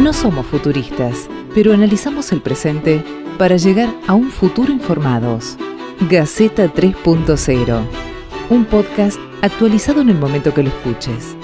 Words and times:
No 0.00 0.14
somos 0.14 0.46
futuristas, 0.46 1.28
pero 1.54 1.74
analizamos 1.74 2.32
el 2.32 2.40
presente 2.40 3.04
para 3.36 3.56
llegar 3.56 3.90
a 4.08 4.14
un 4.14 4.30
futuro 4.30 4.72
informados. 4.72 5.58
Gaceta 6.08 6.72
3.0, 6.72 7.86
un 8.48 8.64
podcast 8.64 9.20
actualizado 9.42 10.00
en 10.00 10.08
el 10.08 10.16
momento 10.16 10.54
que 10.54 10.62
lo 10.62 10.70
escuches. 10.70 11.36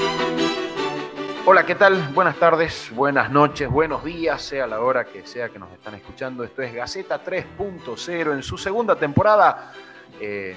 Hola, 1.45 1.67
¿qué 1.67 1.75
tal? 1.75 2.09
Buenas 2.15 2.37
tardes, 2.37 2.91
buenas 2.95 3.31
noches, 3.31 3.69
buenos 3.69 4.03
días, 4.03 4.41
sea 4.41 4.67
la 4.67 4.81
hora 4.81 5.05
que 5.05 5.27
sea 5.27 5.51
que 5.51 5.59
nos 5.59 5.71
están 5.73 5.95
escuchando. 5.95 6.43
Esto 6.43 6.63
es 6.63 6.73
Gaceta 6.73 7.23
3.0 7.23 8.33
en 8.33 8.43
su 8.43 8.57
segunda 8.57 8.97
temporada. 8.97 9.75
Eh, 10.19 10.57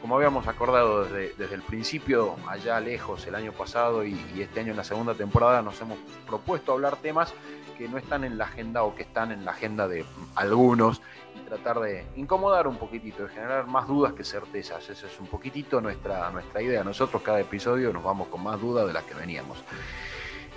como 0.00 0.16
habíamos 0.16 0.46
acordado 0.48 1.04
desde, 1.04 1.54
el 1.54 1.62
principio, 1.62 2.36
allá 2.48 2.80
lejos 2.80 3.26
el 3.26 3.34
año 3.34 3.52
pasado 3.52 4.04
y, 4.04 4.18
este 4.38 4.60
año 4.60 4.70
en 4.70 4.76
la 4.76 4.84
segunda 4.84 5.14
temporada, 5.14 5.62
nos 5.62 5.80
hemos 5.80 5.98
propuesto 6.26 6.72
hablar 6.72 6.96
temas 6.96 7.34
que 7.76 7.88
no 7.88 7.98
están 7.98 8.24
en 8.24 8.38
la 8.38 8.44
agenda 8.44 8.82
o 8.82 8.94
que 8.94 9.02
están 9.02 9.32
en 9.32 9.44
la 9.44 9.52
agenda 9.52 9.88
de 9.88 10.04
algunos 10.34 11.00
y 11.36 11.40
tratar 11.46 11.80
de 11.80 12.06
incomodar 12.16 12.66
un 12.66 12.76
poquitito, 12.76 13.24
de 13.24 13.28
generar 13.30 13.66
más 13.66 13.86
dudas 13.86 14.12
que 14.14 14.24
certezas. 14.24 14.88
Esa 14.88 15.06
es 15.06 15.20
un 15.20 15.26
poquitito 15.26 15.80
nuestra, 15.80 16.30
nuestra 16.30 16.62
idea. 16.62 16.82
Nosotros 16.82 17.22
cada 17.22 17.40
episodio 17.40 17.92
nos 17.92 18.02
vamos 18.02 18.28
con 18.28 18.42
más 18.42 18.60
dudas 18.60 18.86
de 18.86 18.92
las 18.92 19.04
que 19.04 19.14
veníamos. 19.14 19.62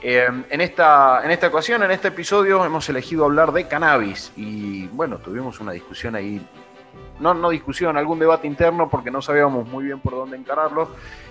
Eh, 0.01 0.27
en, 0.49 0.61
esta, 0.61 1.21
en 1.23 1.31
esta 1.31 1.47
ocasión, 1.47 1.81
en 1.83 1.91
este 1.91 2.09
episodio, 2.09 2.65
hemos 2.65 2.89
elegido 2.89 3.23
hablar 3.23 3.53
de 3.53 3.67
cannabis 3.69 4.33
y 4.35 4.87
bueno, 4.87 5.17
tuvimos 5.17 5.61
una 5.61 5.71
discusión 5.71 6.15
ahí 6.15 6.45
no, 7.23 7.33
no 7.33 7.49
discusión, 7.49 7.95
algún 7.95 8.19
debate 8.19 8.45
interno 8.47 8.89
porque 8.89 9.09
no 9.09 9.21
sabíamos 9.21 9.65
muy 9.67 9.85
bien 9.85 9.99
por 10.01 10.13
dónde 10.13 10.35
encararlo. 10.35 10.89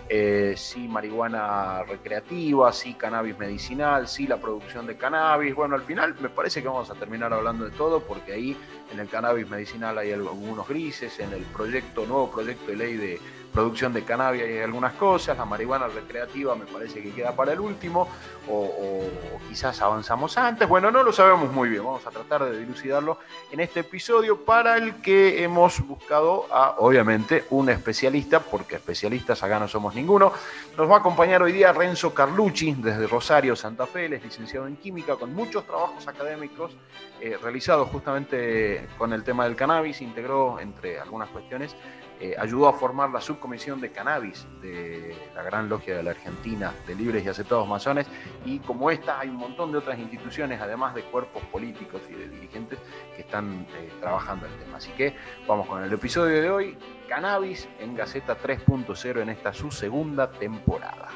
Eh, 0.09 0.55
si 0.57 0.89
marihuana 0.89 1.85
recreativa, 1.85 2.73
si 2.73 2.95
cannabis 2.95 3.39
medicinal, 3.39 4.09
si 4.09 4.27
la 4.27 4.39
producción 4.39 4.87
de 4.87 4.97
cannabis. 4.97 5.55
Bueno, 5.55 5.75
al 5.75 5.83
final 5.83 6.15
me 6.21 6.29
parece 6.29 6.63
que 6.63 6.69
vamos 6.69 6.91
a 6.91 6.95
terminar 6.95 7.33
hablando 7.33 7.67
de 7.67 7.71
todo 7.71 8.01
porque 8.01 8.33
ahí 8.33 8.57
en 8.93 8.99
el 9.01 9.09
cannabis 9.09 9.49
medicinal 9.49 9.97
hay 9.99 10.13
algunos 10.13 10.67
grises, 10.67 11.21
en 11.21 11.33
el 11.33 11.43
proyecto, 11.45 12.07
nuevo 12.07 12.31
proyecto 12.31 12.71
de 12.71 12.77
ley 12.77 12.97
de 12.97 13.21
producción 13.53 13.93
de 13.93 14.03
cannabis 14.03 14.43
hay 14.43 14.59
algunas 14.59 14.95
cosas, 14.95 15.37
la 15.37 15.45
marihuana 15.45 15.87
recreativa 15.89 16.55
me 16.55 16.65
parece 16.65 17.03
que 17.03 17.13
queda 17.13 17.37
para 17.37 17.53
el 17.53 17.61
último, 17.61 18.09
o, 18.49 19.09
quizás 19.49 19.81
avanzamos 19.83 20.37
antes, 20.39 20.69
bueno, 20.69 20.91
no 20.91 21.03
lo 21.03 21.13
sabemos 21.13 21.53
muy 21.53 21.69
bien, 21.69 21.85
vamos 21.85 22.07
a 22.07 22.11
tratar 22.11 22.45
de 22.45 22.59
dilucidarlo 22.59 23.19
en 23.51 23.61
este 23.61 23.81
episodio 23.81 24.45
para 24.45 24.77
el 24.77 24.97
que 25.03 25.45
hemos 25.45 25.87
buscado 25.87 26.47
a, 26.51 26.77
obviamente, 26.79 27.45
un 27.51 27.69
especialista, 27.69 28.41
porque 28.41 28.77
especialistas 28.77 29.43
acá 29.43 29.59
no 29.59 29.69
somos 29.69 29.95
ninguno, 29.95 30.33
nos 30.77 30.91
va 30.91 30.97
a 30.97 30.99
acompañar 30.99 31.43
hoy 31.43 31.53
día 31.53 31.73
Renzo 31.73 32.15
Carlucci 32.15 32.75
desde 32.75 33.07
Rosario, 33.07 33.55
Santa 33.55 33.87
Fe, 33.87 34.07
es 34.07 34.25
licenciado 34.25 34.67
en 34.67 34.77
química 34.77 35.17
con 35.17 35.35
muchos 35.35 35.65
trabajos 35.65 36.09
académicos 36.09 36.77
eh, 37.21 37.39
realizados 37.41 37.89
justamente 37.91 38.89
con 38.99 39.13
el 39.13 39.23
tema 39.23 39.45
del 39.45 39.57
cannabis, 39.57 40.01
integró 40.01 40.59
entre 40.59 40.99
algunas 40.99 41.29
cuestiones 41.29 41.77
eh, 42.23 42.37
ayudó 42.39 42.69
a 42.69 42.73
formar 42.73 43.11
la 43.11 43.21
subcomisión 43.21 43.81
de 43.81 43.91
cannabis 43.91 44.47
de 44.61 45.13
la 45.35 45.43
Gran 45.43 45.69
Logia 45.69 45.97
de 45.97 46.05
la 46.05 46.13
Argentina 46.13 46.73
de 46.87 46.95
Libres 46.95 47.25
y 47.25 47.29
Aceptados 47.29 47.67
Masones 47.67 48.07
y 48.45 48.61
como 48.61 48.93
esta 48.93 49.19
hay 49.19 49.29
un 49.29 49.39
montón 49.39 49.73
de 49.73 49.79
otras 49.79 49.99
instituciones, 49.99 50.61
además 50.61 50.95
de 50.95 51.03
cuerpos 51.03 51.43
políticos 51.47 52.01
y 52.09 52.13
de 52.13 52.29
dirigentes 52.29 52.79
que 53.17 53.23
están 53.23 53.67
eh, 53.77 53.91
trabajando 53.99 54.47
el 54.47 54.53
tema. 54.53 54.77
Así 54.77 54.93
que 54.93 55.17
vamos 55.49 55.67
con 55.67 55.83
el 55.83 55.93
episodio 55.93 56.41
de 56.41 56.49
hoy, 56.49 56.79
Cannabis 57.09 57.69
en 57.81 57.97
Gaceta 57.97 58.39
3.0 58.39 59.21
en 59.21 59.29
esta 59.29 59.53
su 59.53 59.73
segunda 59.73 60.31
temporada. 60.31 61.09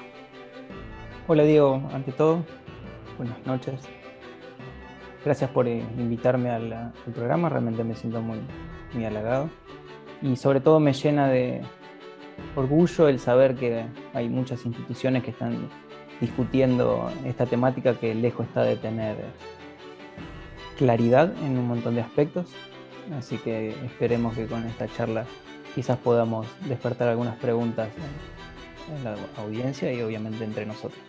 Hola 1.29 1.45
Diego, 1.45 1.89
ante 1.93 2.11
todo, 2.11 2.45
buenas 3.17 3.39
noches. 3.47 3.81
Gracias 5.25 5.51
por 5.51 5.69
eh, 5.69 5.87
invitarme 5.99 6.51
al, 6.51 6.93
programa, 7.15 7.49
realmente 7.49 7.85
me 7.85 7.95
siento 7.95 8.21
muy, 8.21 8.41
muy 8.93 9.05
halagado 9.05 9.49
y 10.27 10.37
sobre 10.37 10.61
todo 10.61 10.81
me 10.81 10.93
llena 10.93 11.29
de 11.29 11.63
orgullo 12.55 13.09
el 13.09 13.19
saber 13.19 13.55
que 13.55 13.87
hay 14.13 14.29
muchas 14.29 14.65
instituciones 14.67 15.23
que 15.23 15.31
están 15.31 15.69
discutiendo 16.21 17.11
esta 17.25 17.47
temática 17.47 17.95
que 17.95 18.15
lejos 18.15 18.47
está 18.47 18.63
de 18.63 18.77
tener 18.77 19.17
claridad 20.77 21.33
en 21.45 21.59
un 21.59 21.69
montón 21.69 21.95
de 21.95 22.01
aspectos. 22.01 22.47
Así 23.17 23.39
que 23.39 23.71
esperemos 23.85 24.35
que 24.35 24.47
con 24.47 24.67
esta 24.67 24.89
charla 24.89 25.25
quizás 25.75 25.99
podamos 25.99 26.47
despertar 26.69 27.09
algunas 27.09 27.37
preguntas 27.37 27.89
en, 28.89 29.05
la 29.05 29.17
audiencia 29.43 29.93
y 29.93 30.01
obviamente 30.01 30.45
entre 30.45 30.67
nosotros. 30.67 31.01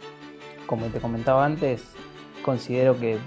Como 0.68 0.88
te 0.88 1.00
comentaba 1.00 1.46
antes, 1.46 1.94
considero 2.44 3.00
que 3.00 3.18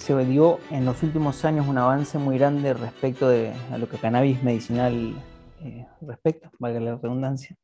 se 0.00 0.16
dio 0.24 0.58
en 0.70 0.86
los 0.86 1.02
últimos 1.02 1.44
años 1.44 1.68
un 1.68 1.76
avance 1.76 2.16
muy 2.18 2.38
grande 2.38 2.72
respecto 2.72 3.28
de 3.28 3.52
a 3.70 3.76
lo 3.76 3.86
que 3.86 3.98
cannabis 3.98 4.42
medicinal 4.42 5.14
eh, 5.62 5.86
respecta, 6.00 6.50
valga 6.58 6.80
la 6.80 6.96
redundancia. 6.96 7.54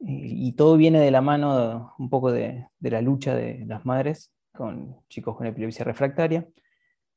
y 0.00 0.52
todo 0.52 0.76
viene 0.76 1.00
de 1.00 1.10
la 1.10 1.22
mano 1.22 1.94
un 1.98 2.10
poco 2.10 2.30
de, 2.30 2.66
la 2.80 3.00
lucha 3.00 3.34
de 3.34 3.64
las 3.66 3.84
madres 3.86 4.30
con 4.54 4.96
chicos 5.08 5.36
con 5.36 5.46
epilepsia 5.46 5.84
refractaria, 5.84 6.46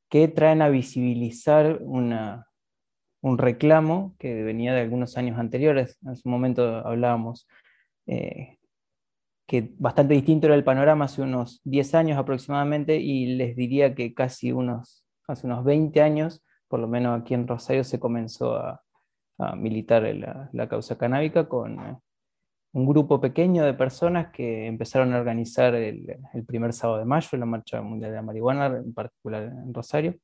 que 0.10 0.30
traen 0.30 0.62
a 0.62 0.70
visibilizar 0.70 1.80
un 1.82 3.38
reclamo 3.38 4.16
que 4.18 4.44
venía 4.44 4.74
de 4.74 4.82
algunos 4.82 5.18
años 5.18 5.38
anteriores. 5.40 5.98
En 6.06 6.16
su 6.16 6.30
momento 6.30 6.64
hablábamos 6.88 7.48
eh, 8.08 8.60
que 9.52 9.74
bastante 9.80 10.14
distinto 10.14 10.48
era 10.48 10.56
el 10.56 10.64
panorama 10.64 11.04
hace 11.04 11.22
unos 11.22 11.60
10 11.66 11.96
años 11.96 12.18
aproximadamente 12.18 12.96
y 13.02 13.36
les 13.36 13.54
diría 13.54 13.94
que 13.94 14.14
casi 14.14 14.54
unos, 14.54 15.06
hace 15.28 15.46
unos 15.46 15.66
20 15.66 16.02
años, 16.02 16.42
por 16.70 16.80
lo 16.80 16.88
menos 16.88 17.20
aquí 17.20 17.34
en 17.34 17.46
Rosario, 17.50 17.84
se 17.84 18.00
comenzó 18.00 18.56
a, 18.56 18.82
militar 19.58 20.04
la, 20.54 20.70
causa 20.70 20.98
canábica 20.98 21.50
con 21.50 21.80
eh, 21.82 21.98
un 22.72 22.86
grupo 22.86 23.20
pequeño 23.20 23.66
de 23.66 23.74
personas 23.74 24.32
que 24.32 24.68
empezaron 24.68 25.14
a 25.14 25.20
organizar 25.20 25.76
el, 25.76 26.18
primer 26.48 26.72
sábado 26.72 27.00
de 27.00 27.06
mayo, 27.06 27.38
la 27.38 27.46
Marcha 27.46 27.82
Mundial 27.82 28.12
de 28.12 28.16
la 28.16 28.22
Marihuana, 28.22 28.68
en 28.68 28.94
particular 28.94 29.44
en 29.44 29.74
Rosario, 29.74 30.16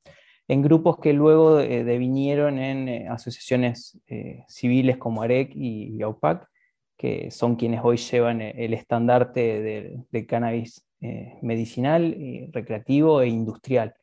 en 0.46 0.62
grupos 0.62 1.00
que 1.00 1.12
luego 1.12 1.60
eh, 1.60 1.84
devinieron 1.84 2.58
en 2.58 2.88
eh, 2.88 3.08
asociaciones 3.10 4.00
civiles 4.48 4.96
como 4.96 5.20
AREC 5.20 5.50
y, 5.54 5.96
y 5.98 6.00
AUPAC, 6.00 6.48
que 6.98 7.30
son 7.30 7.56
quienes 7.56 7.80
hoy 7.82 7.96
llevan 7.96 8.42
eh, 8.42 8.52
el 8.58 8.74
estandarte 8.74 10.04
del 10.10 10.26
cannabis 10.26 10.84
eh, 11.00 11.38
medicinal, 11.42 12.14
recreativo 12.52 13.22
e 13.22 13.28
industrial, 13.28 13.94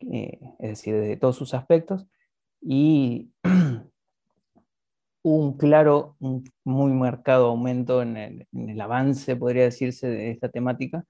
eh, 0.00 0.38
es 0.60 0.68
decir, 0.70 0.94
desde 0.94 1.16
todos 1.16 1.36
sus 1.36 1.52
aspectos, 1.52 2.06
y 2.60 3.32
un 5.22 5.56
claro, 5.56 6.16
muy 6.64 6.92
marcado 6.92 7.46
aumento 7.48 8.02
en 8.02 8.16
el, 8.16 8.80
avance, 8.80 9.34
podría 9.34 9.64
decirse, 9.64 10.08
de 10.08 10.30
esta 10.30 10.48
temática 10.48 11.04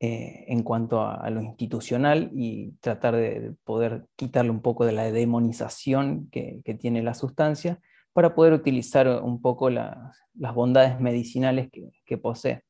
en 0.00 0.62
cuanto 0.62 1.02
a, 1.02 1.28
lo 1.30 1.42
institucional 1.42 2.30
y 2.32 2.70
tratar 2.80 3.16
de 3.16 3.54
poder 3.64 4.06
quitarle 4.14 4.52
un 4.52 4.62
poco 4.62 4.86
de 4.86 4.92
la 4.92 5.10
demonización 5.10 6.28
que 6.30 6.78
tiene 6.80 7.02
la 7.02 7.14
sustancia 7.14 7.80
para 8.18 8.34
poder 8.34 8.52
utilizar 8.52 9.06
un 9.22 9.40
poco 9.40 9.70
las, 9.70 9.96
bondades 10.34 10.98
medicinales 10.98 11.68
que, 12.04 12.18
posee. 12.18 12.64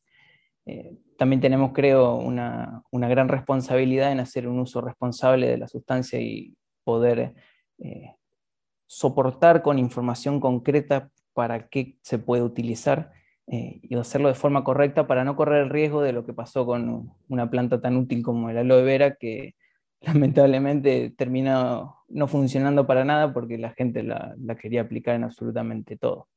Eh, 0.66 0.98
también 1.16 1.40
tenemos, 1.40 1.72
creo, 1.72 2.16
una, 2.16 2.82
gran 2.92 3.30
responsabilidad 3.30 4.12
en 4.12 4.20
hacer 4.20 4.46
un 4.46 4.58
uso 4.58 4.82
responsable 4.82 5.48
de 5.48 5.56
la 5.56 5.66
sustancia 5.66 6.20
y 6.20 6.54
poder 6.84 7.32
eh, 7.78 8.14
soportar 8.86 9.62
con 9.62 9.78
información 9.78 10.38
concreta 10.38 11.08
para 11.32 11.70
qué 11.70 11.96
se 12.02 12.18
puede 12.18 12.42
utilizar 12.42 13.12
eh, 13.46 13.80
y 13.82 13.96
hacerlo 13.96 14.28
de 14.28 14.34
forma 14.34 14.64
correcta 14.64 15.06
para 15.06 15.24
no 15.24 15.34
correr 15.34 15.62
el 15.62 15.70
riesgo 15.70 16.02
de 16.02 16.12
lo 16.12 16.26
que 16.26 16.34
pasó 16.34 16.66
con 16.66 17.10
una 17.26 17.48
planta 17.48 17.80
tan 17.80 17.96
útil 17.96 18.22
como 18.22 18.50
el 18.50 18.58
aloe 18.58 18.82
vera 18.82 19.14
que 19.14 19.54
lamentablemente 20.00 21.10
termina 21.10 21.94
no 22.08 22.28
funcionando 22.28 22.86
para 22.86 23.04
nada 23.04 23.32
porque 23.32 23.58
la 23.58 23.70
gente 23.70 24.02
la, 24.02 24.34
quería 24.60 24.82
aplicar 24.82 25.14
en 25.14 25.24
absolutamente 25.24 25.96
todo. 25.96 26.28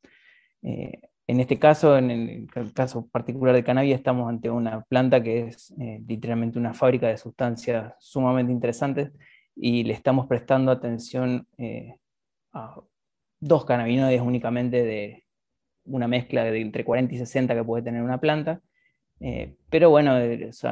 Eh, 0.64 1.02
en 1.28 1.40
este 1.40 1.60
caso, 1.60 1.98
en 1.98 2.12
el, 2.12 2.48
caso 2.74 3.08
particular 3.08 3.56
de 3.56 3.64
cannabis, 3.64 3.96
estamos 3.96 4.28
ante 4.28 4.50
una 4.50 4.82
planta 4.82 5.24
que 5.24 5.48
es 5.48 5.74
eh, 5.80 6.02
literalmente 6.06 6.60
una 6.60 6.74
fábrica 6.74 7.08
de 7.08 7.18
sustancias 7.18 7.94
sumamente 8.00 8.52
interesantes 8.52 9.12
y 9.56 9.84
le 9.84 9.94
estamos 9.94 10.28
prestando 10.28 10.72
atención 10.72 11.48
eh, 11.58 11.96
a 12.54 12.82
dos 13.40 13.66
cannabinoides 13.66 14.22
únicamente 14.22 14.84
de 14.84 15.24
una 15.86 16.08
mezcla 16.08 16.44
de 16.44 16.60
entre 16.62 16.84
40 16.84 17.16
y 17.16 17.18
60 17.18 17.56
que 17.56 17.64
puede 17.64 17.84
tener 17.84 18.04
una 18.04 18.20
planta. 18.20 18.62
pero 19.70 19.90
bueno, 19.90 20.14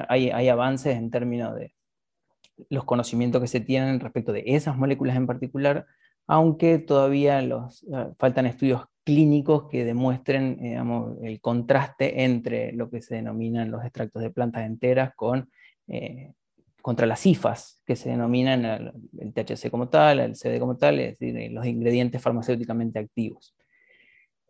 hay 0.10 0.50
avances 0.50 0.98
en 0.98 1.10
términos 1.12 1.56
de, 1.56 1.74
los 2.70 2.84
conocimientos 2.84 3.42
que 3.42 3.48
se 3.48 3.60
tienen 3.60 4.00
respecto 4.00 4.32
de 4.32 4.44
esas 4.46 4.78
moléculas 4.78 5.16
en 5.16 5.28
particular, 5.28 5.86
aunque 6.28 6.78
todavía 6.80 7.42
los, 7.42 7.84
eh, 7.84 8.10
faltan 8.18 8.46
estudios 8.46 8.86
clínicos 9.04 9.68
que 9.70 9.86
demuestren 9.86 10.60
el 11.24 11.42
contraste 11.42 12.24
entre 12.24 12.74
lo 12.74 12.92
que 12.92 13.02
se 13.02 13.16
denominan 13.16 13.72
los 13.72 13.84
extractos 13.84 14.22
de 14.22 14.30
plantas 14.30 14.68
enteras 14.68 15.14
con 15.16 15.50
eh, 15.88 16.32
contra 16.82 17.06
las 17.06 17.20
cifas, 17.20 17.82
que 17.86 17.96
se 17.96 18.10
denominan 18.10 18.66
el, 18.66 19.34
THC 19.34 19.70
como 19.70 19.90
tal, 19.90 20.20
el 20.20 20.36
CD 20.36 20.60
como 20.60 20.78
tal, 20.78 21.00
es 21.00 21.20
decir, 21.20 21.52
los 21.52 21.66
ingredientes 21.66 22.22
farmacéuticamente 22.22 23.00
activos. 23.00 23.56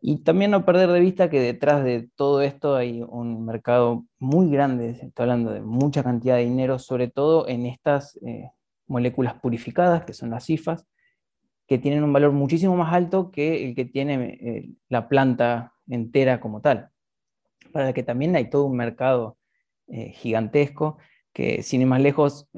Y 0.02 0.24
también 0.24 0.52
no 0.52 0.66
perder 0.66 0.90
de 0.92 1.00
vista 1.00 1.30
que 1.30 1.42
detrás 1.42 1.84
de 1.84 2.10
todo 2.16 2.42
esto 2.42 2.76
hay 2.76 3.02
un 3.02 3.46
mercado 3.46 4.06
muy 4.18 4.50
grande, 4.50 4.92
estoy 4.92 5.12
hablando 5.24 5.52
de 5.52 5.62
mucha 5.62 6.04
cantidad 6.04 6.38
de 6.38 6.46
dinero, 6.46 6.80
sobre 6.80 7.10
todo 7.10 7.48
en 7.50 7.66
estas 7.66 8.18
eh, 8.26 8.50
moléculas 8.88 9.34
purificadas, 9.36 10.06
que 10.06 10.14
son 10.14 10.30
las 10.30 10.46
cifas, 10.46 10.88
que 11.68 11.78
tienen 11.78 12.04
un 12.04 12.14
valor 12.14 12.32
muchísimo 12.32 12.78
más 12.78 12.94
alto 12.94 13.30
que 13.30 13.68
el 13.68 13.76
que 13.76 13.86
tiene 13.86 14.38
eh, 14.42 14.70
la 14.88 15.10
planta 15.10 15.74
entera 15.88 16.40
como 16.40 16.62
tal. 16.62 16.90
Para 17.74 17.92
que 17.94 18.04
también 18.04 18.36
hay 18.36 18.50
todo 18.50 18.66
un 18.66 18.78
mercado 18.78 19.38
eh, 19.88 20.12
gigantesco, 20.12 20.98
que 21.34 21.62
sin 21.62 21.82
ir 21.82 21.88
más 21.88 22.02
lejos, 22.02 22.50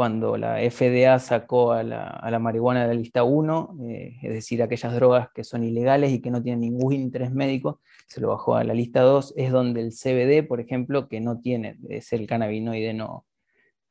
cuando 0.00 0.38
la 0.38 0.56
FDA 0.70 1.18
sacó 1.18 1.72
a 1.72 1.82
la, 1.82 2.38
marihuana 2.38 2.80
de 2.80 2.86
la 2.86 2.94
lista 2.94 3.22
1, 3.22 3.76
eh, 3.86 4.16
es 4.22 4.32
decir, 4.32 4.62
aquellas 4.62 4.94
drogas 4.94 5.28
que 5.34 5.44
son 5.44 5.62
ilegales 5.62 6.10
y 6.10 6.22
que 6.22 6.30
no 6.30 6.42
tienen 6.42 6.60
ningún 6.60 6.94
interés 6.94 7.30
médico, 7.30 7.82
se 8.06 8.22
lo 8.22 8.28
bajó 8.28 8.56
a 8.56 8.64
la 8.64 8.72
lista 8.72 9.02
2, 9.02 9.34
es 9.36 9.52
donde 9.52 9.82
el 9.82 9.90
CBD, 9.92 10.48
por 10.48 10.58
ejemplo, 10.58 11.06
que 11.06 11.20
no 11.20 11.40
tiene, 11.40 11.76
es 11.90 12.14
el 12.14 12.26
cannabinoide 12.26 12.94
no, 12.94 13.26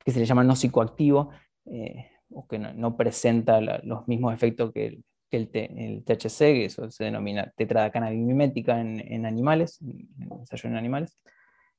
que 0.04 0.10
se 0.10 0.20
le 0.20 0.26
llama 0.26 0.44
no 0.44 0.56
psicoactivo, 0.56 1.30
eh, 1.68 2.08
o 2.32 2.48
que 2.48 2.58
no, 2.58 2.98
presenta 2.98 3.62
los 3.62 4.08
mismos 4.08 4.34
efectos 4.34 4.74
que 4.74 5.04
el, 5.30 5.48
THC, 5.50 6.40
que 6.40 6.66
eso 6.66 6.90
se 6.90 7.04
denomina 7.04 7.54
tetradecannabinomética 7.56 8.82
en, 8.82 9.00
en 9.00 9.28
animales, 9.28 9.80
en 9.84 10.10
ensayo 10.40 10.70
en 10.70 10.76
animales, 10.76 11.20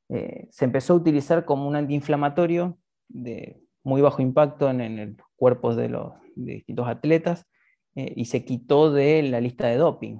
eh, 0.08 0.46
se 0.52 0.66
empezó 0.66 0.92
a 0.92 0.98
utilizar 0.98 1.44
como 1.44 1.66
un 1.66 1.74
antiinflamatorio 1.74 2.78
de 3.08 3.60
muy 3.82 4.00
bajo 4.00 4.22
impacto 4.22 4.70
en, 4.70 4.80
en 4.80 5.16
los 5.16 5.26
cuerpos 5.36 5.76
de 5.76 5.88
los 5.88 6.12
distintos 6.34 6.88
atletas 6.88 7.46
eh, 7.94 8.12
y 8.16 8.26
se 8.26 8.44
quitó 8.44 8.92
de 8.92 9.22
la 9.22 9.40
lista 9.40 9.66
de 9.66 9.76
doping. 9.76 10.18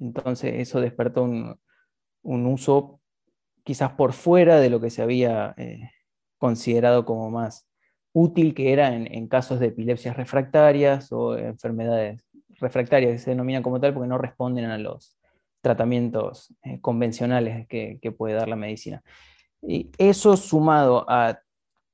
Entonces 0.00 0.54
eso 0.56 0.80
despertó 0.80 1.22
un, 1.22 1.58
uso 2.22 3.00
quizás 3.64 3.92
por 3.92 4.12
fuera 4.12 4.58
de 4.60 4.70
lo 4.70 4.80
que 4.80 4.90
se 4.90 5.02
había 5.02 5.54
eh, 5.56 5.90
considerado 6.38 7.04
como 7.04 7.30
más 7.30 7.68
útil, 8.12 8.54
que 8.54 8.72
era 8.72 8.94
en, 8.94 9.28
casos 9.28 9.60
de 9.60 9.68
epilepsias 9.68 10.16
refractarias 10.16 11.12
o 11.12 11.36
enfermedades 11.36 12.24
refractarias, 12.58 13.12
que 13.12 13.18
se 13.18 13.30
denominan 13.30 13.62
como 13.62 13.80
tal 13.80 13.94
porque 13.94 14.08
no 14.08 14.18
responden 14.18 14.66
a 14.66 14.78
los 14.78 15.18
tratamientos 15.60 16.54
eh, 16.62 16.80
convencionales 16.80 17.66
que, 17.68 17.98
que, 18.00 18.12
puede 18.12 18.34
dar 18.34 18.48
la 18.48 18.56
medicina. 18.56 19.02
Y 19.62 19.90
eso 19.98 20.36
sumado 20.36 21.04
a 21.08 21.40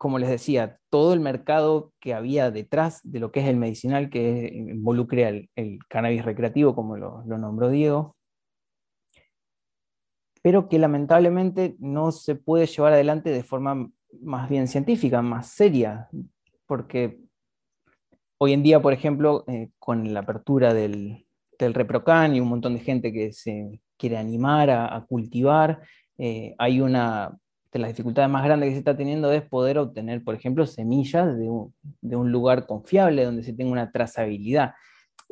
como 0.02 0.18
les 0.18 0.30
decía, 0.30 0.80
todo 0.90 1.14
el 1.14 1.20
mercado 1.20 1.92
que 2.00 2.12
había 2.12 2.50
detrás 2.50 3.00
de 3.04 3.20
lo 3.20 3.30
que 3.30 3.38
es 3.38 3.46
el 3.46 3.56
medicinal, 3.56 4.10
que 4.10 4.50
involucra 4.52 5.28
el, 5.28 5.78
cannabis 5.88 6.24
recreativo, 6.24 6.74
como 6.74 6.96
lo, 6.96 7.22
nombró 7.22 7.68
Diego, 7.68 8.16
pero 10.42 10.68
que 10.68 10.80
lamentablemente 10.80 11.76
no 11.78 12.10
se 12.10 12.34
puede 12.34 12.66
llevar 12.66 12.94
adelante 12.94 13.30
de 13.30 13.44
forma 13.44 13.92
más 14.20 14.50
bien 14.50 14.66
científica, 14.66 15.22
más 15.22 15.50
seria, 15.50 16.08
porque 16.66 17.20
hoy 18.38 18.54
en 18.54 18.64
día, 18.64 18.82
por 18.82 18.92
ejemplo, 18.92 19.44
eh, 19.46 19.70
con 19.78 20.12
la 20.12 20.18
apertura 20.18 20.74
del, 20.74 21.24
ReproCan 21.60 22.34
y 22.34 22.40
un 22.40 22.48
montón 22.48 22.74
de 22.74 22.80
gente 22.80 23.12
que 23.12 23.32
se 23.32 23.80
quiere 23.96 24.16
animar 24.16 24.68
a, 24.68 25.06
cultivar, 25.08 25.80
eh, 26.18 26.56
hay 26.58 26.80
una 26.80 27.38
de 27.72 27.78
las 27.78 27.88
dificultades 27.88 28.30
más 28.30 28.44
grandes 28.44 28.68
que 28.68 28.74
se 28.74 28.78
está 28.80 28.96
teniendo 28.96 29.32
es 29.32 29.42
poder 29.42 29.78
obtener, 29.78 30.22
por 30.22 30.34
ejemplo, 30.34 30.66
semillas 30.66 31.38
de 31.38 31.48
un, 31.48 32.32
lugar 32.32 32.66
confiable 32.66 33.24
donde 33.24 33.42
se 33.42 33.54
tenga 33.54 33.72
una 33.72 33.90
trazabilidad. 33.90 34.74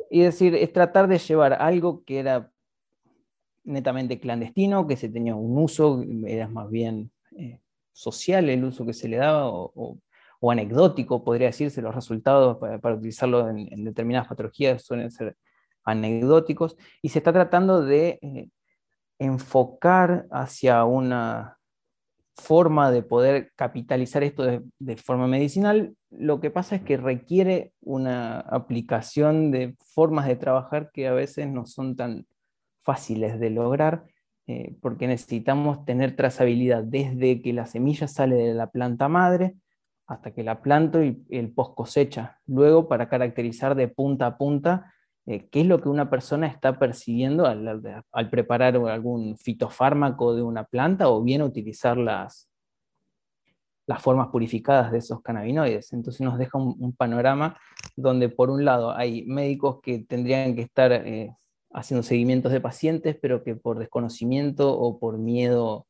Y 0.09 0.21
es 0.21 0.33
decir, 0.33 0.55
es 0.55 0.73
tratar 0.73 1.07
de 1.07 1.19
llevar 1.19 1.53
algo 1.53 2.03
que 2.03 2.19
era 2.19 2.51
netamente 3.63 4.19
clandestino, 4.19 4.87
que 4.87 4.97
se 4.97 5.09
tenía 5.09 5.35
un 5.35 5.55
uso, 5.55 6.03
era 6.25 6.47
más 6.47 6.67
bien 6.71 7.11
eh, 7.37 7.59
social 7.91 8.49
el 8.49 8.63
uso 8.63 8.87
que 8.87 8.93
se 8.93 9.07
le 9.07 9.17
daba, 9.17 9.47
o, 9.47 9.99
anecdótico, 10.49 11.23
podría 11.23 11.47
decirse, 11.47 11.83
los 11.83 11.93
resultados 11.93 12.57
para, 12.57 12.95
utilizarlo 12.95 13.47
en, 13.49 13.83
determinadas 13.83 14.27
patologías 14.27 14.81
suelen 14.81 15.11
ser 15.11 15.37
anecdóticos, 15.83 16.75
y 17.03 17.09
se 17.09 17.19
está 17.19 17.31
tratando 17.31 17.83
de 17.83 18.17
eh, 18.23 18.49
enfocar 19.19 20.25
hacia 20.31 20.83
una 20.85 21.59
forma 22.41 22.91
de 22.91 23.03
poder 23.03 23.51
capitalizar 23.55 24.23
esto 24.23 24.43
de, 24.43 24.97
forma 24.97 25.27
medicinal, 25.27 25.95
lo 26.09 26.41
que 26.41 26.49
pasa 26.49 26.75
es 26.75 26.81
que 26.81 26.97
requiere 26.97 27.73
una 27.81 28.39
aplicación 28.39 29.51
de 29.51 29.75
formas 29.93 30.27
de 30.27 30.35
trabajar 30.35 30.91
que 30.91 31.07
a 31.07 31.13
veces 31.13 31.47
no 31.47 31.65
son 31.65 31.95
tan 31.95 32.25
fáciles 32.83 33.39
de 33.39 33.51
lograr, 33.51 34.03
eh, 34.47 34.75
porque 34.81 35.07
necesitamos 35.07 35.85
tener 35.85 36.15
trazabilidad 36.15 36.83
desde 36.83 37.41
que 37.41 37.53
la 37.53 37.67
semilla 37.67 38.07
sale 38.07 38.35
de 38.35 38.53
la 38.53 38.71
planta 38.71 39.07
madre 39.07 39.55
hasta 40.07 40.33
que 40.33 40.43
la 40.43 40.61
planto 40.61 41.03
y 41.03 41.23
el 41.29 41.53
post 41.53 41.75
cosecha. 41.75 42.39
Luego, 42.47 42.89
para 42.89 43.07
caracterizar 43.07 43.75
de 43.75 43.87
punta 43.87 44.25
a 44.25 44.37
punta 44.37 44.93
eh, 45.27 45.47
qué 45.51 45.61
es 45.61 45.67
lo 45.67 45.81
que 45.81 45.89
una 45.89 46.09
persona 46.09 46.47
está 46.47 46.79
percibiendo 46.79 47.45
al, 47.45 48.29
preparar 48.31 48.75
algún 48.75 49.37
fitofármaco 49.37 50.35
de 50.35 50.41
una 50.41 50.63
planta 50.63 51.09
o 51.09 51.21
bien 51.21 51.43
utilizar 51.43 51.97
las, 51.97 52.47
formas 53.99 54.29
purificadas 54.29 54.91
de 54.91 54.99
esos 54.99 55.21
cannabinoides. 55.21 55.91
Entonces 55.91 56.21
nos 56.21 56.37
deja 56.37 56.57
un, 56.57 56.95
panorama 56.95 57.57
donde 57.97 58.29
por 58.29 58.49
un 58.49 58.63
lado 58.63 58.95
hay 58.95 59.25
médicos 59.25 59.81
que 59.83 59.99
tendrían 59.99 60.55
que 60.55 60.61
estar 60.61 60.93
eh, 60.93 61.35
haciendo 61.73 62.01
seguimientos 62.01 62.53
de 62.53 62.61
pacientes, 62.61 63.17
pero 63.21 63.43
que 63.43 63.55
por 63.55 63.79
desconocimiento 63.79 64.79
o 64.79 64.97
por 64.97 65.17
miedo 65.17 65.87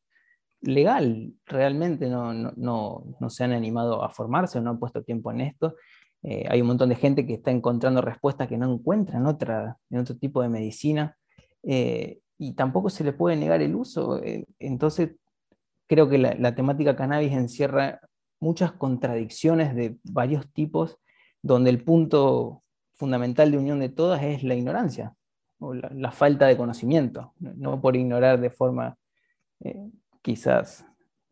legal 0.61 1.33
realmente 1.45 2.09
no, 2.09 2.33
no 2.33 3.29
se 3.29 3.43
han 3.43 3.51
animado 3.51 4.03
a 4.03 4.09
formarse 4.09 4.57
o 4.57 4.61
no 4.61 4.71
han 4.71 4.79
puesto 4.79 5.03
tiempo 5.03 5.31
en 5.31 5.41
esto 5.41 5.75
eh, 6.23 6.45
hay 6.49 6.61
un 6.61 6.67
montón 6.67 6.89
de 6.89 6.95
gente 6.95 7.25
que 7.25 7.33
está 7.35 7.51
encontrando 7.51 8.01
respuestas 8.01 8.47
que 8.47 8.57
no 8.57 8.71
encuentran 8.71 9.25
otra, 9.25 9.77
en 9.89 9.99
otro 9.99 10.17
tipo 10.17 10.41
de 10.41 10.49
medicina 10.49 11.17
eh, 11.63 12.19
y 12.37 12.53
tampoco 12.53 12.89
se 12.89 13.03
le 13.03 13.13
puede 13.13 13.35
negar 13.35 13.61
el 13.61 13.75
uso. 13.75 14.21
Eh, 14.23 14.45
entonces, 14.59 15.15
creo 15.87 16.09
que 16.09 16.17
la, 16.17 16.55
temática 16.55 16.95
cannabis 16.95 17.31
encierra 17.31 17.99
muchas 18.39 18.71
contradicciones 18.73 19.75
de 19.75 19.97
varios 20.03 20.51
tipos, 20.53 20.97
donde 21.41 21.69
el 21.71 21.83
punto 21.83 22.63
fundamental 22.95 23.51
de 23.51 23.57
unión 23.57 23.79
de 23.79 23.89
todas 23.89 24.21
es 24.23 24.43
la 24.43 24.55
ignorancia 24.55 25.15
o 25.59 25.73
la, 25.73 26.11
falta 26.11 26.47
de 26.47 26.57
conocimiento, 26.57 27.33
no 27.39 27.81
por 27.81 27.95
ignorar 27.95 28.39
de 28.39 28.49
forma 28.49 28.97
quizás, 30.23 30.85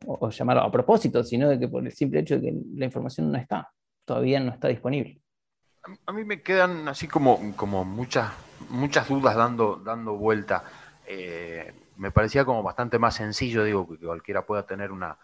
o, 0.06 0.14
o 0.14 0.30
a 0.30 0.72
propósito, 0.72 1.24
sino 1.24 1.50
de 1.50 1.60
que 1.60 1.68
por 1.68 1.86
el 1.86 1.92
simple 1.92 2.20
hecho 2.20 2.36
de 2.36 2.42
que 2.42 2.58
la 2.76 2.86
información 2.86 3.32
no 3.32 3.38
está 3.38 3.72
todavía 4.10 4.40
no 4.40 4.52
está 4.52 4.68
disponible. 4.70 5.22
A 6.08 6.12
mí 6.12 6.24
me 6.24 6.42
quedan 6.42 6.88
así 6.88 7.08
como, 7.08 7.56
como 7.56 7.86
muchas, 7.86 8.32
muchas 8.70 9.08
dudas 9.08 9.36
dando, 9.36 9.76
dando 9.76 10.16
vuelta. 10.16 10.64
Eh, 11.06 11.72
me 11.96 12.10
parecía 12.10 12.44
como 12.44 12.64
bastante 12.64 12.98
más 12.98 13.14
sencillo, 13.14 13.64
digo, 13.64 13.88
que 13.88 14.04
cualquiera 14.04 14.48
pueda 14.48 14.66
tener 14.66 14.92
una, 14.92 15.16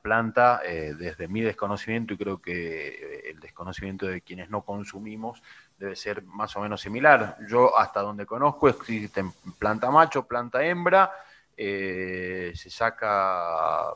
planta 0.00 0.62
eh, 0.64 0.94
desde 0.96 1.28
mi 1.28 1.42
desconocimiento 1.42 2.14
y 2.14 2.16
creo 2.16 2.40
que 2.40 2.88
eh, 2.88 3.30
el 3.30 3.40
desconocimiento 3.40 4.06
de 4.06 4.22
quienes 4.22 4.48
no 4.48 4.62
consumimos 4.62 5.42
debe 5.76 5.94
ser 5.94 6.22
más 6.22 6.56
o 6.56 6.60
menos 6.60 6.80
similar. 6.80 7.36
Yo 7.46 7.76
hasta 7.76 8.00
donde 8.00 8.24
conozco 8.24 8.66
existen 8.70 9.30
planta 9.58 9.90
macho, 9.90 10.26
planta 10.26 10.64
hembra, 10.64 11.12
se 11.54 12.70
saca 12.70 13.94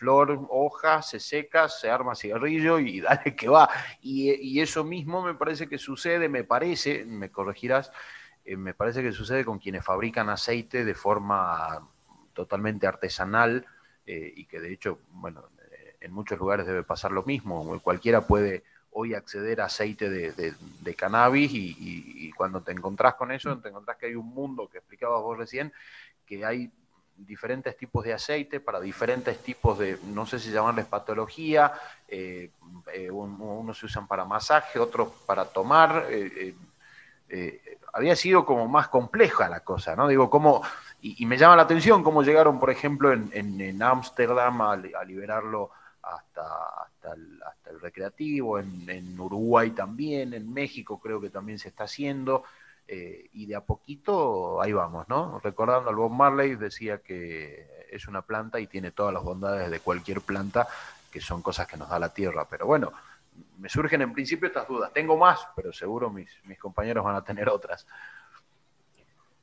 flor, 0.00 0.46
hoja, 0.48 1.02
se 1.02 1.20
seca, 1.20 1.68
se 1.68 1.90
arma 1.90 2.14
cigarrillo 2.14 2.78
y 2.78 3.00
dale 3.06 3.36
que 3.36 3.48
va. 3.48 3.68
Y, 4.00 4.58
eso 4.60 4.82
mismo 4.82 5.22
me 5.22 5.34
parece 5.34 5.68
que 5.68 5.76
sucede, 5.76 6.28
me 6.28 6.42
parece, 6.42 7.04
me 7.04 7.30
corregirás, 7.30 7.92
eh, 8.44 8.56
me 8.56 8.72
parece 8.72 9.02
que 9.02 9.12
sucede 9.12 9.44
con 9.44 9.58
quienes 9.58 9.84
fabrican 9.84 10.30
aceite 10.30 10.84
de 10.84 10.94
forma 10.94 11.86
totalmente 12.32 12.86
artesanal 12.86 13.66
eh, 14.06 14.32
y 14.34 14.46
que 14.46 14.58
de 14.60 14.72
hecho, 14.72 14.98
bueno, 15.12 15.44
eh, 15.70 15.96
en 16.00 16.12
muchos 16.12 16.38
lugares 16.38 16.66
debe 16.66 16.82
pasar 16.82 17.12
lo 17.12 17.22
mismo. 17.22 17.78
Cualquiera 17.80 18.22
puede 18.22 18.64
hoy 18.92 19.14
acceder 19.14 19.60
a 19.60 19.66
aceite 19.66 20.08
de, 20.08 20.94
cannabis 20.96 21.52
y, 21.52 21.76
y, 21.78 22.32
cuando 22.32 22.62
te 22.62 22.72
encontrás 22.72 23.14
con 23.14 23.30
eso, 23.30 23.56
te 23.58 23.68
encontrás 23.68 23.98
que 23.98 24.06
hay 24.06 24.14
un 24.14 24.28
mundo 24.28 24.68
que 24.68 24.78
explicabas 24.78 25.22
vos 25.22 25.36
recién, 25.36 25.72
que 26.26 26.44
hay 26.44 26.72
diferentes 27.26 27.76
tipos 27.76 28.04
de 28.04 28.12
aceite 28.12 28.60
para 28.60 28.80
diferentes 28.80 29.38
tipos 29.38 29.78
de, 29.78 29.98
no 30.06 30.26
sé 30.26 30.38
si 30.38 30.50
llamarles 30.50 30.86
patología, 30.86 31.72
eh, 32.08 32.50
eh, 32.92 33.10
unos 33.10 33.78
se 33.78 33.86
usan 33.86 34.06
para 34.06 34.24
masaje, 34.24 34.78
otros 34.78 35.08
para 35.26 35.44
tomar. 35.44 36.06
Eh, 36.08 36.54
había 37.92 38.16
sido 38.16 38.44
como 38.44 38.66
más 38.68 38.88
compleja 38.88 39.48
la 39.48 39.60
cosa, 39.60 39.94
¿no? 39.94 40.08
Digo, 40.08 40.28
cómo, 40.28 40.62
y, 41.00 41.24
me 41.26 41.36
llama 41.36 41.56
la 41.56 41.62
atención 41.62 42.02
cómo 42.02 42.22
llegaron, 42.22 42.58
por 42.58 42.70
ejemplo, 42.70 43.12
en 43.12 43.82
Ámsterdam 43.82 44.60
a, 44.62 44.76
liberarlo 44.76 45.70
hasta, 46.02 46.42
hasta, 46.82 47.12
el, 47.12 47.40
hasta 47.42 47.70
el 47.70 47.80
recreativo, 47.80 48.58
en, 48.58 49.18
Uruguay 49.20 49.70
también, 49.70 50.34
en 50.34 50.52
México 50.52 50.98
creo 50.98 51.20
que 51.20 51.30
también 51.30 51.58
se 51.58 51.68
está 51.68 51.84
haciendo, 51.84 52.44
eh, 52.92 53.30
y 53.34 53.46
de 53.46 53.54
a 53.54 53.60
poquito 53.60 54.60
ahí 54.60 54.72
vamos, 54.72 55.08
¿no? 55.08 55.38
Recordando 55.38 55.90
al 55.90 55.94
Bob 55.94 56.10
Marley, 56.10 56.56
decía 56.56 56.98
que 56.98 57.86
es 57.88 58.08
una 58.08 58.22
planta 58.22 58.58
y 58.58 58.66
tiene 58.66 58.90
todas 58.90 59.14
las 59.14 59.22
bondades 59.22 59.70
de 59.70 59.78
cualquier 59.78 60.22
planta, 60.22 60.66
que 61.08 61.20
son 61.20 61.40
cosas 61.40 61.68
que 61.68 61.76
nos 61.76 61.88
da 61.88 62.00
la 62.00 62.12
tierra, 62.12 62.48
pero 62.50 62.66
bueno, 62.66 62.92
me 63.58 63.68
surgen 63.68 64.02
en 64.02 64.12
principio 64.12 64.48
estas 64.48 64.66
dudas. 64.66 64.92
Tengo 64.92 65.16
más, 65.16 65.38
pero 65.54 65.72
seguro 65.72 66.10
mis, 66.10 66.28
mis 66.46 66.58
compañeros 66.58 67.04
van 67.04 67.14
a 67.14 67.22
tener 67.22 67.48
otras. 67.48 67.86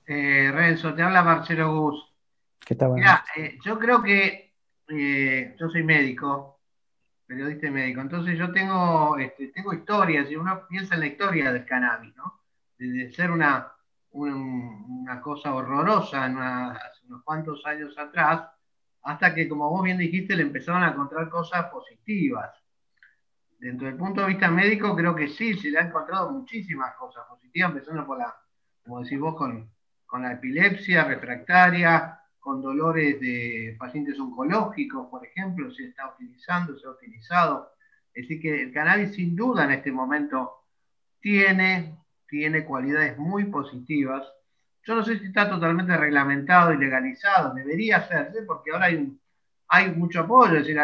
Eh, 0.06 0.51
Renzo, 0.54 0.94
te 0.94 1.01
habla 1.01 1.24
Marcelo 1.24 1.74
Gus. 1.74 2.13
¿Qué 2.60 2.75
tal? 2.75 2.92
Mira, 2.92 3.24
eh, 3.34 3.58
yo 3.63 3.80
creo 3.80 4.04
que 4.04 4.56
eh, 4.89 5.56
yo 5.58 5.70
soy 5.70 5.84
médico, 5.84 6.60
periodista 7.25 7.68
y 7.68 7.72
médico, 7.72 8.01
entonces 8.01 8.38
yo 8.38 8.51
tengo, 8.51 9.18
este, 9.18 9.48
tengo 9.48 9.74
historias 9.74 10.30
y 10.30 10.36
uno 10.36 10.68
piensa 10.68 10.96
en 10.96 11.00
la 11.00 11.08
historia 11.08 11.54
del 11.54 11.66
cannabis, 11.66 12.13
¿no? 12.18 12.42
De, 12.78 13.12
ser 13.12 13.32
una, 13.32 13.72
una, 14.12 15.22
cosa 15.22 15.54
horrorosa 15.54 16.26
hace 16.26 17.06
unos 17.08 17.24
cuantos 17.24 17.66
años 17.66 17.98
atrás, 17.98 18.50
hasta 19.04 19.34
que, 19.34 19.48
como 19.48 19.70
vos 19.70 19.84
bien 19.84 19.98
dijiste, 19.98 20.36
le 20.36 20.44
empezaron 20.44 20.84
a 20.84 20.90
encontrar 20.92 21.30
cosas 21.30 21.66
positivas. 21.72 22.52
Dentro 23.60 23.88
del 23.88 23.98
punto 23.98 24.22
de 24.22 24.28
vista 24.28 24.52
médico, 24.52 24.96
creo 24.96 25.16
que 25.16 25.30
sí, 25.30 25.56
se 25.56 25.72
le 25.72 25.80
han 25.80 25.88
encontrado 25.88 26.32
muchísimas 26.32 26.96
cosas 26.96 27.26
positivas, 27.28 27.72
empezando 27.72 28.06
por 28.06 28.20
la, 28.20 28.36
como 28.84 29.02
decís 29.02 29.20
vos, 29.20 29.36
con, 29.36 29.72
con 30.06 30.22
la 30.22 30.34
epilepsia 30.34 31.04
refractaria, 31.04 32.20
con 32.48 32.62
dolores 32.62 33.20
de 33.20 33.76
pacientes 33.78 34.18
oncológicos, 34.18 35.08
por 35.10 35.26
ejemplo, 35.26 35.70
se 35.70 35.88
está 35.88 36.14
utilizando, 36.14 36.80
se 36.80 36.88
ha 36.88 36.92
utilizado. 36.92 37.74
Es 38.14 38.24
decir, 38.24 38.42
que 38.42 38.64
el 38.64 38.72
cannabis 38.72 39.16
sin 39.16 39.36
duda 39.36 39.66
en 39.66 39.72
este 39.72 39.92
momento 39.92 40.64
tiene, 41.20 41.98
tiene 42.28 42.66
cualidades 42.66 43.18
muy 43.18 43.46
positivas. 43.46 44.24
Yo 44.84 44.96
no 44.96 45.04
sé 45.04 45.20
si 45.20 45.26
está 45.26 45.50
totalmente 45.50 45.96
reglamentado 45.98 46.74
y 46.74 46.78
legalizado, 46.78 47.54
debería 47.54 47.98
hacerse 47.98 48.44
porque 48.44 48.72
ahora 48.72 48.86
hay, 48.86 49.18
hay 49.68 49.92
mucho 49.92 50.22
apoyo, 50.22 50.58
es 50.58 50.68
decir, 50.68 50.80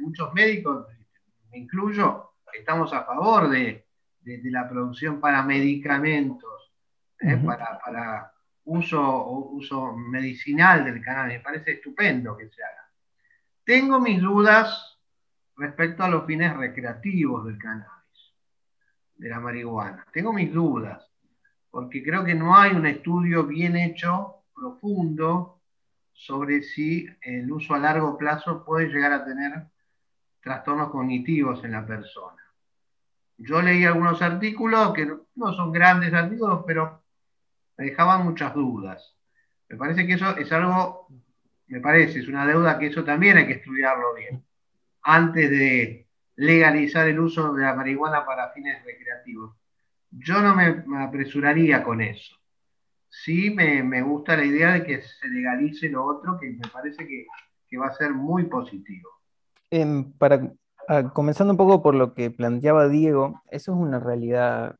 muchos 0.00 0.32
médicos, 0.34 0.86
me 1.50 1.58
incluyo, 1.58 2.32
estamos 2.52 2.92
a 2.92 3.04
favor 3.04 3.48
de, 3.48 3.86
la 4.22 4.68
producción 4.68 5.20
para 5.20 5.42
medicamentos, 5.42 6.72
¿eh? 7.18 7.36
para, 7.44 7.78
para 7.84 8.32
uso, 8.64 9.26
uso 9.52 9.96
medicinal 9.96 10.84
del 10.84 11.02
cannabis. 11.02 11.38
Me 11.38 11.44
parece 11.44 11.72
estupendo 11.72 12.36
que 12.36 12.48
se 12.48 12.62
haga. 12.62 12.90
Tengo 13.64 13.98
mis 14.00 14.20
dudas 14.20 14.98
respecto 15.56 16.04
a 16.04 16.08
los 16.08 16.26
fines 16.26 16.56
recreativos 16.56 17.44
del 17.46 17.58
cannabis, 17.58 17.99
de 19.20 19.28
la 19.28 19.38
marihuana. 19.38 20.06
Tengo 20.12 20.32
mis 20.32 20.52
dudas, 20.52 21.06
porque 21.70 22.02
creo 22.02 22.24
que 22.24 22.34
no 22.34 22.56
hay 22.56 22.72
un 22.72 22.86
estudio 22.86 23.44
bien 23.44 23.76
hecho, 23.76 24.44
profundo, 24.54 25.60
sobre 26.12 26.62
si 26.62 27.06
el 27.20 27.50
uso 27.52 27.74
a 27.74 27.78
largo 27.78 28.16
plazo 28.16 28.64
puede 28.64 28.88
llegar 28.88 29.12
a 29.12 29.24
tener 29.24 29.66
trastornos 30.42 30.90
cognitivos 30.90 31.62
en 31.64 31.72
la 31.72 31.86
persona. 31.86 32.42
Yo 33.36 33.60
leí 33.60 33.84
algunos 33.84 34.22
artículos 34.22 34.94
que 34.94 35.06
no 35.34 35.52
son 35.52 35.70
grandes 35.70 36.14
artículos, 36.14 36.64
pero 36.66 37.02
me 37.76 37.86
dejaban 37.86 38.24
muchas 38.24 38.54
dudas. 38.54 39.16
Me 39.68 39.76
parece 39.76 40.06
que 40.06 40.14
eso 40.14 40.34
es 40.36 40.50
algo, 40.52 41.08
me 41.66 41.80
parece, 41.80 42.20
es 42.20 42.28
una 42.28 42.46
deuda 42.46 42.78
que 42.78 42.86
eso 42.86 43.04
también 43.04 43.36
hay 43.36 43.46
que 43.46 43.54
estudiarlo 43.54 44.14
bien, 44.14 44.42
antes 45.02 45.50
de 45.50 46.09
legalizar 46.36 47.08
el 47.08 47.20
uso 47.20 47.52
de 47.52 47.62
la 47.62 47.74
marihuana 47.74 48.24
para 48.24 48.50
fines 48.50 48.84
recreativos. 48.84 49.56
Yo 50.10 50.40
no 50.40 50.54
me, 50.54 50.84
apresuraría 51.02 51.82
con 51.82 52.00
eso. 52.00 52.34
Sí 53.08 53.50
me, 53.50 54.02
gusta 54.02 54.36
la 54.36 54.44
idea 54.44 54.72
de 54.72 54.84
que 54.84 55.02
se 55.02 55.28
legalice 55.28 55.88
lo 55.88 56.04
otro, 56.04 56.38
que 56.40 56.50
me 56.50 56.68
parece 56.72 57.06
que, 57.06 57.26
va 57.78 57.86
a 57.86 57.94
ser 57.94 58.12
muy 58.12 58.44
positivo. 58.44 59.08
Em, 59.70 60.12
para, 60.12 60.52
ah, 60.88 61.12
comenzando 61.12 61.52
un 61.52 61.56
poco 61.56 61.82
por 61.82 61.94
lo 61.94 62.14
que 62.14 62.30
planteaba 62.30 62.88
Diego, 62.88 63.42
eso 63.50 63.72
es 63.72 63.78
una 63.78 64.00
realidad 64.00 64.76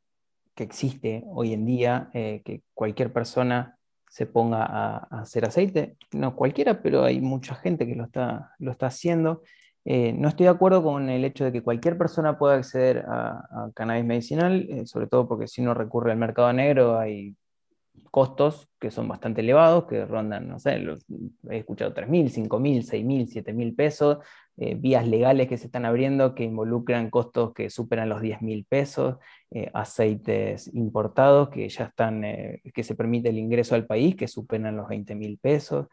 que 0.54 0.64
existe 0.64 1.22
hoy 1.26 1.52
en 1.52 1.64
día, 1.64 2.10
eh, 2.12 2.42
que 2.44 2.62
cualquier 2.74 3.12
persona 3.12 3.78
se 4.10 4.26
ponga 4.26 4.64
a, 4.64 4.96
hacer 5.20 5.44
aceite. 5.44 5.96
No 6.12 6.34
cualquiera, 6.34 6.82
pero 6.82 7.04
hay 7.04 7.20
mucha 7.20 7.54
gente 7.54 7.86
que 7.86 7.94
lo 7.94 8.04
está, 8.04 8.54
lo 8.58 8.72
está 8.72 8.86
haciendo. 8.86 9.42
Eh, 9.84 10.12
no 10.12 10.28
estoy 10.28 10.44
de 10.44 10.50
acuerdo 10.50 10.82
con 10.82 11.08
el 11.08 11.24
hecho 11.24 11.44
de 11.44 11.52
que 11.52 11.62
cualquier 11.62 11.96
persona 11.96 12.38
pueda 12.38 12.54
acceder 12.56 13.04
a, 13.08 13.70
cannabis 13.74 14.04
medicinal, 14.04 14.66
eh, 14.68 14.86
sobre 14.86 15.06
todo 15.06 15.26
porque 15.26 15.46
si 15.46 15.62
uno 15.62 15.74
recurre 15.74 16.12
al 16.12 16.18
mercado 16.18 16.52
negro 16.52 16.98
hay 16.98 17.34
costos 18.10 18.68
que 18.78 18.90
son 18.90 19.08
bastante 19.08 19.40
elevados, 19.40 19.86
que 19.86 20.04
rondan, 20.04 20.48
no 20.48 20.58
sé, 20.58 20.84
he 21.50 21.58
escuchado 21.58 21.94
3.000, 21.94 22.30
5.000, 22.48 22.82
6.000, 22.82 23.26
7.000 23.28 23.76
pesos, 23.76 24.18
eh, 24.56 24.74
vías 24.74 25.06
legales 25.06 25.48
que 25.48 25.56
se 25.56 25.66
están 25.66 25.86
abriendo 25.86 26.34
que 26.34 26.44
involucran 26.44 27.08
costos 27.08 27.54
que 27.54 27.70
superan 27.70 28.08
los 28.08 28.20
10.000 28.20 28.66
pesos, 28.68 29.16
aceites 29.72 30.72
importados 30.74 31.48
que 31.48 31.68
ya 31.68 31.84
están, 31.86 32.22
que 32.22 32.84
se 32.84 32.94
permite 32.94 33.30
el 33.30 33.38
ingreso 33.38 33.74
al 33.74 33.86
país, 33.86 34.14
que 34.14 34.28
superan 34.28 34.76
los 34.76 34.88
20.000 34.88 35.38
pesos. 35.40 35.86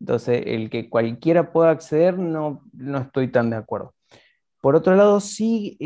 Entonces, 0.00 0.42
el 0.46 0.70
que 0.70 0.88
cualquiera 0.90 1.52
pueda 1.52 1.70
acceder, 1.70 2.18
no, 2.18 2.62
no 2.72 2.98
estoy 2.98 3.28
tan 3.28 3.50
de 3.50 3.56
acuerdo. 3.56 3.94
Por 4.60 4.76
otro 4.76 4.94
lado, 4.96 5.20
sí 5.20 5.76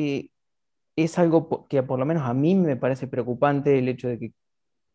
es 0.97 1.19
algo 1.19 1.67
que 1.69 1.83
por 1.83 1.99
lo 1.99 2.07
menos 2.07 2.25
a 2.25 2.35
mí 2.35 2.55
me 2.55 2.77
parece 2.77 3.07
preocupante 3.07 3.79
el 3.79 3.89
hecho 3.89 4.09
de 4.09 4.19
que 4.19 4.33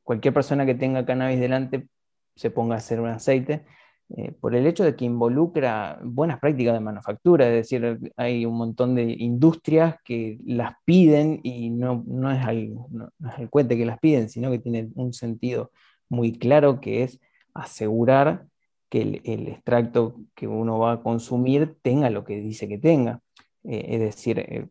cualquier 0.04 0.34
persona 0.34 0.66
que 0.66 0.76
tenga 0.76 1.06
cannabis 1.06 1.40
delante 1.40 1.88
se 2.36 2.50
ponga 2.50 2.76
a 2.76 2.80
hacer 2.80 3.00
un 3.00 3.10
aceite, 3.10 3.66
eh, 4.10 4.32
por 4.34 4.54
el 4.54 4.68
hecho 4.68 4.84
de 4.84 4.96
que 4.96 5.06
involucra 5.06 6.00
buenas 6.04 6.40
prácticas 6.40 6.74
de 6.74 6.82
manufactura, 6.82 7.48
es 7.48 7.54
decir, 7.54 8.12
hay 8.18 8.46
un 8.46 8.58
montón 8.58 8.96
de 8.96 9.04
industrias 9.04 9.96
que 10.04 10.40
las 10.46 10.76
piden 10.84 11.40
y 11.44 11.70
no, 11.70 12.04
no, 12.06 12.32
es, 12.32 12.46
al, 12.46 12.74
no, 12.90 13.10
cuente 13.50 13.78
que 13.78 13.86
las 13.86 14.00
piden, 14.00 14.30
sino 14.30 14.52
que 14.52 14.60
tienen 14.60 14.92
un 14.96 15.14
sentido 15.14 15.72
muy 16.10 16.38
claro 16.38 16.82
que 16.82 17.04
es 17.04 17.20
asegurar 17.54 18.46
que 18.94 19.02
el, 19.24 19.48
extracto 19.48 20.14
que 20.36 20.48
uno 20.48 20.78
va 20.78 20.92
a 20.92 21.02
consumir 21.02 21.78
tenga 21.82 22.12
lo 22.12 22.24
que 22.24 22.40
dice 22.40 22.68
que 22.68 22.78
tenga. 22.78 23.22
Eh, 23.64 23.86
es 23.88 24.00
decir, 24.00 24.38
eh, 24.38 24.68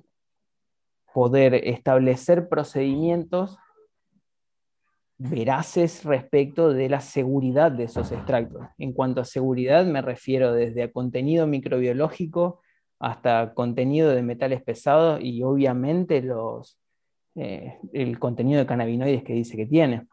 poder 1.12 1.54
establecer 1.54 2.48
procedimientos 2.48 3.58
veraces 5.18 6.04
respecto 6.04 6.72
de 6.72 6.88
la 6.88 7.00
seguridad 7.00 7.72
de 7.72 7.84
esos 7.84 8.12
extractos. 8.12 8.62
En 8.78 8.92
cuanto 8.92 9.20
a 9.20 9.24
seguridad, 9.24 9.84
me 9.86 10.02
refiero 10.02 10.52
desde 10.52 10.84
a 10.84 10.92
contenido 10.92 11.48
microbiológico 11.48 12.60
hasta 13.00 13.54
contenido 13.54 14.10
de 14.10 14.22
metales 14.22 14.62
pesados 14.62 15.18
y 15.20 15.42
obviamente 15.42 16.22
los, 16.22 16.78
eh, 17.34 17.76
el 17.92 18.20
contenido 18.20 18.60
de 18.60 18.66
cannabinoides 18.66 19.24
que 19.24 19.32
dice 19.32 19.56
que 19.56 19.66
tiene. 19.66 20.06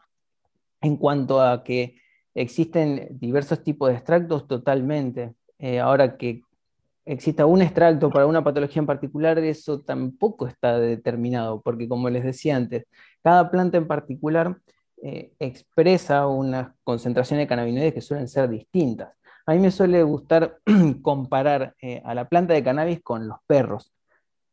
En 0.82 0.98
cuanto 0.98 1.44
a 1.44 1.63
que 1.63 2.00
existen 2.41 3.08
diversos 3.19 3.63
tipos 3.63 3.89
de 3.89 3.96
extractos, 3.96 4.48
totalmente. 4.48 5.34
Eh, 5.58 5.79
ahora 5.79 6.17
que 6.17 6.41
exista 7.05 7.46
un 7.46 7.62
extracto 7.62 8.10
para 8.10 8.25
una 8.25 8.43
patología 8.43 8.79
en 8.79 8.86
particular, 8.86 9.38
eso 9.39 9.81
tampoco 9.81 10.48
está 10.48 10.79
determinado, 10.79 11.62
porque 11.62 11.89
como 11.89 12.10
les 12.10 12.24
decía 12.24 12.55
antes, 12.55 12.86
cada 13.22 13.51
planta 13.51 13.77
en 13.77 13.88
particular 13.88 14.58
eh, 15.01 15.34
expresa 15.39 16.27
una 16.27 16.75
concentración 16.84 17.39
de 17.39 17.48
cannabinoides 17.48 17.93
que 17.93 18.01
suelen 18.01 18.27
ser 18.27 18.50
distintas. 18.50 19.13
A 19.46 19.53
mí 19.53 19.60
me 19.60 19.72
suele 19.72 20.03
gustar 20.03 20.60
comparar 21.01 21.75
eh, 21.81 22.01
a 22.05 22.13
la 22.13 22.29
planta 22.29 22.53
de 22.53 22.63
cannabis 22.63 23.01
con 23.01 23.27
los 23.27 23.39
perros 23.48 23.91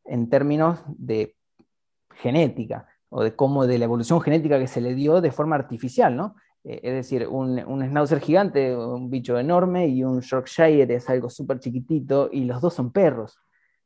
en 0.04 0.28
términos 0.28 0.80
de 0.88 1.36
genética 2.16 2.88
o 3.10 3.22
de 3.22 3.36
cómo 3.36 3.66
de 3.66 3.78
la 3.78 3.84
evolución 3.84 4.20
genética 4.20 4.58
que 4.58 4.66
se 4.66 4.80
le 4.80 4.94
dio 4.94 5.20
de 5.20 5.30
forma 5.30 5.54
artificial, 5.54 6.16
¿no? 6.16 6.34
Eh, 6.66 6.80
es 6.82 6.94
decir, 6.94 7.28
un, 7.28 7.58
un, 7.66 7.84
schnauzer 7.86 8.20
gigante, 8.20 8.76
un 8.76 9.08
bicho 9.08 9.38
enorme, 9.38 9.86
y 9.86 10.02
un 10.04 10.20
Yorkshire 10.20 10.92
es 10.94 11.08
algo 11.08 11.30
súper 11.30 11.60
chiquitito, 11.60 12.28
y 12.32 12.44
los 12.44 12.60
dos 12.60 12.74
son 12.74 12.90
perros. 12.90 13.38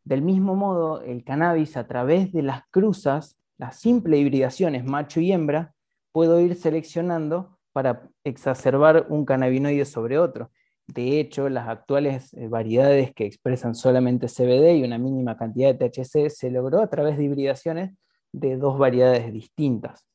Del 0.05 0.23
mismo 0.23 0.57
modo, 0.57 1.03
el 1.03 1.23
cannabis 1.25 1.77
a 1.77 1.87
través 1.87 2.33
de 2.33 2.43
las 2.43 2.63
cruzas, 2.71 3.37
las 3.59 3.79
simples 3.79 4.21
hibridaciones 4.21 4.85
macho 4.85 5.21
y 5.21 5.31
hembra, 5.31 5.75
puedo 6.13 6.41
ir 6.41 6.57
seleccionando 6.57 7.59
para 7.73 8.09
exacerbar 8.25 9.07
un 9.11 9.25
cannabinoide 9.25 9.85
sobre 9.85 10.19
otro. 10.19 10.51
De 10.87 11.21
hecho, 11.21 11.49
las 11.49 11.69
actuales 11.69 12.35
eh, 12.35 12.49
variedades 12.49 13.13
que 13.15 13.27
expresan 13.27 13.75
solamente 13.75 14.27
CBD 14.27 14.77
y 14.77 14.83
una 14.85 14.99
mínima 14.99 15.37
cantidad 15.37 15.73
de 15.75 15.89
THC 15.89 16.31
se 16.31 16.51
logró 16.51 16.81
a 16.81 16.89
través 16.89 17.17
de 17.17 17.25
hibridaciones 17.25 17.93
de 18.33 18.57
dos 18.57 18.79
variedades 18.79 19.33
distintas. 19.33 20.10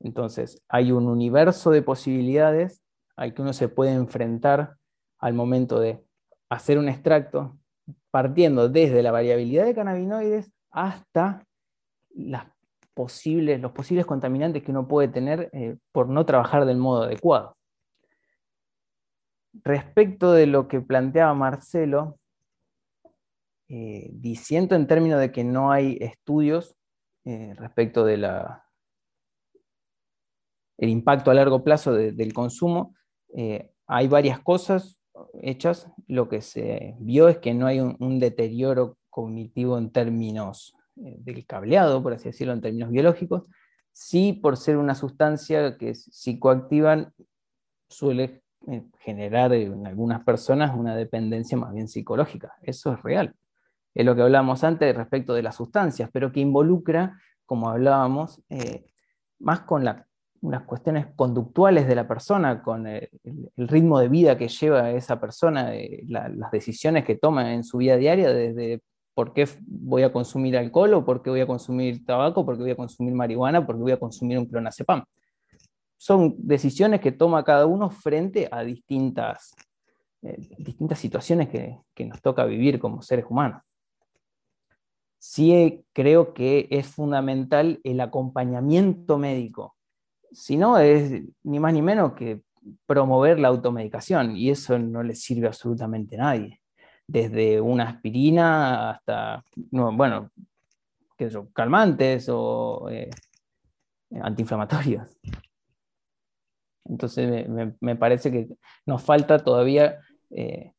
Entonces, 0.00 0.62
hay 0.68 0.92
un 0.92 1.06
universo 1.06 1.70
de 1.70 1.82
posibilidades 1.82 2.82
al 3.16 3.34
que 3.34 3.42
uno 3.42 3.52
se 3.52 3.68
puede 3.68 3.92
enfrentar 3.92 4.76
al 5.18 5.34
momento 5.34 5.78
de 5.78 6.02
hacer 6.48 6.78
un 6.78 6.88
extracto, 6.88 7.58
partiendo 8.10 8.68
desde 8.68 9.02
la 9.02 9.12
variabilidad 9.12 9.66
de 9.66 9.74
cannabinoides 9.74 10.50
hasta 10.70 11.46
los 12.14 12.42
posibles 12.94 14.06
contaminantes 14.06 14.62
que 14.62 14.70
uno 14.70 14.88
puede 14.88 15.08
tener 15.08 15.50
eh, 15.52 15.76
por 15.92 16.08
no 16.08 16.24
trabajar 16.24 16.64
del 16.64 16.78
modo 16.78 17.04
adecuado. 17.04 17.56
Respecto 19.52 20.32
de 20.32 20.46
lo 20.46 20.66
que 20.66 20.80
planteaba 20.80 21.34
Marcelo, 21.34 22.18
eh, 23.68 24.08
diciendo 24.12 24.74
en 24.74 24.86
términos 24.86 25.20
de 25.20 25.30
que 25.30 25.44
no 25.44 25.70
hay 25.70 25.98
estudios 26.00 26.74
eh, 27.24 27.54
respecto 27.56 28.04
del 30.80 30.88
impacto 30.88 31.30
a 31.30 31.34
largo 31.34 31.62
plazo 31.62 31.92
del 31.92 32.32
consumo, 32.32 32.94
hay 33.86 34.08
varias 34.08 34.40
cosas 34.40 34.98
hechas. 35.42 35.86
Lo 36.08 36.28
que 36.28 36.40
se 36.40 36.96
vio 36.98 37.28
es 37.28 37.38
que 37.38 37.52
no 37.52 37.66
hay 37.66 37.80
un 37.80 38.18
deterioro 38.18 38.96
cognitivo 39.10 39.76
en 39.76 39.90
términos 39.90 40.74
eh, 40.96 41.16
del 41.18 41.46
cableado, 41.46 42.02
por 42.02 42.12
así 42.12 42.24
decirlo, 42.24 42.52
en 42.52 42.60
términos 42.60 42.90
biológicos, 42.90 43.44
sí 43.92 44.32
por 44.32 44.56
ser 44.56 44.76
una 44.76 44.94
sustancia 44.94 45.76
que 45.76 45.94
psicoactiva 45.94 47.12
suele 47.88 48.42
eh, 48.68 48.84
generar 49.00 49.52
en 49.52 49.86
algunas 49.86 50.24
personas 50.24 50.76
una 50.76 50.94
dependencia 50.96 51.56
más 51.56 51.72
bien 51.72 51.88
psicológica. 51.88 52.54
Eso 52.62 52.92
es 52.92 53.02
real. 53.02 53.34
Es 53.94 54.04
lo 54.04 54.14
que 54.14 54.22
hablábamos 54.22 54.62
antes 54.62 54.96
respecto 54.96 55.34
de 55.34 55.42
las 55.42 55.56
sustancias, 55.56 56.10
pero 56.12 56.32
que 56.32 56.40
involucra, 56.40 57.18
como 57.44 57.68
hablábamos, 57.68 58.42
eh, 58.48 58.86
más 59.38 59.60
con 59.60 59.84
las 60.42 60.62
cuestiones 60.62 61.06
conductuales 61.16 61.86
de 61.86 61.94
la 61.94 62.08
persona, 62.08 62.62
con 62.62 62.86
el, 62.86 63.10
ritmo 63.56 63.98
de 63.98 64.08
vida 64.08 64.38
que 64.38 64.48
lleva 64.48 64.90
esa 64.90 65.20
persona, 65.20 65.72
las 66.06 66.50
decisiones 66.50 67.04
que 67.04 67.16
toma 67.16 67.54
en 67.54 67.64
su 67.64 67.78
vida 67.78 67.96
diaria, 67.96 68.32
desde 68.32 68.82
¿Por 69.14 69.34
qué 69.34 69.46
voy 69.66 70.02
a 70.02 70.12
consumir 70.12 70.56
alcohol 70.56 70.94
o 70.94 71.04
por 71.04 71.22
qué 71.22 71.30
voy 71.30 71.40
a 71.40 71.46
consumir 71.46 72.06
tabaco? 72.06 72.46
¿Por 72.46 72.56
qué 72.56 72.62
voy 72.62 72.70
a 72.70 72.76
consumir 72.76 73.12
marihuana? 73.12 73.66
¿Por 73.66 73.76
qué 73.76 73.82
voy 73.82 73.92
a 73.92 73.98
consumir 73.98 74.38
un 74.38 74.46
clonazepam? 74.46 75.04
Son 75.98 76.34
decisiones 76.38 77.02
que 77.02 77.12
toma 77.12 77.44
cada 77.44 77.66
uno 77.66 77.90
frente 77.90 78.48
a 78.50 78.62
distintas, 78.62 79.54
eh, 80.22 80.38
distintas 80.56 80.98
situaciones 80.98 81.50
que, 81.50 82.06
nos 82.06 82.22
toca 82.22 82.46
vivir 82.46 82.78
como 82.78 83.02
seres 83.02 83.26
humanos. 83.28 83.62
Sí 85.18 85.84
creo 85.92 86.32
que 86.32 86.66
es 86.70 86.86
fundamental 86.86 87.78
el 87.84 88.00
acompañamiento 88.00 89.18
médico. 89.18 89.76
Si 90.32 90.56
no, 90.56 90.78
es 90.78 91.22
ni 91.42 91.58
más 91.58 91.72
ni 91.72 91.82
menos 91.82 92.12
que 92.12 92.42
promover 92.86 93.38
la 93.38 93.48
automedicación 93.48 94.36
y 94.36 94.50
eso 94.50 94.78
no 94.78 95.02
le 95.02 95.14
sirve 95.14 95.46
absolutamente 95.46 96.16
a 96.16 96.24
nadie 96.24 96.60
desde 97.10 97.60
una 97.60 97.88
aspirina 97.88 98.90
hasta, 98.90 99.44
bueno, 99.72 100.30
qué 101.16 101.28
calmantes 101.52 102.28
o 102.30 102.88
eh, 102.88 103.10
antiinflamatorios. 104.22 105.08
Entonces 106.84 107.48
me, 107.80 107.96
parece 107.96 108.30
que 108.30 108.48
nos 108.86 109.02
falta 109.02 109.38
todavía, 109.38 109.98
eh, 110.30 110.72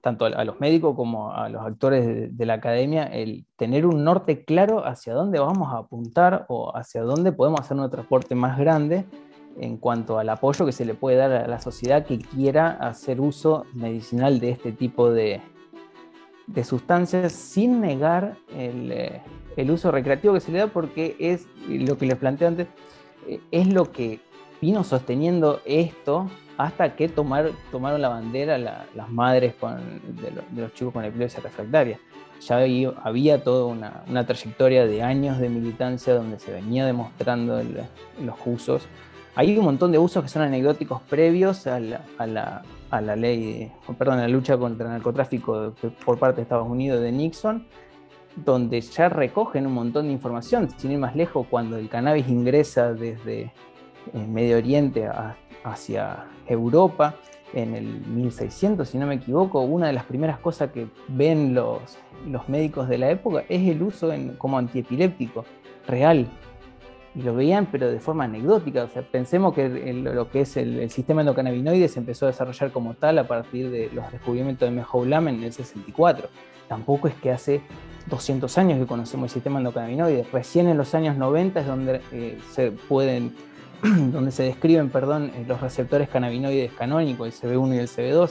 tanto 0.00 0.24
a, 0.24 0.44
los 0.44 0.60
médicos 0.60 0.96
como 0.96 1.32
a 1.32 1.48
los 1.48 1.62
actores 1.62 2.06
de, 2.06 2.28
de, 2.28 2.46
la 2.46 2.54
academia, 2.54 3.04
el 3.04 3.46
tener 3.56 3.86
un 3.86 4.04
norte 4.04 4.44
claro 4.44 4.86
hacia 4.86 5.14
dónde 5.14 5.38
vamos 5.38 5.72
a 5.72 5.78
apuntar 5.78 6.46
o 6.48 6.76
hacia 6.76 7.02
dónde 7.02 7.32
podemos 7.32 7.60
hacer 7.60 7.76
un 7.76 7.90
transporte 7.90 8.34
más 8.34 8.58
grande 8.58 9.06
en 9.58 9.76
cuanto 9.76 10.18
al 10.18 10.28
apoyo 10.28 10.64
que 10.66 10.72
se 10.72 10.84
le 10.84 10.94
puede 10.94 11.16
dar 11.16 11.32
a 11.32 11.46
la 11.46 11.60
sociedad 11.60 12.04
que 12.04 12.18
quiera 12.18 12.70
hacer 12.70 13.20
uso 13.20 13.66
medicinal 13.74 14.40
de 14.40 14.50
este 14.50 14.72
tipo 14.72 15.10
de, 15.10 15.40
sustancias 16.64 17.32
sin 17.32 17.80
negar 17.80 18.36
eh, 18.52 19.22
el, 19.56 19.70
uso 19.70 19.90
recreativo 19.90 20.34
que 20.34 20.40
se 20.40 20.50
le 20.50 20.58
da 20.58 20.66
porque 20.66 21.16
es 21.18 21.46
lo 21.68 21.96
que 21.96 22.06
les 22.06 22.16
planteo 22.16 22.48
antes, 22.48 22.66
eh, 23.28 23.40
es 23.50 23.72
lo 23.72 23.92
que 23.92 24.20
vino 24.60 24.82
sosteniendo 24.82 25.60
esto 25.64 26.28
hasta 26.64 26.94
que 26.94 27.08
tomar, 27.08 27.50
tomaron 27.70 28.02
la 28.02 28.08
bandera 28.08 28.58
las 28.58 29.10
madres 29.10 29.54
de, 30.52 30.60
los 30.60 30.74
chicos 30.74 30.92
con 30.92 31.04
epilepsia 31.04 31.40
refractaria. 31.40 31.98
Ya 32.40 32.56
había, 33.02 33.44
toda 33.44 33.66
una, 33.66 34.26
trayectoria 34.26 34.86
de 34.86 35.02
años 35.02 35.38
de 35.38 35.48
militancia 35.48 36.14
donde 36.14 36.38
se 36.38 36.52
venía 36.52 36.86
demostrando 36.86 37.62
los 38.18 38.36
usos 38.46 38.88
hay 39.36 39.56
un 39.56 39.64
montón 39.64 39.92
de 39.92 39.98
usos 39.98 40.22
que 40.22 40.28
son 40.28 40.42
anecdóticos 40.42 41.00
previos 41.02 41.66
a 41.66 41.78
la, 41.78 42.62
ley, 43.16 43.70
perdón, 43.96 44.18
a 44.18 44.22
la 44.22 44.28
lucha 44.28 44.58
contra 44.58 44.86
el 44.86 44.92
narcotráfico 44.92 45.72
por 46.04 46.18
parte 46.18 46.36
de 46.36 46.42
Estados 46.42 46.68
Unidos 46.68 47.00
de 47.00 47.12
Nixon, 47.12 47.66
donde 48.36 48.80
ya 48.80 49.08
recogen 49.08 49.66
un 49.66 49.74
montón 49.74 50.06
de 50.06 50.12
información. 50.12 50.68
Sin 50.76 50.90
ir 50.90 50.98
más 50.98 51.14
lejos, 51.14 51.46
cuando 51.48 51.76
el 51.76 51.88
cannabis 51.88 52.28
ingresa 52.28 52.92
desde 52.92 53.52
eh, 54.12 54.26
Medio 54.28 54.56
Oriente 54.56 55.08
hacia 55.64 56.26
Europa 56.46 57.16
en 57.52 57.74
el 57.74 57.84
1600, 57.84 58.88
si 58.88 58.98
no 58.98 59.06
me 59.06 59.16
equivoco, 59.16 59.60
una 59.60 59.88
de 59.88 59.92
las 59.92 60.04
primeras 60.04 60.38
cosas 60.38 60.70
que 60.70 60.86
ven 61.08 61.54
los, 61.54 61.98
los 62.26 62.48
médicos 62.48 62.88
de 62.88 62.98
la 62.98 63.10
época 63.10 63.44
es 63.48 63.68
el 63.68 63.82
uso 63.82 64.12
como 64.38 64.58
antiepiléptico 64.58 65.44
real 65.86 66.28
y 67.14 67.22
lo 67.22 67.34
veían, 67.34 67.66
pero 67.66 67.90
de 67.90 67.98
forma 67.98 68.24
anecdótica. 68.24 68.84
O 68.84 68.88
sea, 68.88 69.02
pensemos 69.02 69.54
que 69.54 69.68
lo 69.92 70.30
que 70.30 70.42
es 70.42 70.56
el, 70.56 70.90
sistema 70.90 71.22
endocannabinoide 71.22 71.88
se 71.88 71.98
empezó 71.98 72.26
a 72.26 72.28
desarrollar 72.28 72.70
como 72.70 72.94
tal 72.94 73.18
a 73.18 73.26
partir 73.26 73.70
de 73.70 73.90
los 73.92 74.10
descubrimientos 74.12 74.68
de 74.68 74.74
Mehoulam 74.74 75.28
en 75.28 75.42
el 75.42 75.52
64. 75.52 76.28
Tampoco 76.68 77.08
es 77.08 77.14
que 77.14 77.32
hace 77.32 77.62
200 78.06 78.58
años 78.58 78.78
que 78.78 78.86
conocemos 78.86 79.30
el 79.30 79.34
sistema 79.34 79.58
endocannabinoide. 79.58 80.24
Recién 80.32 80.68
en 80.68 80.78
los 80.78 80.94
años 80.94 81.16
90 81.16 81.60
es 81.60 81.66
donde 81.66 82.00
eh, 82.12 82.38
se 82.52 82.70
pueden, 82.70 83.34
donde 84.12 84.30
se 84.30 84.42
describen, 84.42 84.90
perdón, 84.90 85.32
eh, 85.34 85.44
los 85.46 85.60
receptores 85.60 86.08
cannabinoides 86.08 86.72
canónicos, 86.72 87.42
el 87.42 87.50
CB1 87.50 87.74
y 87.74 87.78
el 87.78 87.88
CB2. 87.88 88.30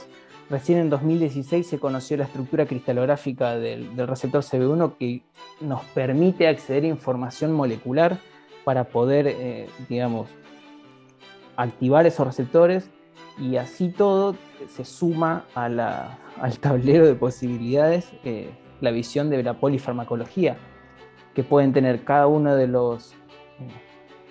Recién 0.50 0.80
en 0.80 0.90
2016 0.90 1.68
se 1.68 1.80
conoció 1.80 2.18
la 2.18 2.26
estructura 2.26 2.66
cristalográfica 2.66 3.56
del, 3.58 3.96
receptor 4.08 4.44
CB1 4.44 4.98
que 4.98 5.22
nos 5.62 5.84
permite 5.86 6.48
acceder 6.48 6.84
a 6.84 6.88
información 6.88 7.52
molecular 7.52 8.18
para 8.64 8.86
poder, 8.86 9.28
eh, 9.28 9.68
digamos, 9.88 10.28
activar 11.56 12.06
esos 12.06 12.26
receptores 12.26 12.90
y 13.40 13.58
así 13.58 13.90
todo 13.90 14.36
se 14.68 14.86
suma 14.86 15.46
al 15.56 16.60
tablero 16.60 17.06
de 17.06 17.16
posibilidades 17.16 18.12
eh, 18.24 18.50
la 18.82 18.92
visión 18.92 19.30
de 19.30 19.44
la 19.44 19.56
polifarmacología, 19.56 20.58
que 21.34 21.44
pueden 21.44 21.74
tener 21.74 22.04
cada 22.04 22.28
uno 22.28 22.56
de 22.56 22.68
los 22.68 23.14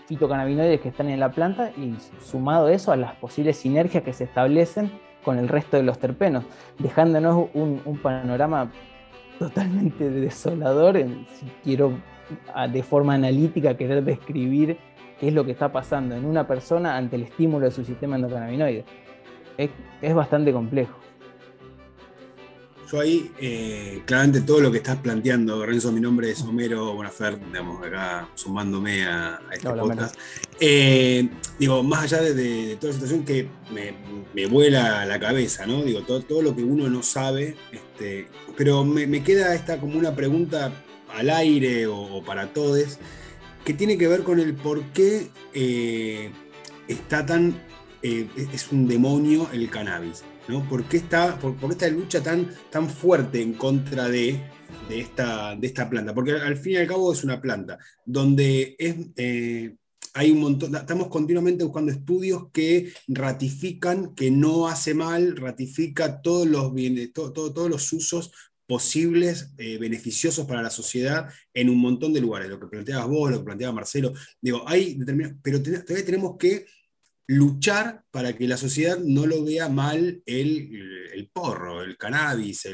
fitocannabinoides 0.09 0.81
que 0.81 0.89
están 0.89 1.11
en 1.11 1.21
la 1.21 1.31
planta 1.31 1.71
y 1.77 1.95
sumado 2.25 2.71
eso 2.71 2.93
a 2.93 2.97
las 2.97 3.15
posibles 3.17 3.59
sinergias 3.59 4.03
que 4.03 4.15
se 4.15 4.25
establecen 4.25 4.91
con 5.23 5.39
el 5.39 5.49
resto 5.49 5.77
de 5.77 5.83
los 5.83 5.99
terpenos, 5.99 6.45
dejándonos 6.79 7.51
un, 7.53 8.01
panorama 8.03 8.73
totalmente 9.39 10.09
desolador, 10.09 10.97
si 10.97 11.47
quiero 11.63 11.93
de 12.73 12.83
forma 12.83 13.15
analítica 13.15 13.77
querer 13.77 14.03
describir 14.03 14.79
qué 15.21 15.29
es 15.29 15.35
lo 15.35 15.45
que 15.45 15.53
está 15.53 15.71
pasando 15.71 16.15
en 16.15 16.25
una 16.25 16.47
persona 16.47 16.97
ante 16.97 17.17
el 17.17 17.25
estímulo 17.25 17.67
de 17.67 17.71
su 17.71 17.85
sistema 17.85 18.17
endocannabinoide. 18.17 18.85
Es 19.59 20.15
bastante 20.15 20.53
complejo. 20.53 20.97
Yo 22.91 23.01
ahí, 23.01 23.31
eh, 23.39 24.03
claramente 24.07 24.41
todo 24.41 24.61
lo 24.61 24.73
que 24.73 24.79
estás 24.79 24.97
planteando, 24.97 25.67
Renzo, 25.67 25.93
mi 25.93 26.01
nombre 26.01 26.31
es 26.31 26.41
Homero 26.41 26.95
Bonafer, 26.95 27.39
digamos, 27.39 27.87
acá 27.87 28.31
sumándome 28.35 29.05
a, 29.05 29.41
este 29.53 29.69
podcast. 29.69 30.17
Eh, 30.59 31.29
digo, 31.59 31.83
más 31.83 32.05
allá 32.05 32.23
de, 32.23 32.77
toda 32.81 32.95
la 32.95 32.95
situación 32.95 33.25
que 33.27 33.47
me, 34.35 34.47
vuela 34.47 35.05
la 35.05 35.21
cabeza, 35.21 35.67
¿no? 35.67 35.83
Digo, 35.83 36.01
todo, 36.03 36.23
todo 36.23 36.41
lo 36.41 36.57
que 36.57 36.65
uno 36.65 36.89
no 36.89 37.03
sabe, 37.03 37.57
este, 37.73 38.29
pero 38.57 38.87
me, 38.87 39.07
me, 39.07 39.23
queda 39.23 39.55
esta 39.55 39.79
como 39.79 39.99
una 39.99 40.15
pregunta 40.15 40.73
al 41.15 41.29
aire 41.29 41.87
o, 41.87 42.23
para 42.25 42.55
todos, 42.55 42.99
que 43.67 43.75
tiene 43.75 43.99
que 43.99 44.09
ver 44.09 44.23
con 44.23 44.41
el 44.41 44.55
por 44.55 44.83
qué 44.93 45.29
eh, 45.53 46.31
está 46.87 47.27
tan, 47.27 47.61
eh, 48.03 48.29
es 48.51 48.73
un 48.73 48.89
demonio 48.89 49.47
el 49.53 49.69
cannabis, 49.69 50.25
¿Por 50.49 50.85
qué 50.85 50.97
está, 50.97 51.39
por, 51.39 51.57
esta 51.71 51.89
lucha 51.89 52.23
tan, 52.23 52.49
tan 52.71 52.89
fuerte 52.89 53.43
en 53.43 53.53
contra 53.53 54.09
de, 54.09 54.41
esta, 54.89 55.55
de 55.55 55.67
esta 55.67 55.91
planta? 55.91 56.15
Porque 56.15 56.33
al 56.33 56.57
fin 56.57 56.73
y 56.73 56.77
al 56.77 56.87
cabo 56.87 57.13
es 57.13 57.23
una 57.23 57.41
planta 57.41 57.79
donde 58.05 58.75
es... 58.79 58.97
Eh, 59.17 59.77
hay 60.15 60.31
un 60.31 60.41
montón, 60.41 60.75
estamos 60.75 61.09
continuamente 61.09 61.63
buscando 61.63 61.93
estudios 61.93 62.47
que 62.51 62.93
ratifican 63.07 64.15
que 64.15 64.31
no 64.31 64.67
hace 64.67 64.95
mal, 64.95 65.37
ratifica 65.37 66.23
todos 66.23 66.47
los, 66.47 66.73
bienes, 66.75 67.13
todos 67.13 67.71
los 67.71 67.93
usos 67.93 68.33
posibles 68.67 69.53
eh, 69.59 69.79
beneficiosos 69.79 70.47
para 70.47 70.63
la 70.63 70.71
sociedad 70.71 71.29
en 71.55 71.69
un 71.69 71.79
montón 71.79 72.13
de 72.13 72.21
lugares. 72.21 72.49
Lo 72.49 72.59
que 72.59 72.67
planteabas 72.67 73.07
vos, 73.07 73.31
lo 73.31 73.39
que 73.39 73.45
planteaba 73.45 73.75
Marcelo. 73.75 74.13
Digo, 74.41 74.63
hay 74.67 74.95
determinados, 74.95 75.39
pero 75.43 75.63
todavía 75.63 76.05
tenemos 76.05 76.37
que 76.37 76.67
luchar 77.29 78.05
para 78.11 78.35
que 78.35 78.49
la 78.49 78.57
sociedad 78.57 78.99
no 78.99 79.27
lo 79.27 79.45
vea 79.45 79.69
mal 79.69 80.23
el, 80.25 81.31
porro, 81.33 81.83
el 81.83 81.97
cannabis, 81.97 82.67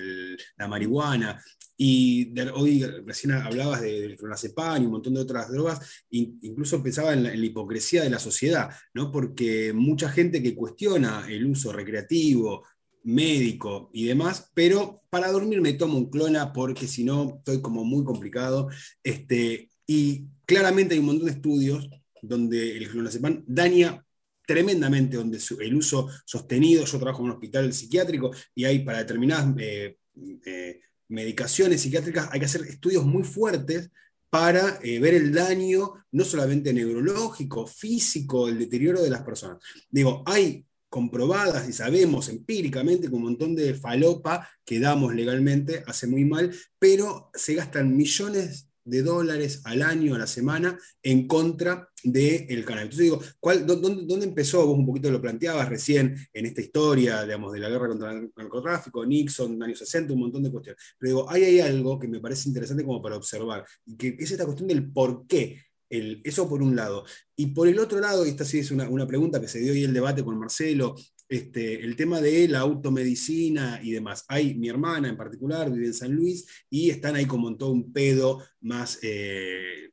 la 0.56 0.68
marihuana. 0.68 1.42
Y 1.76 2.32
hoy 2.50 2.84
recién 3.04 3.32
hablabas 3.32 3.82
del 3.82 4.16
clonazepam 4.16 4.80
y 4.80 4.86
un 4.86 4.92
montón 4.92 5.14
de 5.14 5.20
otras 5.20 5.50
drogas, 5.50 6.04
incluso 6.08 6.80
pensaba 6.82 7.12
en 7.12 7.24
la, 7.24 7.34
hipocresía 7.34 8.04
de 8.04 8.10
la 8.10 8.20
sociedad, 8.20 8.70
¿no? 8.94 9.10
porque 9.10 9.72
mucha 9.72 10.08
gente 10.08 10.40
que 10.40 10.54
cuestiona 10.54 11.26
el 11.28 11.46
uso 11.46 11.72
recreativo, 11.72 12.64
médico 13.02 13.90
y 13.92 14.06
demás, 14.06 14.50
pero 14.54 15.02
para 15.10 15.32
dormir 15.32 15.60
me 15.60 15.74
tomo 15.74 15.98
un 15.98 16.10
clona 16.10 16.52
porque 16.52 16.86
si 16.86 17.02
no 17.04 17.36
estoy 17.38 17.60
como 17.60 17.84
muy 17.84 18.04
complicado. 18.04 18.68
Este, 19.02 19.68
y 19.84 20.26
claramente 20.46 20.94
hay 20.94 21.00
un 21.00 21.06
montón 21.06 21.26
de 21.26 21.32
estudios 21.32 21.90
donde 22.22 22.76
el 22.76 22.88
clonazepam 22.88 23.42
daña 23.46 24.04
tremendamente, 24.46 25.16
donde 25.16 25.38
el 25.60 25.74
uso 25.74 26.08
sostenido, 26.24 26.84
yo 26.84 26.98
trabajo 26.98 27.20
en 27.20 27.26
un 27.26 27.32
hospital 27.32 27.72
psiquiátrico 27.72 28.30
y 28.54 28.64
hay 28.64 28.80
para 28.80 28.98
determinadas 28.98 29.54
eh, 29.58 29.96
eh, 30.44 30.80
medicaciones 31.08 31.80
psiquiátricas, 31.80 32.28
hay 32.30 32.40
que 32.40 32.46
hacer 32.46 32.62
estudios 32.62 33.04
muy 33.04 33.22
fuertes 33.22 33.90
para 34.30 34.80
eh, 34.82 34.98
ver 34.98 35.14
el 35.14 35.32
daño, 35.32 35.92
no 36.10 36.24
solamente 36.24 36.72
neurológico, 36.72 37.66
físico, 37.66 38.48
el 38.48 38.58
deterioro 38.58 39.00
de 39.00 39.10
las 39.10 39.22
personas. 39.22 39.58
Digo, 39.88 40.24
hay 40.26 40.66
comprobadas 40.88 41.68
y 41.68 41.72
sabemos 41.72 42.28
empíricamente 42.28 43.08
que 43.08 43.14
un 43.14 43.22
montón 43.22 43.54
de 43.54 43.74
falopa 43.74 44.48
que 44.64 44.80
damos 44.80 45.14
legalmente 45.14 45.82
hace 45.86 46.06
muy 46.06 46.24
mal, 46.24 46.54
pero 46.78 47.30
se 47.34 47.54
gastan 47.54 47.96
millones 47.96 48.68
de 48.84 49.02
dólares 49.02 49.62
al 49.64 49.82
año, 49.82 50.14
a 50.14 50.18
la 50.18 50.26
semana, 50.26 50.78
en 51.02 51.26
contra 51.26 51.88
del 52.02 52.46
el 52.48 52.64
canal. 52.64 52.84
Entonces 52.84 53.04
digo, 53.04 53.20
¿cuál, 53.40 53.66
dónde, 53.66 54.24
empezó? 54.24 54.66
Vos 54.66 54.78
un 54.78 54.86
poquito 54.86 55.10
lo 55.10 55.20
planteabas 55.20 55.68
recién 55.68 56.16
en 56.32 56.46
esta 56.46 56.60
historia, 56.60 57.22
digamos, 57.22 57.52
de 57.52 57.60
la 57.60 57.68
guerra 57.68 57.88
contra 57.88 58.12
el 58.12 58.30
narcotráfico, 58.36 59.04
Nixon, 59.04 59.62
años 59.62 59.78
60, 59.78 60.12
un 60.12 60.20
montón 60.20 60.42
de 60.42 60.50
cuestiones. 60.50 60.82
Pero 60.98 61.08
digo, 61.08 61.30
ahí 61.30 61.44
hay 61.44 61.60
algo 61.60 61.98
que 61.98 62.08
me 62.08 62.20
parece 62.20 62.48
interesante 62.48 62.84
como 62.84 63.00
para 63.00 63.16
observar, 63.16 63.64
que 63.98 64.16
es 64.18 64.30
esta 64.30 64.44
cuestión 64.44 64.68
del 64.68 64.90
por 64.92 65.26
qué. 65.26 65.62
El, 65.90 66.22
eso 66.24 66.48
por 66.48 66.60
un 66.60 66.74
lado. 66.74 67.04
Y 67.36 67.48
por 67.48 67.68
el 67.68 67.78
otro 67.78 68.00
lado, 68.00 68.26
y 68.26 68.30
esta 68.30 68.44
sí 68.44 68.58
es 68.58 68.70
una, 68.70 68.88
una 68.88 69.06
pregunta 69.06 69.40
que 69.40 69.46
se 69.46 69.60
dio 69.60 69.72
hoy 69.72 69.84
el 69.84 69.92
debate 69.92 70.24
con 70.24 70.36
Marcelo, 70.38 70.96
este, 71.34 71.84
el 71.84 71.96
tema 71.96 72.20
de 72.20 72.48
la 72.48 72.60
automedicina 72.60 73.80
y 73.82 73.92
demás. 73.92 74.24
Hay 74.28 74.54
mi 74.54 74.68
hermana 74.68 75.08
en 75.08 75.16
particular, 75.16 75.70
vive 75.70 75.86
en 75.86 75.94
San 75.94 76.12
Luis, 76.12 76.46
y 76.70 76.90
están 76.90 77.16
ahí 77.16 77.26
como 77.26 77.48
en 77.48 77.58
todo 77.58 77.70
un 77.70 77.92
pedo 77.92 78.42
más 78.60 78.98
eh, 79.02 79.90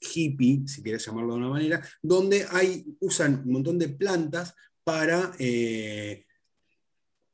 hippie, 0.00 0.62
si 0.66 0.82
quieres 0.82 1.04
llamarlo 1.04 1.34
de 1.34 1.40
una 1.40 1.48
manera, 1.48 1.82
donde 2.02 2.46
hay, 2.50 2.84
usan 3.00 3.42
un 3.44 3.52
montón 3.52 3.78
de 3.78 3.88
plantas 3.88 4.54
para 4.84 5.32
eh, 5.38 6.24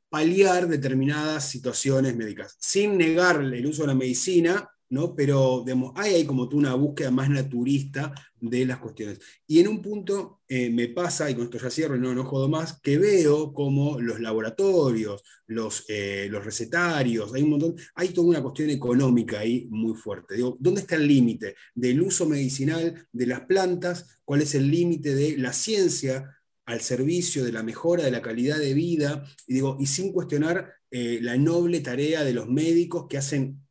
paliar 0.09 0.67
determinadas 0.67 1.49
situaciones 1.49 2.15
médicas, 2.15 2.55
sin 2.59 2.97
negar 2.97 3.41
el 3.41 3.65
uso 3.65 3.83
de 3.83 3.87
la 3.87 3.95
medicina, 3.95 4.69
¿no? 4.89 5.15
Pero 5.15 5.63
hay 5.95 6.15
ahí 6.15 6.25
como 6.25 6.47
tú 6.47 6.57
una 6.57 6.75
búsqueda 6.75 7.11
más 7.11 7.29
naturista 7.29 8.13
de 8.39 8.65
las 8.65 8.79
cuestiones. 8.79 9.19
Y 9.47 9.59
en 9.59 9.67
un 9.67 9.81
punto 9.81 10.41
eh, 10.47 10.69
me 10.69 10.87
pasa, 10.89 11.29
y 11.29 11.35
con 11.35 11.45
esto 11.45 11.57
ya 11.57 11.69
cierro 11.69 11.95
y 11.95 11.99
no, 11.99 12.13
no 12.13 12.23
jodo 12.25 12.47
más, 12.47 12.79
que 12.81 12.97
veo 12.97 13.53
como 13.53 13.99
los 13.99 14.19
laboratorios, 14.19 15.23
los, 15.47 15.85
eh, 15.87 16.27
los 16.29 16.45
recetarios, 16.45 17.33
hay 17.33 17.43
un 17.43 17.51
montón, 17.51 17.75
hay 17.95 18.09
toda 18.09 18.27
una 18.27 18.41
cuestión 18.41 18.69
económica 18.69 19.39
ahí 19.39 19.67
muy 19.69 19.95
fuerte. 19.95 20.35
Digo, 20.35 20.57
¿dónde 20.59 20.81
está 20.81 20.95
el 20.95 21.07
límite 21.07 21.55
del 21.73 22.01
uso 22.01 22.27
medicinal 22.27 23.07
de 23.11 23.27
las 23.27 23.41
plantas? 23.41 24.19
¿Cuál 24.23 24.41
es 24.41 24.53
el 24.55 24.69
límite 24.69 25.15
de 25.15 25.37
la 25.37 25.53
ciencia 25.53 26.31
al 26.65 26.81
servicio 26.81 27.43
de 27.43 27.51
la 27.51 27.63
mejora 27.63 28.03
de 28.03 28.11
la 28.11 28.21
calidad 28.21 28.57
de 28.57 28.73
vida? 28.73 29.25
Y 29.47 29.55
digo, 29.55 29.77
y 29.79 29.87
sin 29.87 30.11
cuestionar 30.11 30.73
eh, 30.91 31.19
la 31.21 31.37
noble 31.37 31.81
tarea 31.81 32.23
de 32.23 32.33
los 32.33 32.47
médicos 32.47 33.07
que 33.09 33.17
hacen 33.17 33.64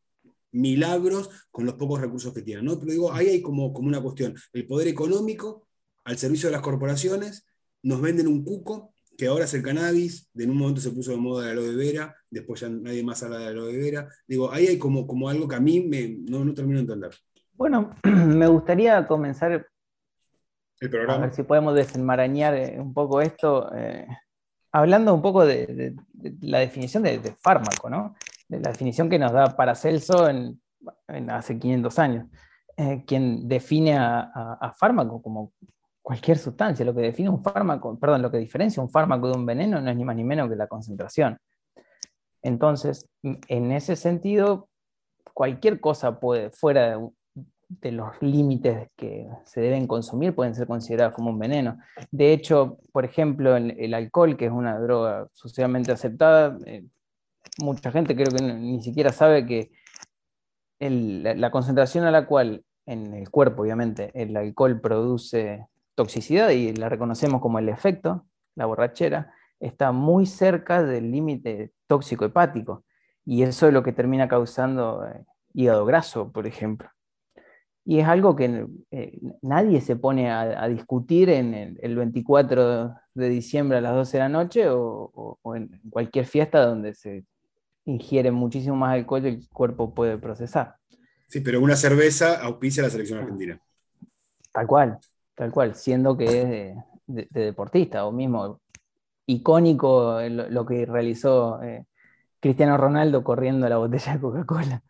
milagros 0.54 1.30
con 1.50 1.66
los 1.66 1.74
pocos 1.74 2.00
recursos 2.00 2.32
que 2.32 2.42
tienen. 2.42 2.64
¿no? 2.64 2.78
Pero 2.78 2.92
digo, 2.92 3.12
ahí 3.12 3.28
hay 3.28 3.42
como, 3.42 3.72
como 3.72 3.88
una 3.88 4.00
cuestión. 4.00 4.34
El 4.52 4.66
poder 4.66 4.88
económico 4.88 5.68
al 6.04 6.18
servicio 6.18 6.48
de 6.48 6.52
las 6.52 6.62
corporaciones, 6.62 7.46
nos 7.82 8.00
venden 8.00 8.28
un 8.28 8.44
cuco, 8.44 8.92
que 9.16 9.26
ahora 9.26 9.44
es 9.44 9.54
el 9.54 9.62
cannabis, 9.62 10.28
de 10.32 10.44
en 10.44 10.50
un 10.50 10.58
momento 10.58 10.80
se 10.80 10.90
puso 10.90 11.12
de 11.12 11.16
moda 11.16 11.46
la 11.46 11.52
aloe 11.52 11.76
vera, 11.76 12.14
después 12.30 12.60
ya 12.60 12.68
nadie 12.68 13.02
más 13.04 13.22
habla 13.22 13.38
de 13.38 13.46
aloe 13.48 13.76
vera. 13.76 14.08
Digo, 14.26 14.52
ahí 14.52 14.66
hay 14.66 14.78
como, 14.78 15.06
como 15.06 15.28
algo 15.28 15.46
que 15.48 15.56
a 15.56 15.60
mí 15.60 15.80
me, 15.80 16.16
no, 16.28 16.44
no 16.44 16.52
termino 16.52 16.78
de 16.78 16.82
entender. 16.82 17.10
Bueno, 17.52 17.90
me 18.02 18.46
gustaría 18.48 19.06
comenzar 19.06 19.66
el 20.80 20.90
programa. 20.90 21.14
A 21.14 21.26
ver 21.26 21.34
si 21.34 21.42
podemos 21.44 21.74
desenmarañar 21.74 22.54
eh, 22.54 22.76
un 22.78 22.92
poco 22.92 23.20
esto, 23.20 23.72
eh, 23.74 24.06
hablando 24.72 25.14
un 25.14 25.22
poco 25.22 25.46
de, 25.46 25.94
la 26.40 26.58
definición 26.58 27.02
de, 27.04 27.20
fármaco, 27.40 27.88
¿no? 27.88 28.16
La 28.48 28.70
definición 28.70 29.08
que 29.08 29.18
nos 29.18 29.32
da 29.32 29.56
Paracelso 29.56 30.28
en, 30.28 30.60
hace 31.30 31.58
500 31.58 31.98
años, 31.98 32.26
eh, 32.76 33.04
quien 33.06 33.48
define 33.48 33.96
a, 33.96 34.74
fármaco 34.78 35.22
como 35.22 35.52
cualquier 36.02 36.38
sustancia. 36.38 36.84
Lo 36.84 36.94
que 36.94 37.02
define 37.02 37.28
un 37.28 37.42
fármaco, 37.42 37.98
perdón, 37.98 38.22
lo 38.22 38.30
que 38.30 38.38
diferencia 38.38 38.82
un 38.82 38.90
fármaco 38.90 39.28
de 39.28 39.38
un 39.38 39.46
veneno 39.46 39.80
no 39.80 39.90
es 39.90 39.96
ni 39.96 40.04
más 40.04 40.16
ni 40.16 40.24
menos 40.24 40.48
que 40.48 40.56
la 40.56 40.66
concentración. 40.66 41.38
Entonces, 42.42 43.08
en 43.22 43.72
ese 43.72 43.96
sentido, 43.96 44.68
cualquier 45.32 45.80
cosa 45.80 46.20
puede, 46.20 46.50
fuera 46.50 46.98
de, 47.68 47.92
los 47.92 48.20
límites 48.20 48.88
que 48.96 49.26
se 49.44 49.60
deben 49.62 49.86
consumir, 49.86 50.34
pueden 50.34 50.54
ser 50.54 50.66
consideradas 50.66 51.14
como 51.14 51.30
un 51.30 51.38
veneno. 51.38 51.78
De 52.10 52.32
hecho, 52.32 52.78
por 52.92 53.06
ejemplo, 53.06 53.56
el, 53.56 53.94
alcohol, 53.94 54.36
que 54.36 54.46
es 54.46 54.52
una 54.52 54.78
droga 54.78 55.26
socialmente 55.32 55.90
aceptada, 55.90 56.58
eh, 56.66 56.84
mucha 57.58 57.90
gente 57.90 58.14
creo 58.14 58.28
que 58.28 58.42
ni 58.42 58.82
siquiera 58.82 59.12
sabe 59.12 59.46
que 59.46 59.70
la, 60.80 61.50
concentración 61.50 62.04
a 62.04 62.10
la 62.10 62.26
cual 62.26 62.64
en 62.86 63.14
el 63.14 63.30
cuerpo, 63.30 63.62
obviamente, 63.62 64.10
el 64.14 64.36
alcohol 64.36 64.80
produce 64.80 65.66
toxicidad 65.94 66.50
y 66.50 66.74
la 66.74 66.88
reconocemos 66.88 67.40
como 67.40 67.58
el 67.58 67.68
efecto, 67.68 68.26
la 68.56 68.66
borrachera, 68.66 69.32
está 69.60 69.92
muy 69.92 70.26
cerca 70.26 70.82
del 70.82 71.10
límite 71.10 71.72
tóxico 71.86 72.24
hepático. 72.24 72.84
Y 73.24 73.42
eso 73.42 73.66
es 73.66 73.72
lo 73.72 73.82
que 73.82 73.92
termina 73.92 74.28
causando 74.28 75.06
eh, 75.06 75.24
hígado 75.54 75.86
graso, 75.86 76.30
por 76.30 76.46
ejemplo. 76.46 76.90
Y 77.86 78.00
es 78.00 78.06
algo 78.06 78.34
que 78.34 78.66
eh, 78.90 79.18
nadie 79.42 79.80
se 79.80 79.96
pone 79.96 80.30
a, 80.30 80.66
discutir 80.68 81.28
en 81.28 81.54
el, 81.54 81.96
24 81.96 82.94
de 83.14 83.28
diciembre 83.28 83.78
a 83.78 83.80
las 83.82 83.94
12 83.94 84.16
de 84.16 84.22
la 84.22 84.28
noche 84.28 84.64
o 84.68 85.38
en 85.54 85.80
cualquier 85.90 86.24
fiesta 86.24 86.64
donde 86.64 86.94
se 86.94 87.24
ingiere 87.86 88.30
muchísimo 88.30 88.76
más 88.76 88.94
alcohol 88.94 89.24
y 89.24 89.28
el 89.28 89.48
cuerpo 89.48 89.94
puede 89.94 90.18
procesar. 90.18 90.76
Sí, 91.28 91.40
pero 91.40 91.60
una 91.60 91.76
cerveza 91.76 92.40
auspicia 92.40 92.82
a 92.82 92.86
la 92.86 92.90
selección 92.90 93.18
argentina. 93.18 93.60
Tal 94.52 94.66
cual, 94.66 94.98
tal 95.34 95.50
cual, 95.50 95.74
siendo 95.74 96.16
que 96.16 96.24
es 96.24 96.76
de, 97.06 97.28
deportista 97.30 98.06
o 98.06 98.12
mismo 98.12 98.60
icónico 99.26 100.20
lo, 100.28 100.66
que 100.66 100.86
realizó 100.86 101.62
eh, 101.62 101.86
Cristiano 102.40 102.76
Ronaldo 102.76 103.24
corriendo 103.24 103.68
la 103.68 103.78
botella 103.78 104.14
de 104.14 104.20
Coca-Cola. 104.20 104.82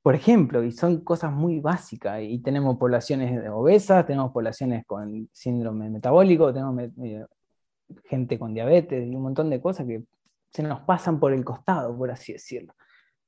Por 0.00 0.14
ejemplo, 0.14 0.62
y 0.62 0.70
son 0.70 1.00
cosas 1.00 1.32
muy 1.32 1.60
básicas, 1.60 2.20
y 2.22 2.38
tenemos 2.38 2.76
poblaciones 2.76 3.42
obesas, 3.50 4.06
tenemos 4.06 4.32
poblaciones 4.32 4.84
con 4.86 5.28
síndrome 5.32 5.88
metabólico, 5.88 6.52
tenemos 6.52 6.78
eh, 7.02 7.24
gente 8.04 8.38
con 8.38 8.54
diabetes 8.54 9.06
y 9.06 9.14
un 9.16 9.22
montón 9.22 9.50
de 9.50 9.60
cosas 9.60 9.86
que 9.86 10.04
se 10.54 10.62
nos 10.62 10.80
pasan 10.82 11.18
por 11.18 11.32
el 11.32 11.44
costado, 11.44 11.96
por 11.96 12.10
así 12.10 12.32
decirlo, 12.32 12.74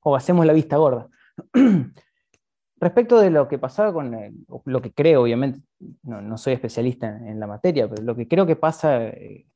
o 0.01 0.15
hacemos 0.15 0.47
la 0.47 0.53
vista 0.53 0.77
gorda. 0.77 1.09
Respecto 2.79 3.19
de 3.19 3.31
lo 3.31 3.49
que 3.49 3.59
pasaba 3.59 3.93
con 3.93 4.47
lo 4.65 4.83
que 4.83 4.93
creo, 4.93 5.23
obviamente, 5.23 5.61
no, 6.03 6.39
soy 6.39 6.53
especialista 6.53 7.09
en, 7.09 7.41
la 7.41 7.47
materia, 7.47 7.89
pero 7.89 8.03
lo 8.03 8.15
que 8.15 8.29
creo 8.29 8.47
que 8.47 8.55
pasa 8.55 9.03
eh, 9.07 9.47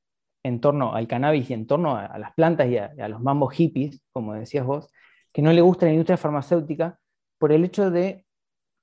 en 0.42 0.60
torno 0.60 0.94
al 0.94 1.06
cannabis 1.06 1.50
y 1.50 1.54
en 1.54 1.66
torno 1.66 1.96
a, 1.96 2.18
las 2.18 2.32
plantas 2.32 2.68
y 2.68 2.78
a, 2.78 3.08
los 3.08 3.20
mambos 3.20 3.54
hippies, 3.54 4.02
como 4.10 4.34
decías 4.34 4.66
vos, 4.66 4.90
que 5.32 5.42
no 5.42 5.52
le 5.52 5.60
gusta 5.60 5.86
la 5.86 5.92
industria 5.92 6.16
farmacéutica 6.16 6.98
por 7.38 7.52
el 7.52 7.64
hecho 7.64 7.90
de 7.90 8.24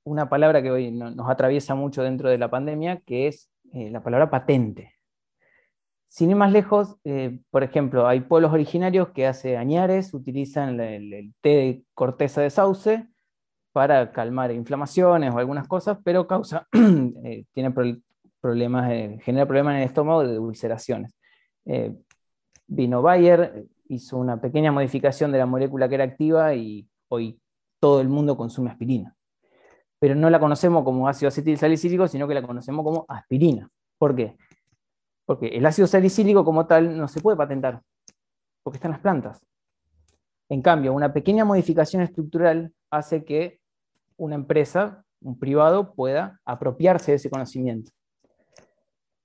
una 0.06 0.30
palabra 0.30 0.62
que 0.62 0.72
hoy 0.72 0.92
nos 0.92 1.30
atraviesa 1.30 1.76
mucho 1.76 2.04
dentro 2.04 2.30
de 2.30 2.38
la 2.38 2.50
pandemia, 2.50 3.02
que 3.02 3.28
es 3.28 3.50
eh, 3.74 3.90
la 3.90 4.02
palabra 4.02 4.30
patente. 4.30 4.97
Sin 6.10 6.30
ir 6.30 6.36
más 6.36 6.52
lejos, 6.52 6.96
eh, 7.04 7.40
por 7.52 7.64
ejemplo, 7.64 8.08
hay 8.08 8.22
pueblos 8.22 8.54
originarios 8.54 9.10
que 9.10 9.28
hace 9.28 9.58
añares 9.58 10.14
utilizan 10.14 10.80
el, 10.80 11.34
té 11.42 11.50
de 11.50 11.84
corteza 11.94 12.42
de 12.42 12.50
sauce 12.50 13.08
para 13.74 14.12
calmar 14.12 14.52
inflamaciones 14.52 15.34
o 15.34 15.38
algunas 15.38 15.68
cosas, 15.68 15.98
pero 16.04 16.26
causa, 16.26 16.68
eh, 17.24 17.46
tiene 17.54 17.74
problemas, 18.42 18.92
eh, 18.92 19.20
genera 19.22 19.46
problemas 19.46 19.74
en 19.76 19.82
el 19.82 19.88
estómago 19.88 20.24
de 20.24 20.40
ulceraciones. 20.40 21.14
Vino 22.68 23.02
Bayer 23.02 23.66
hizo 23.90 24.18
una 24.18 24.40
pequeña 24.40 24.72
modificación 24.72 25.32
de 25.32 25.38
la 25.38 25.46
molécula 25.46 25.90
que 25.90 25.96
era 25.96 26.06
activa 26.06 26.54
y 26.56 26.88
hoy 27.10 27.40
todo 27.80 28.02
el 28.02 28.08
mundo 28.08 28.38
consume 28.38 28.72
aspirina. 28.72 29.16
Pero 30.00 30.16
no 30.16 30.30
la 30.30 30.40
conocemos 30.40 30.84
como 30.84 31.08
ácido 31.08 31.28
acetil 31.28 31.58
sino 32.08 32.28
que 32.28 32.34
la 32.34 32.42
conocemos 32.42 32.84
como 32.86 33.06
aspirina. 33.08 33.70
¿Por 33.98 34.16
qué? 34.16 34.38
Porque 35.28 35.48
el 35.50 35.66
ácido 35.66 35.88
salicílico 35.88 36.44
como 36.46 36.66
tal 36.66 36.98
no 36.98 37.08
se 37.08 37.22
puede 37.22 37.38
patentar, 37.38 37.82
porque 38.64 38.78
está 38.78 38.88
en 38.88 38.94
las 38.94 39.02
plantas. 39.02 39.46
En 40.50 40.62
cambio, 40.62 40.94
una 40.94 41.12
pequeña 41.12 41.44
modificación 41.44 42.02
estructural 42.02 42.74
hace 42.90 43.26
que 43.26 43.60
una 44.16 44.36
empresa, 44.36 45.04
un 45.22 45.38
privado, 45.38 45.94
pueda 45.94 46.40
apropiarse 46.46 47.12
de 47.12 47.18
ese 47.18 47.30
conocimiento. 47.30 47.92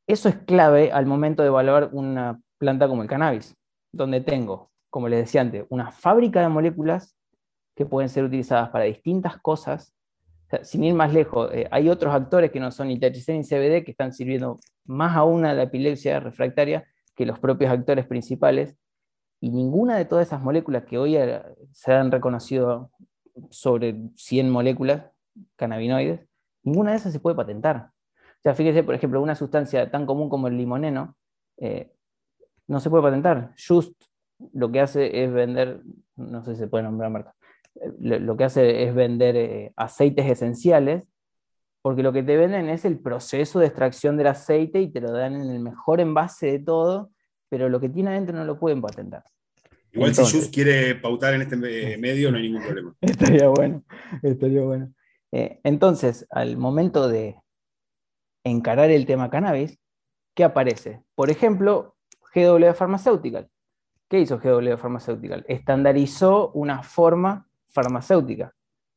Eso 0.08 0.28
es 0.28 0.36
clave 0.38 0.90
al 0.90 1.06
momento 1.06 1.42
de 1.42 1.48
evaluar 1.48 1.90
una 1.92 2.40
planta 2.58 2.88
como 2.88 3.02
el 3.02 3.08
cannabis, 3.08 3.56
donde 3.92 4.20
tengo, 4.20 4.72
como 4.90 5.08
les 5.08 5.20
decía 5.20 5.40
antes, 5.40 5.64
una 5.68 5.92
fábrica 5.92 6.40
de 6.40 6.48
moléculas 6.48 7.16
que 7.76 7.86
pueden 7.86 8.08
ser 8.08 8.24
utilizadas 8.24 8.70
para 8.70 8.84
distintas 8.84 9.38
cosas. 9.38 9.94
sin 10.64 10.84
ir 10.84 10.94
más 10.94 11.14
lejos, 11.14 11.50
eh, 11.54 11.66
hay 11.70 11.88
otros 11.88 12.12
actores 12.12 12.50
que 12.50 12.60
no 12.60 12.70
son 12.70 12.88
ni 12.88 12.98
THC 12.98 13.28
ni 13.28 13.42
CBD 13.42 13.84
que 13.84 13.92
están 13.92 14.12
sirviendo 14.12 14.58
más 14.84 15.16
aún 15.16 15.44
a 15.44 15.54
la 15.54 15.64
epilepsia 15.64 16.20
refractaria 16.20 16.86
que 17.14 17.26
los 17.26 17.38
propios 17.38 17.70
actores 17.70 18.06
principales. 18.06 18.76
Y 19.40 19.50
ninguna 19.50 19.96
de 19.96 20.04
todas 20.04 20.28
esas 20.28 20.42
moléculas 20.42 20.84
que 20.84 20.98
hoy 20.98 21.16
eh, 21.16 21.42
se 21.72 21.92
han 21.92 22.10
reconocido 22.10 22.90
sobre 23.50 23.96
100 24.16 24.50
moléculas 24.50 25.06
cannabinoides, 25.56 26.20
ninguna 26.62 26.92
de 26.92 26.98
esas 26.98 27.12
se 27.12 27.20
puede 27.20 27.36
patentar. 27.36 27.90
O 28.38 28.42
sea, 28.42 28.54
fíjese, 28.54 28.82
por 28.82 28.94
ejemplo, 28.94 29.22
una 29.22 29.34
sustancia 29.34 29.90
tan 29.90 30.06
común 30.06 30.28
como 30.28 30.48
el 30.48 30.56
limoneno 30.56 31.16
eh, 31.58 31.92
no 32.66 32.80
se 32.80 32.90
puede 32.90 33.04
patentar. 33.04 33.54
Just 33.56 33.94
lo 34.52 34.70
que 34.72 34.80
hace 34.80 35.24
es 35.24 35.32
vender, 35.32 35.82
no 36.16 36.42
sé 36.44 36.56
se 36.56 36.66
puede 36.66 36.84
nombrar 36.84 37.10
marca, 37.10 37.34
lo, 38.00 38.36
que 38.36 38.44
hace 38.44 38.84
es 38.84 38.94
vender 38.94 39.36
eh, 39.36 39.72
aceites 39.76 40.26
esenciales, 40.26 41.08
porque 41.82 42.02
lo 42.02 42.12
que 42.12 42.22
te 42.22 42.36
venden 42.36 42.68
es 42.68 42.84
el 42.84 42.98
proceso 42.98 43.58
de 43.58 43.66
extracción 43.66 44.16
del 44.16 44.28
aceite 44.28 44.80
y 44.80 44.90
te 44.90 45.00
lo 45.00 45.12
dan 45.12 45.34
en 45.34 45.50
el 45.50 45.58
mejor 45.60 46.00
envase 46.00 46.46
de 46.46 46.58
todo, 46.60 47.10
pero 47.48 47.68
lo 47.68 47.80
que 47.80 47.88
tiene 47.88 48.10
adentro 48.10 48.36
no 48.36 48.44
lo 48.44 48.58
pueden 48.58 48.80
patentar. 48.80 49.24
Igual 49.92 50.14
si 50.14 50.22
Just 50.22 50.54
quiere 50.54 50.94
pautar 50.94 51.34
en 51.34 51.42
este 51.42 51.56
medio, 51.56 52.30
no 52.30 52.38
hay 52.38 52.44
ningún 52.44 52.62
problema. 52.62 52.94
Estaría 53.00 53.48
bueno, 53.48 53.84
estaría 54.22 54.62
bueno. 54.62 54.92
Eh, 55.32 55.60
entonces, 55.64 56.26
al 56.30 56.56
momento 56.56 57.08
de 57.08 57.36
encarar 58.44 58.90
el 58.90 59.04
tema 59.04 59.28
cannabis, 59.28 59.78
¿qué 60.34 60.44
aparece? 60.44 61.02
Por 61.14 61.30
ejemplo, 61.30 61.96
GW 62.34 62.72
Pharmaceutical. 62.74 63.48
¿Qué 64.08 64.20
hizo 64.20 64.38
GW 64.38 64.76
Pharmaceutical? 64.76 65.44
Estandarizó 65.48 66.52
una 66.52 66.82
forma 66.82 67.48
farmacéutica. 67.68 68.54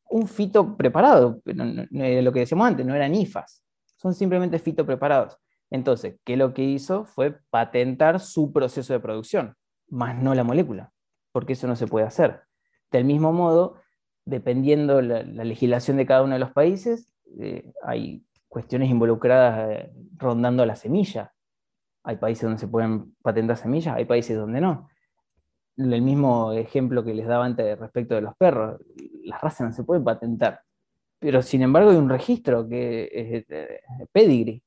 Un 0.10 0.28
fito 0.28 0.78
preparado, 0.78 1.42
lo 1.46 2.32
que 2.32 2.40
decíamos 2.40 2.68
antes, 2.68 2.86
no 2.86 2.96
eran 2.96 3.16
IFAs, 3.16 3.64
son 3.96 4.14
simplemente 4.14 4.60
fito 4.60 4.86
preparados. 4.86 5.38
Entonces, 5.70 6.18
¿qué 6.24 6.38
lo 6.38 6.54
que 6.54 6.64
hizo 6.64 7.06
fue 7.06 7.40
patentar 7.50 8.20
su 8.20 8.54
proceso 8.54 8.94
de 8.94 9.00
producción, 9.00 9.56
más 9.90 10.22
no 10.22 10.36
la 10.36 10.44
molécula, 10.44 10.92
porque 11.32 11.54
eso 11.54 11.68
no 11.68 11.76
se 11.76 11.88
puede 11.88 12.06
hacer. 12.06 12.42
Del 12.92 13.04
mismo 13.04 13.34
modo, 13.34 13.76
dependiendo 14.26 15.02
la, 15.02 15.24
la 15.24 15.44
legislación 15.44 15.98
de 15.98 16.06
cada 16.06 16.24
uno 16.24 16.34
de 16.34 16.40
los 16.40 16.52
países, 16.52 17.14
eh, 17.40 17.74
hay 17.84 18.24
cuestiones 18.48 18.90
involucradas 18.90 19.70
eh, 19.72 19.94
rondando 20.18 20.66
la 20.66 20.76
semilla. 20.76 21.34
Hay 22.04 22.18
países 22.18 22.44
donde 22.44 22.60
se 22.60 22.68
pueden 22.68 23.16
patentar 23.24 23.58
semillas, 23.58 23.96
hay 23.96 24.06
países 24.06 24.38
donde 24.38 24.62
no 24.62 24.88
el 25.78 26.02
mismo 26.02 26.54
ejemplo 26.54 27.04
que 27.04 27.14
les 27.14 27.28
daba 27.28 27.46
antes 27.46 27.78
respecto 27.78 28.16
de 28.16 28.22
los 28.22 28.36
perros, 28.36 28.82
las 29.26 29.42
razas 29.42 29.68
no 29.68 29.74
se 29.74 29.84
pueden 29.84 30.04
patentar, 30.04 30.62
pero 31.20 31.42
sin 31.42 31.62
embargo 31.62 31.92
hay 31.92 31.98
un 31.98 32.10
registro 32.10 32.68
que 32.68 33.10
es 33.12 33.46
eh, 33.50 33.82
pedigree, 34.12 34.62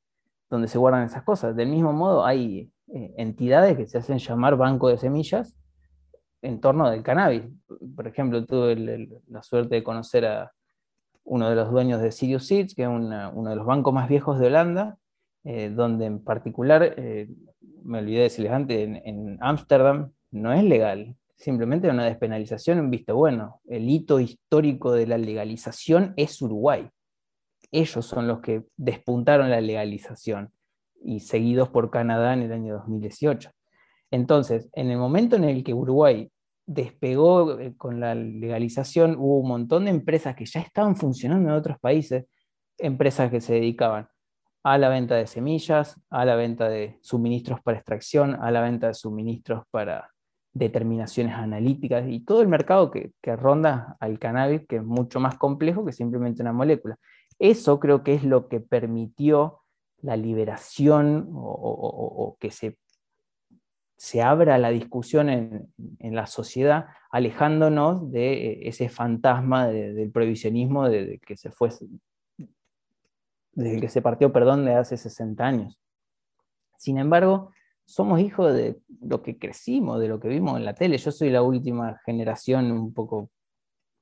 donde 0.50 0.68
se 0.68 0.78
guardan 0.78 1.04
esas 1.04 1.22
cosas. 1.22 1.54
Del 1.54 1.68
mismo 1.68 1.92
modo 1.92 2.24
hay 2.24 2.70
eh, 2.88 3.14
entidades 3.16 3.76
que 3.76 3.86
se 3.86 3.98
hacen 3.98 4.18
llamar 4.18 4.56
banco 4.56 4.88
de 4.88 4.98
semillas 4.98 5.54
en 6.42 6.60
torno 6.60 6.90
del 6.90 7.02
cannabis. 7.02 7.42
Por 7.94 8.06
ejemplo, 8.06 8.44
tuve 8.44 9.08
la 9.28 9.42
suerte 9.42 9.76
de 9.76 9.84
conocer 9.84 10.24
a 10.26 10.52
uno 11.24 11.50
de 11.50 11.56
los 11.56 11.70
dueños 11.70 12.00
de 12.00 12.10
Sirius 12.10 12.46
Seeds, 12.46 12.74
que 12.74 12.82
es 12.82 12.88
uno 12.88 13.50
de 13.50 13.56
los 13.56 13.66
bancos 13.66 13.92
más 13.92 14.08
viejos 14.08 14.38
de 14.38 14.46
Holanda, 14.46 14.96
eh, 15.44 15.68
donde 15.68 16.06
en 16.06 16.24
particular, 16.24 16.94
me 17.82 17.98
olvidé 17.98 18.18
de 18.18 18.22
decirles 18.24 18.52
antes, 18.52 19.00
en 19.04 19.36
Ámsterdam 19.40 20.12
no 20.30 20.52
es 20.52 20.64
legal, 20.64 21.14
simplemente 21.38 21.88
una 21.88 22.04
despenalización 22.04 22.78
en 22.78 22.90
visto 22.90 23.16
bueno. 23.16 23.60
El 23.66 23.88
hito 23.88 24.20
histórico 24.20 24.92
de 24.92 25.06
la 25.06 25.18
legalización 25.18 26.12
es 26.16 26.42
Uruguay. 26.42 26.88
Ellos 27.70 28.04
son 28.04 28.26
los 28.26 28.40
que 28.40 28.64
despuntaron 28.76 29.50
la 29.50 29.60
legalización 29.60 30.52
y 31.00 31.20
seguidos 31.20 31.68
por 31.68 31.90
Canadá 31.90 32.34
en 32.34 32.42
el 32.42 32.52
año 32.52 32.74
2018. 32.74 33.50
Entonces, 34.10 34.68
en 34.72 34.90
el 34.90 34.98
momento 34.98 35.36
en 35.36 35.44
el 35.44 35.62
que 35.62 35.74
Uruguay 35.74 36.30
despegó 36.66 37.58
eh, 37.58 37.74
con 37.76 38.00
la 38.00 38.14
legalización, 38.14 39.16
hubo 39.18 39.40
un 39.40 39.48
montón 39.48 39.84
de 39.84 39.90
empresas 39.90 40.34
que 40.34 40.46
ya 40.46 40.60
estaban 40.60 40.96
funcionando 40.96 41.50
en 41.50 41.54
otros 41.54 41.78
países, 41.78 42.26
empresas 42.78 43.30
que 43.30 43.40
se 43.40 43.54
dedicaban 43.54 44.08
a 44.64 44.76
la 44.76 44.88
venta 44.88 45.14
de 45.14 45.26
semillas, 45.26 46.00
a 46.10 46.24
la 46.24 46.34
venta 46.34 46.68
de 46.68 46.98
suministros 47.00 47.60
para 47.62 47.78
extracción, 47.78 48.34
a 48.34 48.50
la 48.50 48.60
venta 48.60 48.88
de 48.88 48.94
suministros 48.94 49.64
para 49.70 50.10
determinaciones 50.58 51.34
analíticas 51.34 52.04
y 52.08 52.20
todo 52.20 52.42
el 52.42 52.48
mercado 52.48 52.90
que, 52.90 53.12
ronda 53.36 53.96
al 54.00 54.18
cannabis, 54.18 54.66
que 54.66 54.76
es 54.76 54.84
mucho 54.84 55.20
más 55.20 55.38
complejo 55.38 55.84
que 55.84 55.92
simplemente 55.92 56.42
una 56.42 56.52
molécula. 56.52 56.98
Eso 57.38 57.78
creo 57.78 58.02
que 58.02 58.14
es 58.14 58.24
lo 58.24 58.48
que 58.48 58.60
permitió 58.60 59.60
la 60.02 60.16
liberación 60.16 61.28
o, 61.32 62.36
que 62.40 62.50
se, 62.50 62.78
se, 63.96 64.22
abra 64.22 64.58
la 64.58 64.70
discusión 64.70 65.28
en, 65.28 66.14
la 66.14 66.26
sociedad, 66.26 66.86
alejándonos 67.10 68.10
de 68.10 68.68
ese 68.68 68.88
fantasma 68.88 69.68
del 69.68 70.10
prohibicionismo 70.10 70.88
de, 70.88 71.20
que 71.24 71.36
se 71.36 71.50
fue, 71.50 71.70
desde 73.52 73.80
que 73.80 73.88
se 73.88 74.02
partió, 74.02 74.32
perdón, 74.32 74.64
de 74.64 74.74
hace 74.74 74.96
60 74.96 75.44
años. 75.44 75.78
Sin 76.76 76.98
embargo, 76.98 77.50
somos 77.88 78.20
hijos 78.20 78.54
de 78.54 78.78
lo 79.00 79.22
que 79.22 79.38
crecimos, 79.38 79.98
de 79.98 80.08
lo 80.08 80.20
que 80.20 80.28
vimos 80.28 80.58
en 80.58 80.66
la 80.66 80.74
tele. 80.74 80.98
Yo 80.98 81.10
soy 81.10 81.30
la 81.30 81.40
última 81.40 81.98
generación 82.04 82.70
un 82.70 82.92
poco 82.92 83.30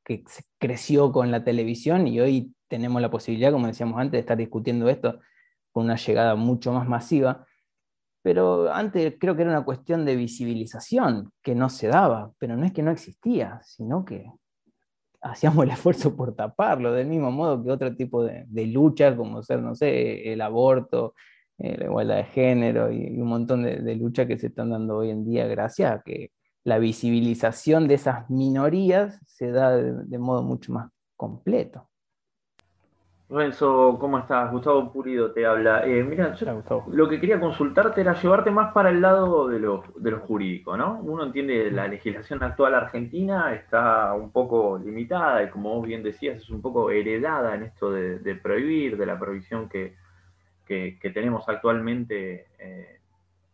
que 0.04 0.24
creció 0.58 1.12
con 1.12 1.30
la 1.30 1.44
televisión 1.44 2.08
y 2.08 2.18
hoy 2.18 2.52
tenemos 2.66 3.00
la 3.00 3.12
posibilidad, 3.12 3.52
como 3.52 3.68
decíamos 3.68 4.00
antes, 4.00 4.12
de 4.12 4.18
estar 4.18 4.36
discutiendo 4.36 4.88
esto 4.88 5.20
con 5.70 5.84
una 5.84 5.94
llegada 5.94 6.34
mucho 6.34 6.72
más 6.72 6.88
masiva. 6.88 7.46
Pero 8.22 8.72
antes 8.72 9.14
creo 9.20 9.36
que 9.36 9.42
era 9.42 9.52
una 9.52 9.64
cuestión 9.64 10.04
de 10.04 10.16
visibilización 10.16 11.30
que 11.40 11.54
no 11.54 11.68
se 11.68 11.86
daba, 11.86 12.32
pero 12.38 12.56
no 12.56 12.66
es 12.66 12.72
que 12.72 12.82
no 12.82 12.90
existía, 12.90 13.60
sino 13.62 14.04
que 14.04 14.32
hacíamos 15.20 15.62
el 15.62 15.70
esfuerzo 15.70 16.16
por 16.16 16.34
taparlo, 16.34 16.90
del 16.92 17.06
mismo 17.06 17.30
modo 17.30 17.62
que 17.62 17.70
otro 17.70 17.94
tipo 17.94 18.24
de, 18.24 18.46
de 18.48 18.66
luchas, 18.66 19.14
como 19.14 19.44
ser, 19.44 19.62
no 19.62 19.76
sé, 19.76 20.32
el 20.32 20.40
aborto, 20.40 21.14
eh, 21.58 21.76
la 21.78 21.84
igualdad 21.86 22.16
de 22.16 22.24
género 22.24 22.92
y, 22.92 23.20
un 23.20 23.28
montón 23.28 23.62
de, 23.62 23.76
de 23.76 23.94
luchas 23.96 24.26
que 24.26 24.38
se 24.38 24.48
están 24.48 24.70
dando 24.70 24.96
hoy 24.96 25.10
en 25.10 25.24
día 25.24 25.46
gracias 25.46 25.92
a 25.92 26.02
que 26.02 26.30
la 26.66 26.80
visibilización 26.80 27.86
de 27.86 27.94
esas 27.94 28.28
minorías 28.28 29.20
se 29.24 29.52
da 29.52 29.70
de, 29.70 30.18
modo 30.18 30.42
mucho 30.42 30.72
más 30.72 30.90
completo. 31.14 31.88
Renzo, 33.28 33.96
¿cómo 34.00 34.18
estás? 34.18 34.50
Gustavo 34.50 34.92
Purido 34.92 35.30
te 35.30 35.46
habla. 35.46 35.86
Eh, 35.86 36.02
mira, 36.02 36.34
lo 36.88 37.08
que 37.08 37.20
quería 37.20 37.38
consultarte 37.38 38.00
era 38.00 38.20
llevarte 38.20 38.50
más 38.50 38.72
para 38.72 38.90
el 38.90 39.00
lado 39.00 39.46
de 39.46 39.60
lo, 39.60 39.84
de 39.96 40.10
lo, 40.10 40.18
jurídico, 40.20 40.76
¿no? 40.76 40.98
Uno 41.02 41.24
entiende 41.24 41.70
la 41.70 41.86
legislación 41.86 42.42
actual 42.42 42.74
argentina 42.74 43.54
está 43.54 44.12
un 44.14 44.32
poco 44.32 44.76
limitada 44.76 45.44
y 45.44 45.50
como 45.50 45.72
vos 45.72 45.86
bien 45.86 46.02
decías, 46.02 46.38
es 46.38 46.50
un 46.50 46.62
poco 46.62 46.90
heredada 46.90 47.54
en 47.54 47.62
esto 47.62 47.92
de, 47.92 48.18
de 48.18 48.34
prohibir, 48.34 48.96
de 48.96 49.06
la 49.06 49.16
prohibición 49.16 49.68
que, 49.68 49.94
que, 50.66 50.98
tenemos 51.14 51.48
actualmente 51.48 52.48
eh, 52.58 53.00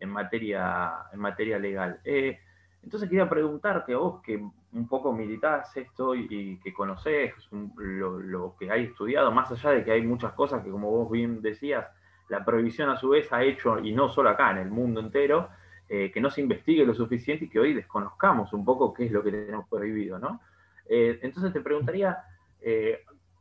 en, 0.00 0.08
materia, 0.08 0.94
en 1.12 1.20
materia 1.20 1.58
legal. 1.58 2.00
Eh, 2.04 2.38
entonces 2.82 3.08
quería 3.08 3.28
preguntarte 3.28 3.92
a 3.92 3.98
vos 3.98 4.22
que 4.22 4.36
un 4.36 4.88
poco 4.88 5.12
militás 5.12 5.76
esto 5.76 6.14
y, 6.14 6.58
que 6.58 6.72
conocés 6.72 7.34
lo, 7.76 8.56
que 8.58 8.70
hay 8.70 8.84
estudiado, 8.84 9.30
más 9.30 9.52
allá 9.52 9.70
de 9.70 9.84
que 9.84 9.92
hay 9.92 10.02
muchas 10.02 10.32
cosas 10.32 10.64
que 10.64 10.70
como 10.70 10.90
vos 10.90 11.10
bien 11.10 11.42
decías, 11.42 11.86
la 12.28 12.44
prohibición 12.44 12.88
a 12.88 12.96
su 12.96 13.10
vez 13.10 13.30
ha 13.32 13.42
hecho, 13.42 13.78
y 13.78 13.92
no 13.92 14.08
solo 14.08 14.30
acá, 14.30 14.50
en 14.50 14.58
el 14.58 14.70
mundo 14.70 15.00
entero, 15.00 15.50
eh, 15.88 16.10
que 16.10 16.20
no 16.20 16.30
se 16.30 16.40
investigue 16.40 16.86
lo 16.86 16.94
suficiente 16.94 17.44
y 17.44 17.48
que 17.48 17.60
hoy 17.60 17.74
desconozcamos 17.74 18.52
un 18.54 18.64
poco 18.64 18.94
qué 18.94 19.04
es 19.04 19.12
lo 19.12 19.22
que 19.22 19.30
tenemos 19.30 19.68
prohibido, 19.68 20.18
¿no? 20.18 20.40
entonces 20.84 21.54
te 21.54 21.60
preguntaría, 21.60 22.18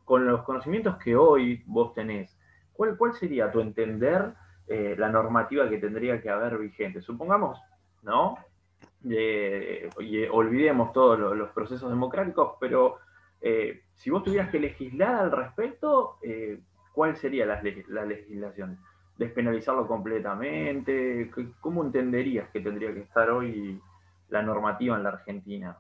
con 0.05 0.25
los 0.25 0.43
conocimientos 0.43 0.95
que 0.97 1.15
hoy 1.17 1.63
vos 1.65 1.93
tenés, 1.93 2.37
¿cuál, 2.97 3.13
sería 3.13 3.51
tu 3.51 3.59
entender 3.59 4.33
eh, 4.67 4.95
la 4.97 5.09
normativa 5.09 5.69
que 5.69 5.77
tendría 5.77 6.21
que 6.21 6.29
haber 6.29 6.57
vigente? 6.57 7.01
Supongamos, 7.01 7.59
¿no? 8.03 8.37
y 9.03 10.23
olvidemos 10.31 10.93
todos 10.93 11.35
los, 11.35 11.49
procesos 11.51 11.89
democráticos, 11.89 12.53
pero 12.59 12.97
eh, 13.41 13.81
si 13.95 14.11
vos 14.11 14.23
tuvieras 14.23 14.49
que 14.51 14.59
legislar 14.59 15.15
al 15.15 15.31
respecto, 15.31 16.17
eh, 16.21 16.59
¿cuál 16.93 17.15
sería 17.15 17.45
la 17.45 17.61
legislación? 17.61 18.77
despenalizarlo 19.21 19.87
completamente? 19.87 21.31
¿Cómo 21.59 21.83
entenderías 21.83 22.49
que 22.49 22.59
tendría 22.59 22.93
que 22.93 23.01
estar 23.01 23.29
hoy 23.29 23.79
la 24.29 24.41
normativa 24.41 24.97
en 24.97 25.03
la 25.03 25.09
Argentina? 25.09 25.77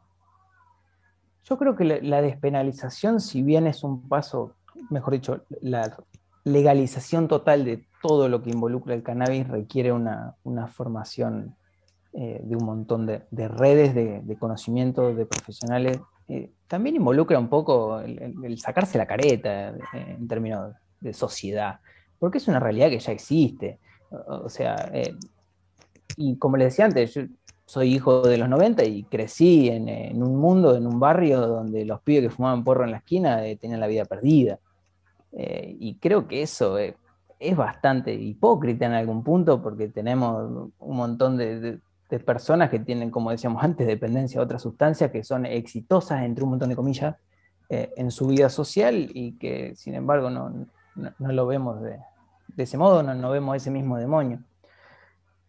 Yo 1.43 1.57
creo 1.57 1.75
que 1.75 1.83
la, 1.83 2.21
despenalización, 2.21 3.19
si 3.19 3.41
bien 3.41 3.65
es 3.65 3.83
un 3.83 4.07
paso, 4.07 4.55
mejor 4.91 5.13
dicho, 5.13 5.43
la 5.61 5.97
legalización 6.43 7.27
total 7.27 7.65
de 7.65 7.85
todo 8.01 8.27
lo 8.29 8.41
que 8.41 8.49
involucra 8.49 8.95
el 8.95 9.03
cannabis 9.03 9.47
requiere 9.47 9.91
una, 9.91 10.35
formación 10.73 11.55
eh, 12.13 12.41
de 12.43 12.55
un 12.55 12.65
montón 12.65 13.05
de, 13.05 13.47
redes 13.47 13.93
de, 13.93 14.37
conocimiento 14.39 15.13
de 15.13 15.25
profesionales. 15.25 15.99
Eh, 16.27 16.51
también 16.67 16.95
involucra 16.95 17.37
un 17.37 17.49
poco 17.49 17.99
el, 17.99 18.57
sacarse 18.57 18.97
la 18.97 19.05
careta 19.05 19.69
eh, 19.69 20.15
en 20.17 20.27
términos 20.27 20.73
de 20.99 21.13
sociedad, 21.13 21.79
porque 22.19 22.39
es 22.39 22.47
una 22.47 22.59
realidad 22.59 22.89
que 22.89 22.99
ya 22.99 23.11
existe. 23.11 23.79
O, 24.09 24.49
sea, 24.49 24.91
y 26.17 26.37
como 26.37 26.57
les 26.57 26.67
decía 26.67 26.85
antes, 26.85 27.13
yo, 27.13 27.21
soy 27.65 27.93
hijo 27.93 28.21
de 28.21 28.37
los 28.37 28.49
90 28.49 28.83
y 28.83 29.03
crecí 29.03 29.69
en, 29.69 30.21
un 30.21 30.37
mundo, 30.37 30.75
en 30.75 30.85
un 30.85 30.99
barrio 30.99 31.39
donde 31.47 31.85
los 31.85 32.01
pibes 32.01 32.23
que 32.23 32.35
fumaban 32.35 32.65
porro 32.65 32.83
en 32.83 32.91
la 32.91 32.97
esquina 32.97 33.41
tenían 33.57 33.79
la 33.79 33.87
vida 33.87 34.03
perdida. 34.03 34.59
Eh, 35.33 35.75
y 35.79 35.95
creo 35.95 36.27
que 36.27 36.41
eso 36.41 36.77
eh, 36.77 36.95
es 37.39 37.55
bastante 37.55 38.13
hipócrita 38.13 38.85
en 38.85 38.93
algún 38.93 39.23
punto 39.23 39.61
porque 39.61 39.87
tenemos 39.87 40.69
un 40.79 40.97
montón 40.97 41.37
de, 41.37 41.79
personas 42.25 42.69
que 42.69 42.79
tienen, 42.79 43.09
como 43.09 43.31
decíamos 43.31 43.63
antes, 43.63 43.87
dependencia 43.87 44.41
a 44.41 44.43
otras 44.43 44.61
sustancias 44.61 45.11
que 45.11 45.23
son 45.23 45.45
exitosas, 45.45 46.23
entre 46.23 46.43
un 46.43 46.51
montón 46.51 46.69
de 46.69 46.75
comillas, 46.75 47.15
en 47.73 48.11
su 48.11 48.27
vida 48.27 48.49
social 48.49 49.09
y 49.13 49.37
que 49.37 49.77
sin 49.77 49.95
embargo 49.95 50.29
no, 50.29 50.67
lo 51.19 51.47
vemos 51.47 51.81
de, 51.81 51.99
ese 52.57 52.77
modo, 52.77 53.01
no, 53.01 53.15
no 53.15 53.31
vemos 53.31 53.55
ese 53.55 53.71
mismo 53.71 53.97
demonio. 53.97 54.41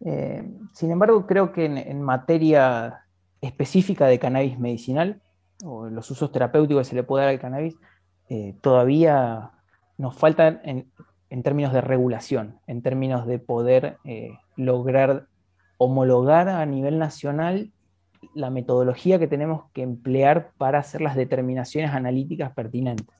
Eh, 0.05 0.43
sin 0.73 0.91
embargo, 0.91 1.25
creo 1.25 1.53
que 1.53 1.65
en, 1.65 2.01
materia 2.01 3.05
específica 3.41 4.05
de 4.07 4.19
cannabis 4.19 4.59
medicinal, 4.59 5.21
o 5.63 5.87
los 5.89 6.09
usos 6.11 6.31
terapéuticos 6.31 6.81
que 6.81 6.89
se 6.89 6.95
le 6.95 7.03
puede 7.03 7.25
dar 7.25 7.33
al 7.33 7.39
cannabis, 7.39 7.75
eh, 8.29 8.55
todavía 8.61 9.51
nos 9.97 10.15
faltan 10.15 10.61
en, 10.63 11.43
términos 11.43 11.73
de 11.73 11.81
regulación, 11.81 12.59
en 12.67 12.81
términos 12.81 13.25
de 13.25 13.39
poder 13.39 13.97
eh, 14.03 14.37
lograr 14.55 15.27
homologar 15.77 16.47
a 16.47 16.65
nivel 16.65 16.99
nacional 16.99 17.71
la 18.33 18.49
metodología 18.49 19.19
que 19.19 19.27
tenemos 19.27 19.65
que 19.73 19.81
emplear 19.81 20.51
para 20.57 20.79
hacer 20.79 21.01
las 21.01 21.15
determinaciones 21.15 21.91
analíticas 21.91 22.53
pertinentes, 22.53 23.15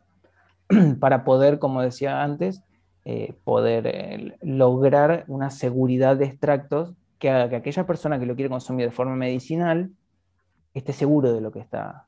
para 1.00 1.24
poder, 1.24 1.60
como 1.60 1.82
decía 1.82 2.24
antes, 2.24 2.64
eh, 3.06 3.34
poder 3.44 3.88
eh, 3.88 4.38
lograr 4.42 5.26
una 5.28 5.50
seguridad 5.50 6.16
de 6.16 6.26
extractos 6.26 6.94
que 7.20 7.30
haga 7.30 7.50
que 7.50 7.58
aquella 7.58 7.86
persona 7.86 8.18
que 8.18 8.26
lo 8.26 8.36
quiere 8.36 8.50
consumir 8.50 8.86
de 8.86 8.92
forma 8.92 9.16
medicinal 9.16 9.92
esté 10.74 10.94
seguro 10.94 11.34
de 11.34 11.42
lo 11.42 11.52
que 11.52 11.60
está 11.60 12.08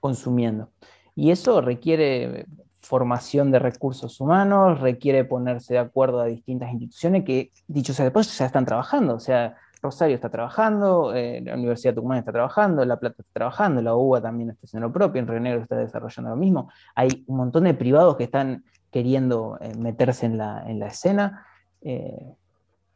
consumiendo. 0.00 0.70
Y 1.14 1.30
eso 1.30 1.60
requiere 1.60 2.46
formación 2.86 3.50
de 3.50 3.58
recursos 3.58 4.20
humanos, 4.20 4.80
requiere 4.80 5.24
ponerse 5.24 5.74
de 5.74 5.80
acuerdo 5.80 6.20
a 6.20 6.26
distintas 6.26 6.70
instituciones 6.70 7.24
que, 7.24 7.50
dicho 7.66 7.92
sea 7.92 8.04
después, 8.04 8.38
ya 8.38 8.46
están 8.46 8.64
trabajando. 8.64 9.14
O 9.14 9.20
sea, 9.20 9.56
Rosario 9.82 10.14
está 10.14 10.30
trabajando, 10.30 11.12
eh, 11.12 11.40
la 11.44 11.54
Universidad 11.54 11.94
Tucumán 11.94 12.18
está 12.18 12.30
trabajando, 12.30 12.84
La 12.84 12.98
Plata 12.98 13.16
está 13.18 13.32
trabajando, 13.32 13.82
la 13.82 13.94
UBA 13.94 14.22
también 14.22 14.50
está 14.50 14.66
haciendo 14.66 14.86
lo 14.86 14.92
propio, 14.92 15.20
en 15.20 15.26
Río 15.26 15.40
Negro 15.40 15.62
está 15.62 15.76
desarrollando 15.76 16.30
lo 16.30 16.36
mismo. 16.36 16.70
Hay 16.94 17.24
un 17.26 17.36
montón 17.36 17.64
de 17.64 17.74
privados 17.74 18.16
que 18.16 18.24
están 18.24 18.64
queriendo 18.92 19.58
eh, 19.60 19.74
meterse 19.76 20.26
en 20.26 20.38
la, 20.38 20.86
escena, 20.86 21.44
eh, 21.82 22.34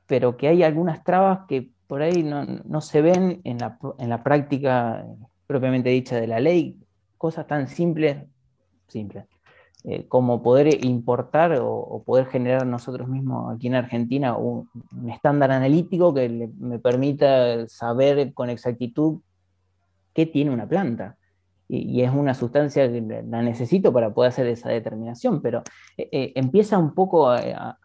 pero 0.06 0.36
que 0.36 0.48
hay 0.48 0.62
algunas 0.62 1.02
trabas 1.02 1.40
que 1.48 1.68
por 1.88 2.02
ahí 2.02 2.22
no, 2.22 2.80
se 2.80 3.02
ven 3.02 3.40
en 3.42 3.58
la, 3.58 4.22
práctica 4.22 5.04
propiamente 5.48 5.90
dicha 5.90 6.14
de 6.14 6.28
la 6.28 6.38
ley, 6.38 6.78
cosas 7.18 7.48
tan 7.48 7.66
simples, 7.66 8.18
simples 8.86 9.24
eh, 9.84 10.06
como 10.08 10.42
poder 10.42 10.84
importar 10.84 11.58
o, 11.62 12.02
poder 12.04 12.26
generar 12.26 12.66
nosotros 12.66 13.08
mismos 13.08 13.54
aquí 13.54 13.68
en 13.68 13.76
Argentina 13.76 14.36
un, 14.36 14.68
estándar 15.08 15.50
analítico 15.52 16.12
que 16.12 16.50
me 16.58 16.78
permita 16.78 17.66
saber 17.66 18.34
con 18.34 18.50
exactitud 18.50 19.20
qué 20.12 20.26
tiene 20.26 20.50
una 20.50 20.68
planta 20.68 21.16
y, 21.66 22.02
es 22.02 22.12
una 22.12 22.34
sustancia 22.34 22.90
que 22.90 23.00
la 23.00 23.42
necesito 23.42 23.92
para 23.92 24.12
poder 24.12 24.30
hacer 24.30 24.46
esa 24.48 24.68
determinación, 24.68 25.40
pero 25.40 25.62
eh, 25.96 26.08
eh, 26.12 26.32
empieza 26.34 26.76
un 26.78 26.94
poco 26.94 27.30
a, 27.30 27.78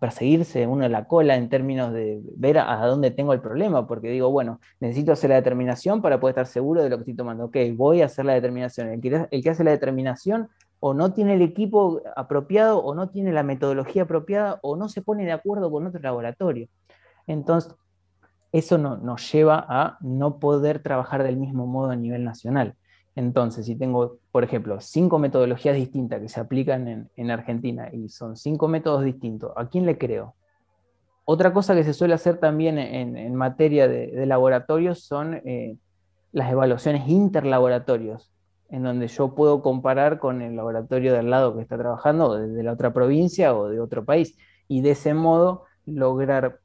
perseguirse 0.00 0.66
uno 0.66 0.88
la 0.88 1.06
cola 1.06 1.36
en 1.36 1.50
términos 1.50 1.92
de 1.92 2.22
ver 2.36 2.56
a, 2.56 2.86
dónde 2.86 3.10
tengo 3.10 3.34
el 3.34 3.40
problema, 3.42 3.86
porque 3.86 4.08
digo, 4.08 4.30
bueno, 4.30 4.60
necesito 4.80 5.12
hacer 5.12 5.28
la 5.28 5.36
determinación 5.36 6.00
para 6.00 6.18
poder 6.18 6.32
estar 6.32 6.46
seguro 6.46 6.82
de 6.82 6.88
lo 6.88 6.96
que 6.96 7.02
estoy 7.02 7.16
tomando. 7.16 7.44
Ok, 7.44 7.56
voy 7.74 8.00
a 8.00 8.06
hacer 8.06 8.24
la 8.24 8.32
determinación. 8.32 8.88
El 8.88 9.00
que, 9.02 9.26
el 9.30 9.42
que 9.42 9.50
hace 9.50 9.62
la 9.62 9.72
determinación 9.72 10.48
o 10.80 10.94
no 10.94 11.12
tiene 11.12 11.34
el 11.34 11.42
equipo 11.42 12.00
apropiado, 12.16 12.78
o 12.82 12.94
no 12.94 13.10
tiene 13.10 13.32
la 13.32 13.42
metodología 13.42 14.02
apropiada, 14.02 14.58
o 14.62 14.76
no 14.76 14.88
se 14.88 15.02
pone 15.02 15.24
de 15.24 15.32
acuerdo 15.32 15.70
con 15.70 15.86
otro 15.86 16.00
laboratorio. 16.00 16.68
Entonces, 17.26 17.74
eso 18.52 18.78
no, 18.78 18.96
nos 18.96 19.30
lleva 19.30 19.64
a 19.68 19.98
no 20.00 20.38
poder 20.38 20.82
trabajar 20.82 21.22
del 21.22 21.36
mismo 21.36 21.66
modo 21.66 21.90
a 21.90 21.96
nivel 21.96 22.24
nacional. 22.24 22.74
Entonces, 23.14 23.66
si 23.66 23.76
tengo, 23.76 24.18
por 24.32 24.44
ejemplo, 24.44 24.80
cinco 24.80 25.18
metodologías 25.18 25.76
distintas 25.76 26.20
que 26.20 26.28
se 26.28 26.40
aplican 26.40 27.08
en, 27.14 27.30
Argentina 27.30 27.90
y 27.92 28.08
son 28.08 28.36
cinco 28.36 28.66
métodos 28.66 29.04
distintos, 29.04 29.52
¿a 29.56 29.68
quién 29.68 29.84
le 29.84 29.98
creo? 29.98 30.34
Otra 31.24 31.52
cosa 31.52 31.74
que 31.74 31.84
se 31.84 31.92
suele 31.92 32.14
hacer 32.14 32.38
también 32.38 32.78
en, 32.78 33.34
materia 33.34 33.86
de, 33.86 34.26
laboratorios 34.26 35.04
son 35.04 35.34
eh, 35.44 35.76
las 36.32 36.50
evaluaciones 36.50 37.08
interlaboratorios, 37.08 38.32
en 38.70 38.82
donde 38.82 39.08
yo 39.08 39.34
puedo 39.34 39.62
comparar 39.62 40.18
con 40.18 40.42
el 40.42 40.56
laboratorio 40.56 41.12
del 41.12 41.30
lado 41.30 41.54
que 41.54 41.62
está 41.62 41.76
trabajando, 41.76 42.36
de 42.36 42.62
la 42.62 42.72
otra 42.72 42.92
provincia 42.92 43.54
o 43.54 43.68
de 43.68 43.80
otro 43.80 44.04
país, 44.04 44.36
y 44.68 44.80
de 44.80 44.92
ese 44.92 45.14
modo 45.14 45.64
lograr 45.86 46.60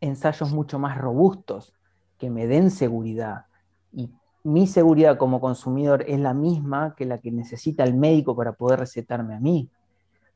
ensayos 0.00 0.52
mucho 0.52 0.78
más 0.78 0.96
robustos, 0.96 1.74
que 2.18 2.30
me 2.30 2.46
den 2.46 2.70
seguridad. 2.70 3.46
Y 3.92 4.10
mi 4.44 4.66
seguridad 4.66 5.18
como 5.18 5.40
consumidor 5.40 6.04
es 6.06 6.18
la 6.20 6.34
misma 6.34 6.94
que 6.96 7.04
la 7.04 7.18
que 7.18 7.30
necesita 7.30 7.84
el 7.84 7.94
médico 7.94 8.36
para 8.36 8.52
poder 8.52 8.80
recetarme 8.80 9.34
a 9.34 9.40
mí. 9.40 9.68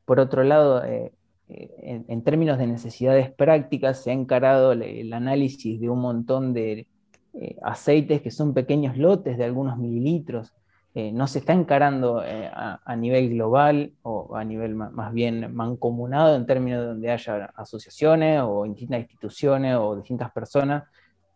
Por 0.05 0.19
otro 0.19 0.43
lado, 0.43 0.83
eh, 0.83 1.13
eh, 1.49 2.03
en, 2.07 2.21
términos 2.23 2.57
de 2.57 2.67
necesidades 2.67 3.31
prácticas, 3.31 4.03
se 4.03 4.11
ha 4.11 4.13
encarado 4.13 4.73
el, 4.73 5.13
análisis 5.13 5.79
de 5.79 5.89
un 5.89 5.99
montón 5.99 6.53
de 6.53 6.87
eh, 7.33 7.55
aceites 7.63 8.21
que 8.21 8.31
son 8.31 8.53
pequeños 8.53 8.97
lotes 8.97 9.37
de 9.37 9.43
algunos 9.43 9.77
mililitros. 9.77 10.53
No 10.95 11.27
se 11.27 11.39
está 11.39 11.53
encarando 11.53 12.19
a, 12.19 12.79
a, 12.85 12.95
nivel 12.95 13.29
global 13.31 13.93
o 14.03 14.35
a 14.35 14.43
nivel 14.43 14.75
más 14.75 15.11
bien 15.11 15.53
mancomunado 15.55 16.35
en 16.35 16.45
términos 16.45 16.81
de 16.81 16.87
donde 16.87 17.11
haya 17.11 17.45
asociaciones 17.55 18.41
o 18.43 18.63
distintas 18.65 18.99
instituciones 18.99 19.75
o 19.75 19.95
distintas 19.95 20.31
personas 20.31 20.83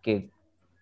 que 0.03 0.29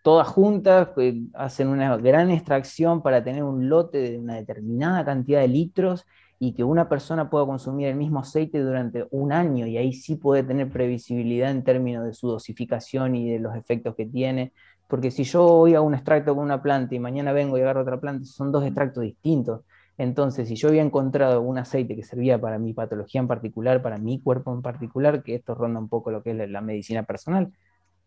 todas 0.04 0.28
juntas 0.28 0.90
hacen 1.34 1.70
una 1.70 1.98
gran 1.98 2.30
extracción 2.30 3.02
para 3.02 3.24
tener 3.24 3.44
un 3.44 3.70
lote 3.70 3.98
de 3.98 4.20
una 4.20 4.36
determinada 4.36 5.04
cantidad 5.04 5.42
de 5.42 5.48
litros 5.48 6.06
y 6.38 6.54
que 6.54 6.64
una 6.64 6.88
persona 6.90 7.30
pueda 7.30 7.46
consumir 7.46 7.88
el 7.88 7.96
mismo 7.96 8.20
aceite 8.20 8.60
durante 8.60 9.08
un 9.10 9.32
año 9.32 9.66
y 9.66 9.78
ahí 9.78 9.94
sí 9.94 10.16
puede 10.16 10.44
tener 10.44 10.70
previsibilidad 10.70 11.50
en 11.50 11.64
términos 11.64 12.06
de 12.06 12.14
su 12.14 12.28
dosificación 12.28 13.16
y 13.16 13.32
de 13.32 13.40
los 13.40 13.56
efectos 13.56 13.96
que 13.96 14.06
tiene. 14.06 14.54
Porque 14.88 15.12
si 15.12 15.24
yo 15.24 15.44
voy 15.44 15.76
a 15.76 15.82
un 15.82 15.94
extracto 15.94 16.36
con 16.36 16.44
una 16.44 16.62
planta 16.62 16.96
y 16.96 17.00
mañana 17.00 17.34
vengo 17.34 17.58
y 17.58 17.62
agarro 17.62 17.82
otra 17.82 18.00
planta, 18.00 18.26
son 18.26 18.52
dos 18.52 18.64
extractos 18.64 19.04
distintos. 19.04 19.62
Entonces, 19.98 20.48
si 20.48 20.56
yo 20.56 20.68
había 20.68 20.82
encontrado 20.82 21.42
un 21.42 21.58
aceite 21.58 21.96
que 21.96 22.04
servía 22.04 22.40
para 22.40 22.60
mi 22.60 22.74
patología 22.74 23.22
en 23.22 23.28
particular, 23.28 23.82
para 23.82 23.98
mi 23.98 24.20
cuerpo 24.20 24.54
en 24.54 24.62
particular, 24.62 25.24
que 25.24 25.36
esto 25.36 25.56
ronda 25.56 25.80
un 25.80 25.90
poco 25.90 26.12
lo 26.12 26.22
que 26.22 26.32
es 26.32 26.50
la 26.50 26.62
medicina 26.62 27.04
personal, 27.04 27.52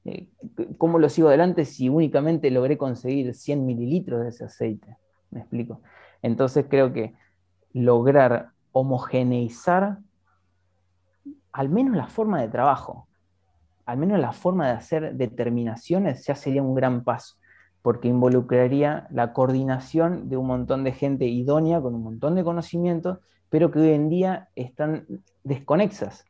eh, 0.04 0.28
¿cómo 0.76 0.98
lo 0.98 1.08
sigo 1.08 1.28
adelante 1.28 1.64
si 1.64 1.88
únicamente 1.88 2.50
logré 2.50 2.78
conseguir 2.78 3.34
100 3.34 3.66
mililitros 3.66 4.22
de 4.22 4.28
ese 4.28 4.44
aceite? 4.44 4.96
¿Me 5.30 5.40
explico? 5.40 5.80
Entonces 6.22 6.66
creo 6.68 6.92
que 6.92 7.14
lograr 7.72 8.50
homogeneizar 8.72 9.98
al 11.52 11.68
menos 11.68 11.96
la 11.96 12.06
forma 12.06 12.40
de 12.40 12.48
trabajo, 12.48 13.07
al 13.88 13.96
menos 13.96 14.20
la 14.20 14.32
forma 14.32 14.66
de 14.66 14.72
hacer 14.74 15.14
determinaciones, 15.14 16.26
ya 16.26 16.34
sería 16.34 16.62
un 16.62 16.74
gran 16.74 17.04
paso, 17.04 17.36
porque 17.80 18.08
involucraría 18.08 19.08
la 19.10 19.32
coordinación 19.32 20.28
de 20.28 20.36
un 20.36 20.46
montón 20.46 20.84
de 20.84 20.92
gente 20.92 21.24
idónea 21.24 21.80
con 21.80 21.94
un 21.94 22.02
montón 22.02 22.34
de 22.34 22.44
conocimientos, 22.44 23.16
pero 23.48 23.70
que 23.70 23.78
hoy 23.78 23.92
en 23.92 24.10
día 24.10 24.50
están 24.56 25.06
desconexas. 25.42 26.26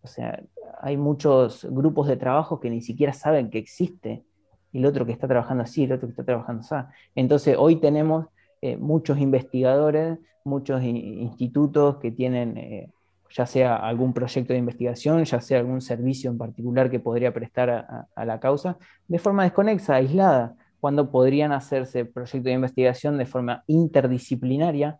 O 0.00 0.06
sea, 0.06 0.42
hay 0.80 0.96
muchos 0.96 1.66
grupos 1.70 2.08
de 2.08 2.16
trabajo 2.16 2.60
que 2.60 2.70
ni 2.70 2.80
siquiera 2.80 3.12
saben 3.12 3.50
que 3.50 3.58
existe, 3.58 4.24
y 4.72 4.78
el 4.78 4.86
otro 4.86 5.04
que 5.04 5.12
está 5.12 5.28
trabajando 5.28 5.64
así, 5.64 5.84
el 5.84 5.92
otro 5.92 6.08
que 6.08 6.12
está 6.12 6.24
trabajando 6.24 6.62
así. 6.62 6.74
Entonces, 7.14 7.56
hoy 7.58 7.76
tenemos 7.76 8.28
eh, 8.62 8.78
muchos 8.78 9.18
investigadores, 9.18 10.18
muchos 10.44 10.82
institutos 10.82 11.98
que 11.98 12.10
tienen 12.10 12.56
eh, 12.56 12.90
ya 13.30 13.46
sea 13.46 13.76
algún 13.76 14.12
proyecto 14.12 14.52
de 14.52 14.58
investigación, 14.58 15.24
ya 15.24 15.40
sea 15.40 15.58
algún 15.58 15.80
servicio 15.80 16.30
en 16.30 16.38
particular 16.38 16.90
que 16.90 17.00
podría 17.00 17.32
prestar 17.32 17.70
a, 18.14 18.24
la 18.24 18.40
causa, 18.40 18.76
de 19.08 19.18
forma 19.18 19.44
desconexa, 19.44 19.96
aislada, 19.96 20.56
cuando 20.80 21.10
podrían 21.10 21.52
hacerse 21.52 22.04
proyectos 22.04 22.44
de 22.44 22.52
investigación 22.52 23.16
de 23.16 23.26
forma 23.26 23.64
interdisciplinaria 23.66 24.98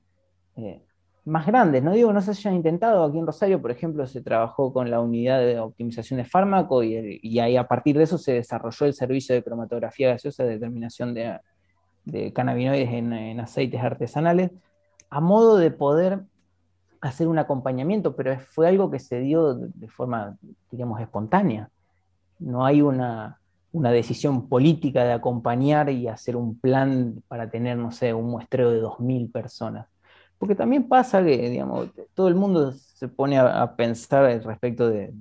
eh, 0.56 0.82
más 1.26 1.46
grandes. 1.46 1.82
No 1.82 1.92
digo 1.92 2.12
no 2.12 2.22
se 2.22 2.30
hayan 2.30 2.54
intentado, 2.54 3.04
aquí 3.04 3.18
en 3.18 3.26
Rosario, 3.26 3.60
por 3.60 3.70
ejemplo, 3.70 4.06
se 4.06 4.22
trabajó 4.22 4.72
con 4.72 4.90
la 4.90 5.00
unidad 5.00 5.40
de 5.40 5.58
optimización 5.60 6.18
de 6.18 6.24
fármaco 6.24 6.82
y, 6.82 7.38
ahí 7.38 7.56
a 7.56 7.68
partir 7.68 7.96
de 7.96 8.04
eso 8.04 8.18
se 8.18 8.32
desarrolló 8.32 8.86
el 8.86 8.94
servicio 8.94 9.34
de 9.34 9.42
cromatografía 9.42 10.08
gaseosa 10.08 10.44
de 10.44 10.50
determinación 10.50 11.14
de, 11.14 11.38
cannabinoides 12.32 12.90
en 12.92 13.40
aceites 13.40 13.80
artesanales, 13.82 14.50
a 15.08 15.20
modo 15.20 15.56
de 15.56 15.70
poder 15.70 16.20
hacer 17.04 17.28
un 17.28 17.38
acompañamiento, 17.38 18.16
pero 18.16 18.38
fue 18.40 18.66
algo 18.66 18.90
que 18.90 18.98
se 18.98 19.20
dio 19.20 19.54
de 19.54 19.88
forma, 19.88 20.38
digamos, 20.70 21.00
espontánea. 21.00 21.68
No 22.38 22.64
hay 22.64 22.80
una, 22.80 23.38
decisión 23.72 24.48
política 24.48 25.04
de 25.04 25.12
acompañar 25.12 25.90
y 25.90 26.08
hacer 26.08 26.34
un 26.34 26.58
plan 26.58 27.22
para 27.28 27.50
tener, 27.50 27.76
no 27.76 27.90
sé, 27.90 28.14
un 28.14 28.30
muestreo 28.30 28.70
de 28.70 28.80
2.000 28.82 29.30
personas. 29.30 29.86
Porque 30.38 30.54
también 30.54 30.88
pasa 30.88 31.22
que, 31.22 31.50
digamos, 31.50 31.90
todo 32.14 32.28
el 32.28 32.36
mundo 32.36 32.72
se 32.72 33.08
pone 33.08 33.38
a, 33.38 33.76
pensar 33.76 34.42
respecto 34.42 34.88
de 34.88 35.12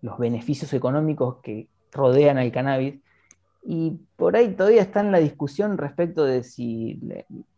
los 0.00 0.18
beneficios 0.18 0.72
económicos 0.72 1.36
que 1.42 1.68
rodean 1.92 2.38
al 2.38 2.50
cannabis 2.50 2.94
y 3.62 3.98
por 4.16 4.36
ahí 4.36 4.54
todavía 4.54 4.82
está 4.82 5.00
en 5.00 5.12
la 5.12 5.18
discusión 5.18 5.76
respecto 5.76 6.24
de 6.24 6.44
si 6.44 7.00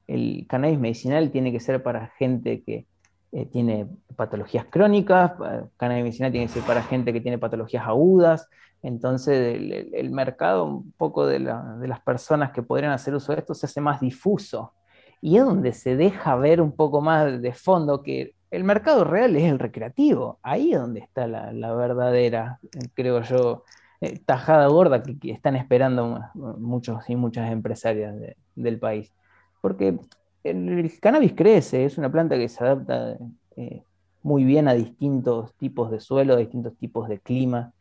el 0.06 0.46
cannabis 0.48 0.78
medicinal 0.78 1.30
tiene 1.30 1.52
que 1.52 1.60
ser 1.60 1.82
para 1.82 2.08
gente 2.18 2.62
que 2.62 2.86
eh, 3.30 3.46
tiene 3.46 3.86
patologías 4.16 4.64
crónicas, 4.70 5.32
cannabis 5.76 6.04
medicinal 6.04 6.32
tiene 6.32 6.46
que 6.46 6.52
ser 6.54 6.62
para 6.62 6.82
gente 6.82 7.12
que 7.12 7.20
tiene 7.20 7.38
patologías 7.38 7.86
agudas, 7.86 8.48
entonces 8.82 9.56
el, 9.92 10.10
mercado 10.10 10.64
un 10.64 10.92
poco 10.92 11.26
de, 11.26 11.40
las 11.40 12.00
personas 12.04 12.52
que 12.52 12.62
podrían 12.62 12.92
hacer 12.92 13.14
uso 13.14 13.32
de 13.32 13.40
esto 13.40 13.54
se 13.54 13.66
hace 13.66 13.80
más 13.80 14.00
difuso. 14.00 14.72
Y 15.20 15.36
es 15.36 15.44
donde 15.44 15.72
se 15.72 15.96
deja 15.96 16.36
ver 16.36 16.60
un 16.60 16.72
poco 16.72 17.00
más 17.00 17.42
de 17.42 17.52
fondo 17.52 18.02
que 18.02 18.34
el 18.50 18.64
mercado 18.64 19.04
real 19.04 19.36
es 19.36 19.44
el 19.44 19.58
recreativo, 19.58 20.38
ahí 20.42 20.72
es 20.72 20.80
donde 20.80 21.00
está 21.00 21.26
la, 21.26 21.74
verdadera, 21.74 22.60
creo 22.94 23.20
yo, 23.22 23.64
eh, 24.00 24.20
tajada 24.24 24.68
gorda 24.68 25.02
que, 25.02 25.32
están 25.32 25.56
esperando 25.56 26.20
muchos 26.34 27.10
y 27.10 27.16
muchas 27.16 27.50
empresarias 27.50 28.14
del 28.54 28.78
país. 28.78 29.12
Porque 29.60 29.98
el, 30.44 30.92
cannabis 31.00 31.34
crece, 31.34 31.84
es 31.84 31.98
una 31.98 32.10
planta 32.10 32.36
que 32.36 32.48
se 32.48 32.64
adapta 32.64 33.16
eh, 33.56 33.82
muy 34.22 34.44
bien 34.44 34.68
a 34.68 34.74
distintos 34.74 35.54
tipos 35.54 35.90
de 35.90 36.00
suelo, 36.00 36.34
a 36.34 36.38
distintos 36.38 36.76
tipos 36.76 37.08
de 37.08 37.20
clima. 37.20 37.72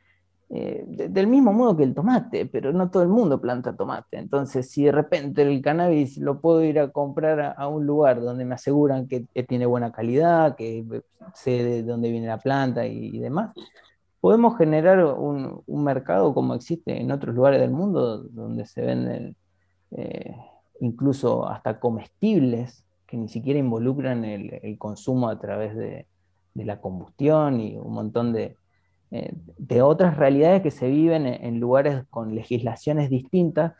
Eh, 0.49 0.85
del 0.87 1.27
mismo 1.27 1.51
modo 1.51 1.75
que 1.75 1.83
el 1.83 1.93
tomate, 1.93 2.45
pero 2.45 2.71
no 2.71 2.89
todo 2.89 3.03
el 3.03 3.09
mundo 3.09 3.41
planta 3.41 3.75
tomate. 3.75 4.17
Entonces, 4.17 4.69
si 4.71 4.85
de 4.85 4.93
repente 4.93 5.41
el 5.41 5.61
cannabis 5.61 6.17
lo 6.17 6.39
puedo 6.39 6.63
ir 6.63 6.79
a 6.79 6.89
comprar 6.89 7.55
a, 7.57 7.67
un 7.67 7.85
lugar 7.85 8.21
donde 8.21 8.45
me 8.45 8.55
aseguran 8.55 9.07
que, 9.07 9.25
tiene 9.43 9.65
buena 9.65 9.91
calidad, 9.91 10.55
que 10.55 10.85
sé 11.33 11.63
de 11.63 11.83
dónde 11.83 12.09
viene 12.11 12.27
la 12.27 12.37
planta 12.37 12.85
y, 12.87 13.19
demás, 13.19 13.53
podemos 14.21 14.57
generar 14.57 15.03
un, 15.03 15.63
mercado 15.67 16.33
como 16.33 16.53
existe 16.55 16.99
en 16.99 17.11
otros 17.11 17.35
lugares 17.35 17.59
del 17.59 17.71
mundo 17.71 18.19
donde 18.23 18.65
se 18.65 18.81
venden 18.81 19.35
eh, 19.91 20.33
incluso 20.79 21.47
hasta 21.47 21.79
comestibles 21.79 22.83
que 23.07 23.17
ni 23.17 23.29
siquiera 23.29 23.59
involucran 23.59 24.25
el, 24.25 24.77
consumo 24.77 25.29
a 25.29 25.39
través 25.39 25.75
de, 25.75 26.05
la 26.53 26.81
combustión 26.81 27.61
y 27.61 27.77
un 27.77 27.93
montón 27.93 28.33
de, 28.33 28.57
eh, 29.11 29.81
otras 29.81 30.17
realidades 30.17 30.61
que 30.61 30.71
se 30.71 30.89
viven 30.89 31.25
en, 31.25 31.59
lugares 31.59 32.03
con 32.09 32.35
legislaciones 32.35 33.09
distintas, 33.09 33.73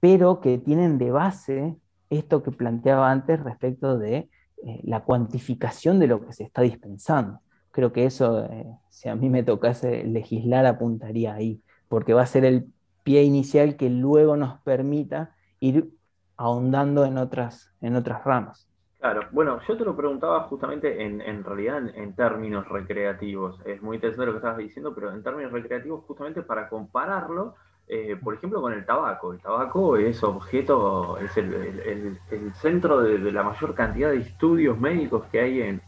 pero 0.00 0.40
que 0.40 0.58
tienen 0.58 0.98
de 0.98 1.10
base 1.10 1.76
esto 2.10 2.42
que 2.42 2.50
planteaba 2.50 3.10
antes 3.10 3.42
respecto 3.42 3.98
de 3.98 4.28
eh, 4.66 4.80
la 4.82 5.04
cuantificación 5.04 5.98
de 5.98 6.08
lo 6.08 6.24
que 6.24 6.32
se 6.32 6.44
está 6.44 6.62
dispensando. 6.62 7.40
Creo 7.70 7.92
que 7.92 8.04
eso, 8.04 8.44
eh, 8.44 8.66
si 8.90 9.08
a 9.08 9.16
mí 9.16 9.30
me 9.30 9.42
tocase 9.42 10.04
legislar, 10.04 10.66
apuntaría 10.66 11.34
ahí, 11.34 11.62
porque 11.88 12.12
va 12.12 12.22
a 12.22 12.26
ser 12.26 12.44
el 12.44 12.66
pie 13.02 13.22
inicial 13.24 13.76
que 13.76 13.88
luego 13.90 14.36
nos 14.36 14.60
permita 14.60 15.34
ir 15.60 15.90
ahondando 16.36 17.04
en 17.04 17.18
otras, 17.18 17.72
en 17.80 17.96
otras 17.96 18.24
ramas. 18.24 18.68
Claro, 18.98 19.22
bueno, 19.32 19.60
yo 19.68 19.76
te 19.76 19.84
lo 19.84 19.94
preguntaba 19.94 20.40
justamente 20.44 21.04
en, 21.04 21.20
en 21.20 21.44
realidad 21.44 21.82
en, 21.94 22.14
términos 22.14 22.66
recreativos. 22.68 23.60
Es 23.66 23.82
muy 23.82 23.96
interesante 23.96 24.26
lo 24.26 24.32
que 24.32 24.38
estabas 24.38 24.58
diciendo, 24.58 24.94
pero 24.94 25.12
en 25.12 25.22
términos 25.22 25.52
recreativos 25.52 26.04
justamente 26.06 26.40
para 26.42 26.70
compararlo, 26.70 27.54
eh, 27.86 28.16
por 28.16 28.32
ejemplo, 28.32 28.62
con 28.62 28.72
el 28.72 28.86
tabaco. 28.86 29.34
El 29.34 29.40
tabaco 29.40 29.98
es 29.98 30.24
objeto, 30.24 31.18
es 31.18 31.36
el, 31.36 32.18
centro 32.54 33.02
de, 33.02 33.18
la 33.30 33.42
mayor 33.42 33.74
cantidad 33.74 34.08
de 34.08 34.20
estudios 34.20 34.78
médicos 34.78 35.24
que 35.30 35.40
hay 35.40 35.60
en, 35.60 35.82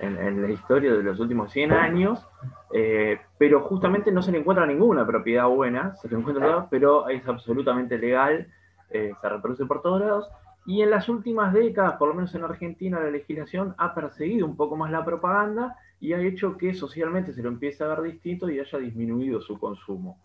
en 0.00 0.42
la 0.42 0.50
historia 0.50 0.92
de 0.92 1.02
los 1.02 1.20
últimos 1.20 1.52
100 1.52 1.72
años, 1.72 2.26
eh, 2.72 3.20
pero 3.38 3.60
justamente 3.60 4.10
no 4.10 4.22
se 4.22 4.32
le 4.32 4.38
encuentra 4.38 4.66
ninguna 4.66 5.06
propiedad 5.06 5.46
buena, 5.46 5.94
se 5.96 6.08
le 6.08 6.16
encuentra, 6.16 6.66
pero 6.68 7.08
es 7.08 7.26
absolutamente 7.28 7.96
legal 7.96 8.48
eh, 8.90 9.12
se 9.20 9.28
reproduce 9.28 9.66
por 9.66 9.82
todos 9.82 10.00
lados. 10.00 10.28
Y 10.66 10.82
en 10.82 10.90
las 10.90 11.08
últimas 11.08 11.52
décadas, 11.52 11.96
por 11.96 12.08
lo 12.08 12.14
menos 12.14 12.34
en 12.34 12.42
Argentina, 12.42 12.98
la 12.98 13.10
legislación 13.10 13.74
ha 13.78 13.94
perseguido 13.94 14.46
un 14.46 14.56
poco 14.56 14.76
más 14.76 14.90
la 14.90 15.04
propaganda 15.04 15.76
y 16.00 16.12
ha 16.12 16.20
hecho 16.20 16.56
que 16.56 16.74
socialmente 16.74 17.32
se 17.32 17.42
lo 17.42 17.48
empiece 17.48 17.84
a 17.84 17.88
ver 17.88 18.02
distinto 18.02 18.50
y 18.50 18.58
haya 18.58 18.78
disminuido 18.78 19.40
su 19.40 19.58
consumo. 19.58 20.20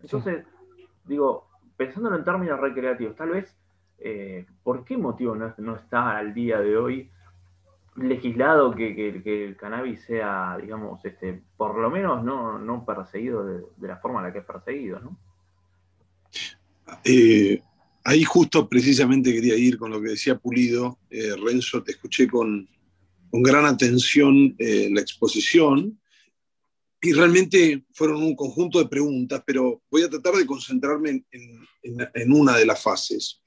Entonces, 0.00 0.44
digo, 1.04 1.48
pensándolo 1.76 2.16
en 2.16 2.24
términos 2.24 2.58
recreativos, 2.58 3.16
tal 3.16 3.30
vez, 3.30 3.54
eh, 3.98 4.46
¿por 4.62 4.84
qué 4.84 4.96
motivo 4.96 5.34
no, 5.34 5.76
está 5.76 6.16
al 6.16 6.32
día 6.34 6.60
de 6.60 6.76
hoy 6.76 7.10
legislado 7.96 8.74
que, 8.74 9.08
el 9.10 9.56
cannabis 9.56 10.02
sea, 10.04 10.56
digamos, 10.60 11.04
este, 11.04 11.42
por 11.56 11.76
lo 11.78 11.90
menos 11.90 12.24
no, 12.24 12.84
perseguido 12.86 13.44
de, 13.44 13.88
la 13.88 13.98
forma 13.98 14.20
en 14.20 14.26
la 14.26 14.32
que 14.32 14.38
es 14.38 14.44
perseguido, 14.44 15.00
¿no? 15.00 15.16
Eh, 17.04 17.62
ahí 18.04 18.24
justo 18.24 18.68
precisamente 18.68 19.32
quería 19.32 19.56
ir 19.56 19.78
con 19.78 19.90
lo 19.90 20.00
que 20.00 20.10
decía 20.10 20.38
Pulido. 20.38 20.98
Eh, 21.10 21.34
Renzo, 21.36 21.82
te 21.82 21.92
escuché 21.92 22.26
con, 22.26 22.68
gran 23.32 23.64
atención 23.64 24.54
eh, 24.58 24.90
la 24.92 25.00
exposición 25.00 25.98
y 27.00 27.12
realmente 27.12 27.84
fueron 27.92 28.22
un 28.22 28.36
conjunto 28.36 28.78
de 28.78 28.88
preguntas, 28.88 29.42
pero 29.46 29.82
voy 29.90 30.02
a 30.02 30.10
tratar 30.10 30.34
de 30.34 30.46
concentrarme 30.46 31.24
en, 31.32 32.32
una 32.32 32.56
de 32.56 32.66
las 32.66 32.80
fases. 32.80 33.40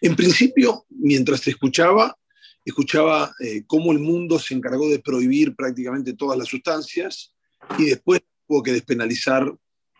En 0.00 0.14
principio, 0.14 0.84
mientras 0.90 1.40
te 1.40 1.50
escuchaba, 1.50 2.16
escuchaba 2.64 3.32
eh, 3.40 3.64
cómo 3.66 3.90
el 3.90 3.98
mundo 3.98 4.38
se 4.38 4.54
encargó 4.54 4.88
de 4.88 4.98
prohibir 4.98 5.56
prácticamente 5.56 6.12
todas 6.12 6.38
las 6.38 6.48
sustancias 6.48 7.34
y 7.78 7.86
después 7.86 8.20
tuvo 8.46 8.62
que 8.62 8.72
despenalizar 8.72 9.52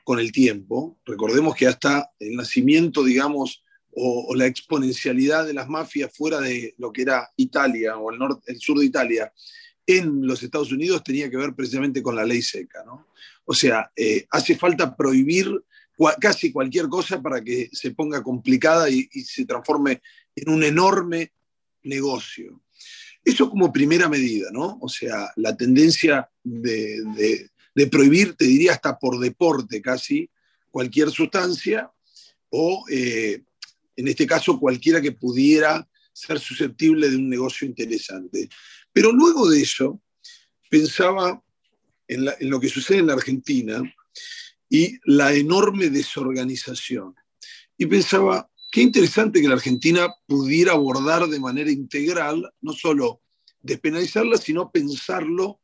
con 0.06 0.20
el 0.20 0.30
tiempo. 0.30 1.00
Recordemos 1.04 1.56
que 1.56 1.66
hasta 1.66 2.12
el 2.20 2.36
nacimiento, 2.36 3.02
digamos, 3.02 3.64
o, 3.90 4.36
la 4.36 4.46
exponencialidad 4.46 5.44
de 5.44 5.52
las 5.52 5.68
mafias 5.68 6.16
fuera 6.16 6.40
de 6.40 6.76
lo 6.78 6.92
que 6.92 7.02
era 7.02 7.28
Italia 7.36 7.96
o 7.96 8.12
el, 8.12 8.18
norte, 8.20 8.52
el 8.52 8.60
sur 8.60 8.78
de 8.78 8.86
Italia 8.86 9.32
en 9.84 10.24
los 10.24 10.44
Estados 10.44 10.70
Unidos 10.70 11.02
tenía 11.02 11.28
que 11.28 11.36
ver 11.36 11.56
precisamente 11.56 12.04
con 12.04 12.14
la 12.14 12.24
ley 12.24 12.40
seca. 12.40 12.84
¿no? 12.86 13.08
O 13.46 13.52
sea, 13.52 13.90
eh, 13.96 14.28
hace 14.30 14.54
falta 14.54 14.94
prohibir 14.94 15.50
casi 16.20 16.52
cualquier 16.52 16.86
cosa 16.86 17.20
para 17.20 17.42
que 17.42 17.68
se 17.72 17.90
ponga 17.90 18.22
complicada 18.22 18.88
y, 18.88 19.08
se 19.24 19.44
transforme 19.44 20.02
en 20.36 20.50
un 20.50 20.62
enorme 20.62 21.32
negocio. 21.82 22.62
Eso 23.24 23.50
como 23.50 23.72
primera 23.72 24.08
medida, 24.08 24.50
¿no? 24.52 24.78
O 24.80 24.88
sea, 24.88 25.32
la 25.34 25.56
tendencia 25.56 26.30
de, 26.44 27.02
de 27.16 27.50
prohibir, 27.86 28.34
te 28.34 28.46
diría 28.46 28.72
hasta 28.72 28.98
por 28.98 29.18
deporte 29.18 29.82
casi, 29.82 30.30
cualquier 30.70 31.10
sustancia 31.10 31.90
o, 32.48 32.84
eh, 32.90 33.42
en 33.96 34.08
este 34.08 34.26
caso, 34.26 34.58
cualquiera 34.58 35.00
que 35.00 35.12
pudiera 35.12 35.86
ser 36.12 36.40
susceptible 36.40 37.10
de 37.10 37.16
un 37.16 37.28
negocio 37.28 37.66
interesante. 37.66 38.48
Pero 38.92 39.12
luego 39.12 39.50
de 39.50 39.60
eso, 39.60 40.00
pensaba 40.70 41.42
en, 42.08 42.26
lo 42.40 42.60
que 42.60 42.68
sucede 42.68 42.98
en 42.98 43.08
la 43.08 43.14
Argentina 43.14 43.82
y 44.68 44.98
la 45.04 45.34
enorme 45.34 45.90
desorganización. 45.90 47.14
Y 47.76 47.86
pensaba, 47.86 48.50
qué 48.72 48.80
interesante 48.80 49.40
que 49.40 49.48
la 49.48 49.54
Argentina 49.54 50.08
pudiera 50.26 50.72
abordar 50.72 51.26
de 51.26 51.40
manera 51.40 51.70
integral, 51.70 52.50
no 52.60 52.72
solo 52.72 53.20
despenalizarla, 53.60 54.38
sino 54.38 54.70
pensarlo 54.70 55.60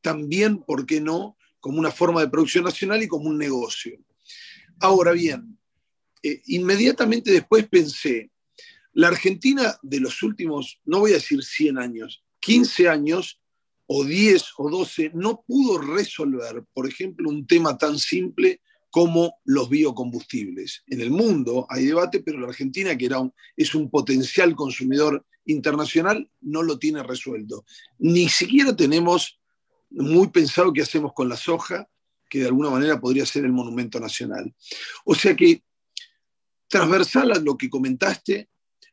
también, 0.00 0.58
¿por 0.58 0.86
qué 0.86 1.00
no?, 1.00 1.36
como 1.66 1.80
una 1.80 1.90
forma 1.90 2.20
de 2.20 2.28
producción 2.28 2.62
nacional 2.62 3.02
y 3.02 3.08
como 3.08 3.28
un 3.28 3.36
negocio. 3.36 3.98
Ahora 4.78 5.10
bien, 5.10 5.58
eh, 6.22 6.40
inmediatamente 6.46 7.32
después 7.32 7.66
pensé, 7.68 8.30
la 8.92 9.08
Argentina 9.08 9.76
de 9.82 9.98
los 9.98 10.22
últimos, 10.22 10.80
no 10.84 11.00
voy 11.00 11.10
a 11.10 11.14
decir 11.14 11.42
100 11.42 11.78
años, 11.78 12.22
15 12.38 12.88
años, 12.88 13.40
o 13.86 14.04
10 14.04 14.44
o 14.58 14.70
12 14.70 15.10
no 15.14 15.42
pudo 15.44 15.78
resolver, 15.78 16.64
por 16.72 16.88
ejemplo, 16.88 17.28
un 17.28 17.48
tema 17.48 17.76
tan 17.76 17.98
simple 17.98 18.60
como 18.88 19.34
los 19.44 19.68
biocombustibles. 19.68 20.84
En 20.86 21.00
el 21.00 21.10
mundo 21.10 21.66
hay 21.68 21.86
debate, 21.86 22.20
pero 22.20 22.38
la 22.38 22.46
Argentina, 22.46 22.96
que 22.96 23.06
era 23.06 23.18
es 23.56 23.74
un 23.74 23.90
potencial 23.90 24.54
consumidor 24.54 25.26
internacional, 25.46 26.30
no 26.42 26.62
lo 26.62 26.78
tiene 26.78 27.02
resuelto. 27.02 27.64
Ni 27.98 28.28
siquiera 28.28 28.74
tenemos 28.74 29.40
muy 29.90 30.28
pensado 30.28 30.72
qué 30.72 30.82
hacemos 30.82 31.12
con 31.12 31.28
la 31.28 31.36
soja, 31.36 31.88
que 32.28 32.40
de 32.40 32.46
alguna 32.46 32.70
manera 32.70 33.00
podría 33.00 33.24
ser 33.26 33.44
el 33.44 33.52
monumento 33.52 34.00
nacional. 34.00 34.54
O 35.04 35.14
sea 35.14 35.34
que, 35.36 35.62
transversal 36.68 37.32
a 37.32 37.38
lo 37.38 37.56
que 37.56 37.70
comentaste, 37.70 38.48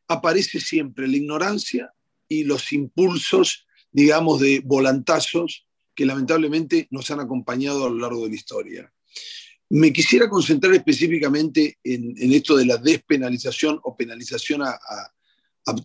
aparece 0.07 0.59
siempre 0.59 1.07
la 1.07 1.17
ignorancia 1.17 1.91
y 2.27 2.43
los 2.43 2.71
impulsos, 2.73 3.65
digamos, 3.91 4.39
de 4.39 4.61
volantazos 4.63 5.65
que 5.95 6.05
lamentablemente 6.05 6.87
nos 6.91 7.09
han 7.11 7.19
acompañado 7.19 7.85
a 7.85 7.89
lo 7.89 7.97
largo 7.97 8.23
de 8.23 8.29
la 8.29 8.35
historia. 8.35 8.93
Me 9.69 9.91
quisiera 9.91 10.29
concentrar 10.29 10.73
específicamente 10.73 11.79
en, 11.83 12.15
esto 12.33 12.55
de 12.55 12.65
la 12.65 12.77
despenalización 12.77 13.79
o 13.83 13.95
penalización 13.95 14.61
a, 14.61 14.77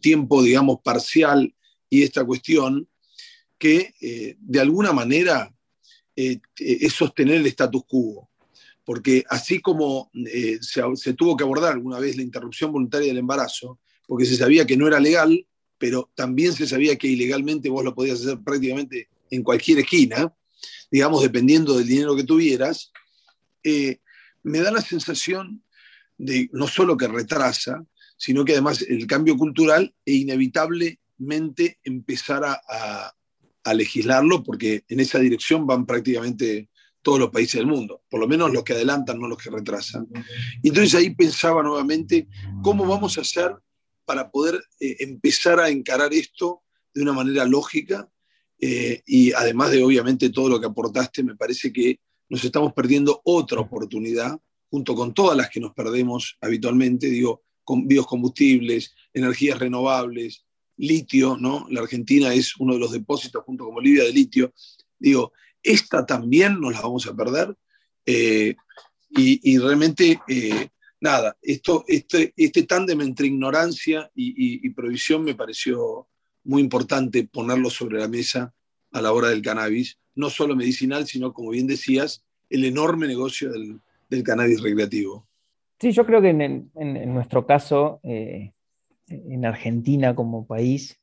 tiempo, 0.01 0.43
digamos, 0.43 0.81
parcial 0.83 1.55
y 1.89 2.03
esta 2.03 2.25
cuestión 2.25 2.89
que 3.59 3.95
eh, 4.01 4.37
de 4.39 4.61
alguna 4.61 4.93
manera 4.93 5.53
eh, 6.17 6.41
es 6.57 6.93
sostener 6.93 7.37
el 7.37 7.47
status 7.47 7.85
quo. 7.87 8.29
Porque 8.85 9.25
así 9.29 9.61
como 9.61 10.11
eh, 10.15 10.59
se, 10.61 11.13
tuvo 11.13 11.37
que 11.37 11.45
abordar 11.45 11.75
alguna 11.75 11.99
vez 11.99 12.17
la 12.17 12.23
interrupción 12.23 12.73
voluntaria 12.73 13.09
del 13.09 13.19
embarazo, 13.19 13.79
porque 14.07 14.25
se 14.25 14.37
sabía 14.37 14.67
que 14.67 14.77
no 14.77 14.87
era 14.89 14.99
legal, 14.99 15.47
pero 15.77 16.11
también 16.15 16.55
se 16.55 16.67
sabía 16.67 16.97
que 16.97 17.07
ilegalmente 17.07 17.69
vos 17.69 17.85
lo 17.85 17.95
podías 17.95 18.21
hacer 18.21 18.39
prácticamente 18.41 19.09
en 19.31 19.43
cualquier 19.43 19.81
esquina, 19.81 20.35
digamos, 20.91 21.23
dependiendo 21.23 21.77
del 21.77 21.87
dinero 21.87 22.17
que 22.17 22.25
tuvieras, 22.25 22.91
eh, 23.63 24.01
me 24.43 24.59
da 24.59 24.71
la 24.71 24.81
sensación 24.81 25.63
de 26.17 26.49
no 26.53 26.67
solo 26.67 26.97
que 26.97 27.07
retrasa, 27.07 27.85
sino 28.17 28.45
que 28.45 28.53
además 28.53 28.83
el 28.83 29.07
cambio 29.07 29.37
cultural 29.37 29.95
e 30.05 30.15
inevitablemente 30.15 31.79
empezar 31.85 32.43
a, 32.45 33.15
legislarlo, 33.75 34.43
porque 34.43 34.85
en 34.89 35.01
esa 35.01 35.19
dirección 35.19 35.67
van 35.67 35.87
prácticamente 35.87 36.69
todos 37.03 37.19
los 37.19 37.31
países 37.31 37.55
del 37.55 37.67
mundo, 37.67 38.03
por 38.11 38.21
lo 38.21 38.29
menos 38.29 38.53
los 38.53 38.65
que 38.65 38.75
adelantan, 38.75 39.19
no 39.19 39.29
los 39.29 39.39
que 39.39 39.51
retrasan. 39.51 40.07
Entonces 40.63 40.95
ahí 40.95 41.15
pensaba 41.15 41.63
nuevamente, 41.63 42.29
¿cómo 42.63 42.87
vamos 42.87 43.17
a 43.17 43.23
hacer 43.23 43.55
para 44.05 44.31
poder 44.31 44.61
eh, 44.81 44.97
empezar 45.01 45.61
a 45.61 45.69
encarar 45.69 46.13
esto 46.13 46.63
de 46.93 47.03
una 47.03 47.13
manera 47.13 47.45
lógica? 47.45 48.09
Eh, 48.61 49.03
y 49.07 49.33
además 49.33 49.71
de 49.71 49.83
obviamente 49.83 50.31
todo 50.31 50.49
lo 50.49 50.61
que 50.61 50.67
aportaste, 50.67 51.23
me 51.23 51.37
parece 51.37 51.73
que 51.73 52.01
nos 52.29 52.45
estamos 52.45 52.73
perdiendo 52.73 53.21
otra 53.25 53.61
oportunidad, 53.61 54.39
junto 54.71 54.95
con 54.95 55.15
todas 55.15 55.37
las 55.37 55.49
que 55.49 55.61
nos 55.61 55.73
perdemos 55.73 56.37
habitualmente, 56.41 57.07
digo, 57.07 57.43
con 57.65 57.87
biocombustibles, 57.87 58.95
energías 59.15 59.59
renovables, 59.59 60.45
litio, 60.79 61.37
¿no? 61.37 61.67
La 61.71 61.81
Argentina 61.81 62.33
es 62.33 62.57
uno 62.57 62.75
de 62.75 62.81
los 62.81 62.93
depósitos, 62.93 63.45
junto 63.45 63.65
con 63.65 63.75
Bolivia, 63.75 64.05
de 64.05 64.13
litio. 64.13 64.53
Digo, 64.99 65.33
esta 65.63 66.07
también 66.07 66.61
nos 66.61 66.73
la 66.73 66.81
vamos 66.81 67.07
a 67.07 67.15
perder. 67.15 67.55
Eh, 68.07 68.55
y, 69.11 69.59
realmente, 69.59 70.21
eh, 70.29 70.69
nada, 71.01 71.37
esto, 71.43 71.85
este, 71.89 72.33
este 72.37 72.63
tándem 72.65 73.01
entre 73.01 73.27
ignorancia 73.27 74.11
y, 74.15 74.67
y, 74.67 74.71
provisión 74.71 75.25
me 75.25 75.35
pareció 75.35 76.09
muy 76.45 76.63
importante 76.63 77.25
ponerlo 77.25 77.71
sobre 77.71 77.99
la 77.99 78.09
mesa 78.09 78.55
a 78.93 79.01
la 79.01 79.13
hora 79.13 79.29
del 79.29 79.43
cannabis, 79.43 79.99
no 80.15 80.31
solo 80.31 80.57
medicinal, 80.57 81.07
sino, 81.07 81.33
como 81.33 81.51
bien 81.51 81.67
decías, 81.67 82.25
el 82.51 82.65
enorme 82.65 83.07
negocio 83.07 83.51
del, 83.51 83.81
cannabis 84.25 84.63
recreativo. 84.63 85.27
Sí, 85.81 85.93
yo 85.93 86.05
creo 86.05 86.21
que 86.21 86.31
en, 86.31 87.15
nuestro 87.15 87.47
caso, 87.47 88.01
eh, 88.03 88.53
en 89.11 89.45
Argentina 89.45 90.15
como 90.15 90.47
país, 90.47 91.01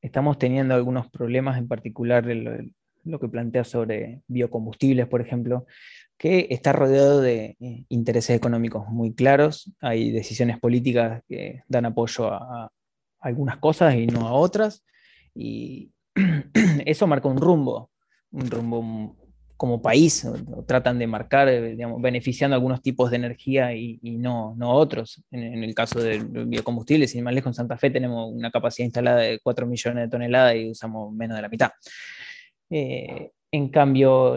estamos 0.00 0.38
teniendo 0.38 0.74
algunos 0.74 1.10
problemas, 1.10 1.58
en 1.58 1.68
particular 1.68 2.24
lo, 2.26 3.18
que 3.20 3.28
plantea 3.28 3.64
sobre 3.64 4.22
biocombustibles, 4.28 5.06
por 5.06 5.20
ejemplo, 5.20 5.66
que 6.18 6.48
está 6.50 6.72
rodeado 6.72 7.20
de 7.20 7.56
eh, 7.60 7.84
intereses 7.88 8.36
económicos 8.36 8.88
muy 8.88 9.14
claros, 9.14 9.72
hay 9.80 10.10
decisiones 10.10 10.58
políticas 10.58 11.22
que 11.28 11.62
dan 11.68 11.86
apoyo 11.86 12.32
a 12.32 12.70
algunas 13.20 13.58
cosas 13.58 13.94
y 13.94 14.06
no 14.06 14.28
a 14.28 14.32
otras, 14.32 14.84
y 15.34 15.92
eso 16.84 17.06
marca 17.06 17.28
un 17.28 17.38
rumbo 17.38 17.90
un 18.32 18.50
rumbo 18.50 19.16
como 19.60 19.82
país, 19.82 20.26
tratan 20.64 20.98
de 20.98 21.06
marcar, 21.06 21.46
eh, 21.50 21.76
beneficiando 21.98 22.54
algunos 22.56 22.80
tipos 22.80 23.10
de 23.10 23.18
energía 23.18 23.74
y, 23.74 23.98
no, 24.02 24.56
otros. 24.58 25.22
En, 25.30 25.62
el 25.62 25.74
caso 25.74 26.00
de 26.00 26.18
biocombustibles, 26.46 27.10
sin 27.10 27.22
más 27.22 27.34
lejos, 27.34 27.50
en 27.50 27.54
Santa 27.56 27.76
Fe 27.76 27.90
tenemos 27.90 28.32
una 28.32 28.50
capacidad 28.50 28.86
instalada 28.86 29.18
de 29.18 29.38
4 29.38 29.66
millones 29.66 30.04
de 30.04 30.08
toneladas 30.08 30.56
y 30.56 30.70
usamos 30.70 31.12
menos 31.12 31.36
de 31.36 31.42
la 31.42 31.50
mitad. 31.50 31.72
Eh, 32.70 33.32
en 33.52 33.68
cambio, 33.68 34.36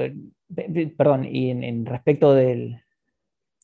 perdón, 0.97 1.23
y 1.23 1.51
en, 1.51 1.85
respecto 1.85 2.33
del 2.33 2.81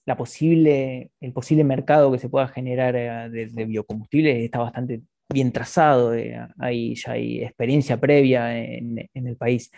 la 0.05 0.15
posible, 0.15 1.11
el 1.19 1.33
posible 1.33 1.65
mercado 1.65 2.09
que 2.09 2.19
se 2.19 2.29
pueda 2.29 2.47
generar 2.47 2.95
eh, 2.95 3.47
de, 3.51 3.65
biocombustibles 3.65 4.45
está 4.45 4.59
bastante 4.59 5.01
bien 5.27 5.51
trazado, 5.51 6.13
hay, 6.57 6.95
ya 6.95 7.11
hay 7.11 7.43
experiencia 7.43 7.99
previa 7.99 8.57
en 8.57 9.09
el 9.13 9.35
país. 9.35 9.71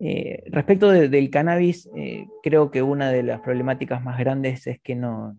Eh, 0.00 0.44
respecto 0.46 0.90
del 0.90 1.30
cannabis, 1.30 1.88
eh, 1.96 2.26
creo 2.42 2.70
que 2.70 2.82
una 2.82 3.10
de 3.10 3.24
las 3.24 3.40
problemáticas 3.40 4.02
más 4.02 4.18
grandes 4.18 4.66
es 4.68 4.80
que 4.80 4.94
no, 4.94 5.36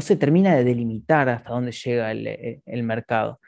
se 0.00 0.16
termina 0.16 0.56
de 0.56 0.64
delimitar 0.64 1.28
hasta 1.28 1.50
dónde 1.50 1.70
llega 1.72 2.10
el, 2.10 2.26
eh, 2.26 2.82
mercado, 2.82 3.40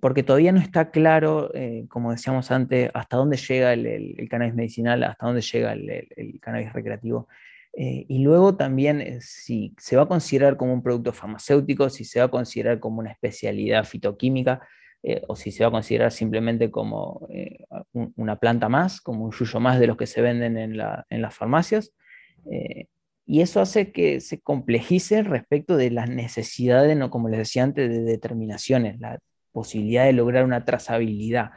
porque 0.00 0.22
todavía 0.22 0.52
no 0.52 0.60
está 0.60 0.90
claro, 0.90 1.50
como 1.88 2.10
decíamos 2.10 2.50
antes, 2.50 2.90
hasta 2.92 3.16
dónde 3.16 3.36
llega 3.36 3.72
el, 3.72 4.16
cannabis 4.28 4.54
medicinal, 4.54 5.02
hasta 5.04 5.26
dónde 5.26 5.42
llega 5.42 5.72
el, 5.72 6.40
cannabis 6.40 6.72
recreativo. 6.72 7.28
y 7.72 8.18
luego 8.24 8.56
también 8.56 9.20
si 9.20 9.74
se 9.78 9.96
va 9.96 10.04
a 10.04 10.08
considerar 10.08 10.56
como 10.56 10.72
un 10.72 10.82
producto 10.82 11.12
farmacéutico, 11.12 11.88
si 11.90 12.04
se 12.04 12.18
va 12.20 12.26
a 12.26 12.30
considerar 12.30 12.80
como 12.80 12.98
una 13.00 13.12
especialidad 13.12 13.84
fitoquímica, 13.84 14.60
eh, 15.08 15.22
o 15.28 15.36
si 15.36 15.52
se 15.52 15.62
va 15.62 15.68
a 15.68 15.70
considerar 15.70 16.10
simplemente 16.10 16.68
como 16.68 17.28
eh, 17.30 17.64
una 17.92 18.40
planta 18.40 18.68
más, 18.68 19.00
como 19.00 19.24
un 19.24 19.30
yuyo 19.30 19.60
más 19.60 19.78
de 19.78 19.86
los 19.86 19.96
que 19.96 20.08
se 20.08 20.20
venden 20.20 20.58
en, 20.58 20.76
las 20.76 21.32
farmacias. 21.32 21.94
Eh, 22.50 22.88
y 23.24 23.40
eso 23.40 23.60
hace 23.60 23.92
que 23.92 24.18
se 24.20 24.40
complejice 24.40 25.22
respecto 25.22 25.76
de 25.76 25.92
las 25.92 26.10
necesidades, 26.10 26.96
¿no? 26.96 27.08
como 27.08 27.28
les 27.28 27.38
decía 27.38 27.62
antes, 27.62 27.88
de 27.88 28.02
determinaciones, 28.02 28.98
la 28.98 29.20
posibilidad 29.52 30.06
de 30.06 30.12
lograr 30.12 30.44
una 30.44 30.64
trazabilidad. 30.64 31.52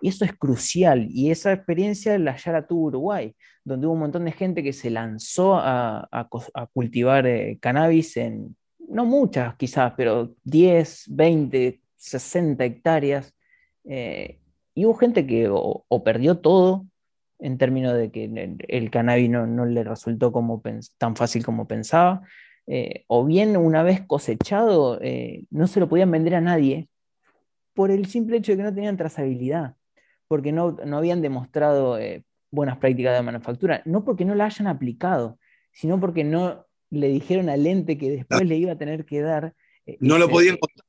Y 0.00 0.08
eso 0.08 0.24
es 0.24 0.32
crucial. 0.32 1.06
Y 1.10 1.30
esa 1.30 1.52
experiencia 1.52 2.18
la 2.18 2.36
ya 2.38 2.52
la 2.52 2.66
tuvo 2.66 2.86
Uruguay, 2.86 3.36
donde 3.64 3.86
hubo 3.86 3.92
un 3.92 4.00
montón 4.00 4.24
de 4.24 4.32
gente 4.32 4.62
que 4.62 4.72
se 4.72 4.88
lanzó 4.88 5.56
a, 5.56 6.08
a 6.10 6.66
cultivar 6.72 7.26
cannabis 7.60 8.16
en, 8.16 8.56
no 8.88 9.04
muchas 9.04 9.56
quizás, 9.56 9.92
pero 9.94 10.34
10, 10.44 11.04
20, 11.08 11.80
60 12.04 12.62
hectáreas, 12.64 13.34
eh, 13.84 14.38
y 14.74 14.84
hubo 14.84 14.94
gente 14.94 15.26
que 15.26 15.48
o, 15.50 16.04
perdió 16.04 16.38
todo 16.38 16.86
en 17.38 17.58
términos 17.58 17.94
de 17.94 18.10
que 18.10 18.56
el 18.68 18.90
cannabis 18.90 19.30
no, 19.30 19.64
le 19.64 19.84
resultó 19.84 20.32
como 20.32 20.62
tan 20.98 21.16
fácil 21.16 21.44
como 21.44 21.66
pensaba, 21.66 22.22
eh, 22.66 23.04
o 23.08 23.24
bien 23.24 23.56
una 23.56 23.82
vez 23.82 24.02
cosechado 24.06 24.98
eh, 25.00 25.44
no 25.50 25.66
se 25.66 25.80
lo 25.80 25.88
podían 25.88 26.10
vender 26.10 26.34
a 26.34 26.40
nadie 26.40 26.88
por 27.74 27.90
el 27.90 28.06
simple 28.06 28.38
hecho 28.38 28.52
de 28.52 28.58
que 28.58 28.62
no 28.64 28.74
tenían 28.74 28.96
trazabilidad, 28.96 29.76
porque 30.28 30.52
no, 30.52 30.72
no 30.72 30.98
habían 30.98 31.22
demostrado 31.22 31.98
buenas 32.50 32.78
prácticas 32.78 33.16
de 33.16 33.22
manufactura, 33.22 33.82
no 33.84 34.04
porque 34.04 34.24
no 34.24 34.34
la 34.34 34.46
hayan 34.46 34.66
aplicado, 34.66 35.38
sino 35.72 35.98
porque 35.98 36.22
no 36.22 36.66
le 36.90 37.08
dijeron 37.08 37.48
al 37.48 37.66
ente 37.66 37.98
que 37.98 38.10
después 38.10 38.46
le 38.46 38.56
iba 38.56 38.72
a 38.72 38.78
tener 38.78 39.04
que 39.04 39.20
dar. 39.22 39.54
no 40.00 40.18
lo 40.18 40.28
podían 40.28 40.56
contar 40.56 40.83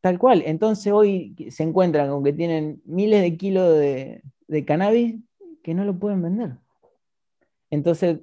Tal 0.00 0.18
cual. 0.18 0.42
Entonces 0.46 0.92
hoy 0.92 1.34
se 1.50 1.62
encuentran 1.62 2.08
con 2.08 2.22
que 2.22 2.32
tienen 2.32 2.80
miles 2.84 3.22
de 3.22 3.36
kilos 3.36 3.78
de, 3.78 4.22
cannabis 4.66 5.16
que 5.62 5.74
no 5.74 5.84
lo 5.84 5.98
pueden 5.98 6.22
vender. 6.22 6.56
Entonces, 7.70 8.20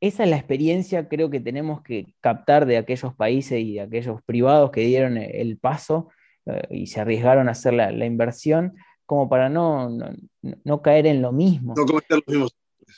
esa 0.00 0.24
es 0.24 0.30
la 0.30 0.36
experiencia 0.36 1.08
creo 1.08 1.30
que 1.30 1.40
tenemos 1.40 1.82
que 1.82 2.14
captar 2.20 2.66
de 2.66 2.76
aquellos 2.76 3.14
países 3.14 3.60
y 3.60 3.74
de 3.74 3.82
aquellos 3.82 4.20
privados 4.22 4.70
que 4.70 4.82
dieron 4.82 5.16
el 5.16 5.56
paso 5.58 6.08
eh, 6.46 6.62
y 6.70 6.86
se 6.88 7.00
arriesgaron 7.00 7.48
a 7.48 7.52
hacer 7.52 7.74
la, 7.74 8.04
inversión, 8.04 8.74
como 9.06 9.28
para 9.28 9.48
no, 9.48 9.88
no, 10.40 10.82
caer 10.82 11.06
en 11.06 11.22
lo 11.22 11.32
mismo. 11.32 11.74
No 11.76 11.86
cometer 11.86 12.18
los 12.18 12.26
mismos. 12.26 12.56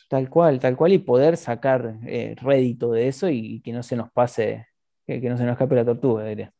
Tal 0.09 0.31
cual, 0.31 0.59
tal 0.61 0.77
cual, 0.77 0.93
y 0.95 0.99
poder 0.99 1.37
sacar 1.37 1.99
eh, 2.07 2.35
rédito 2.41 2.91
de 2.93 3.09
eso 3.09 3.29
y, 3.29 3.61
que 3.61 3.73
no 3.73 3.83
se 3.83 3.97
nos 3.97 4.11
pase, 4.11 4.67
que, 5.07 5.21
no 5.21 5.37
se 5.37 5.45
nos 5.45 5.53
escape 5.53 5.75
la 5.75 5.85
tortuga, 5.85 6.25
diría. 6.25 6.54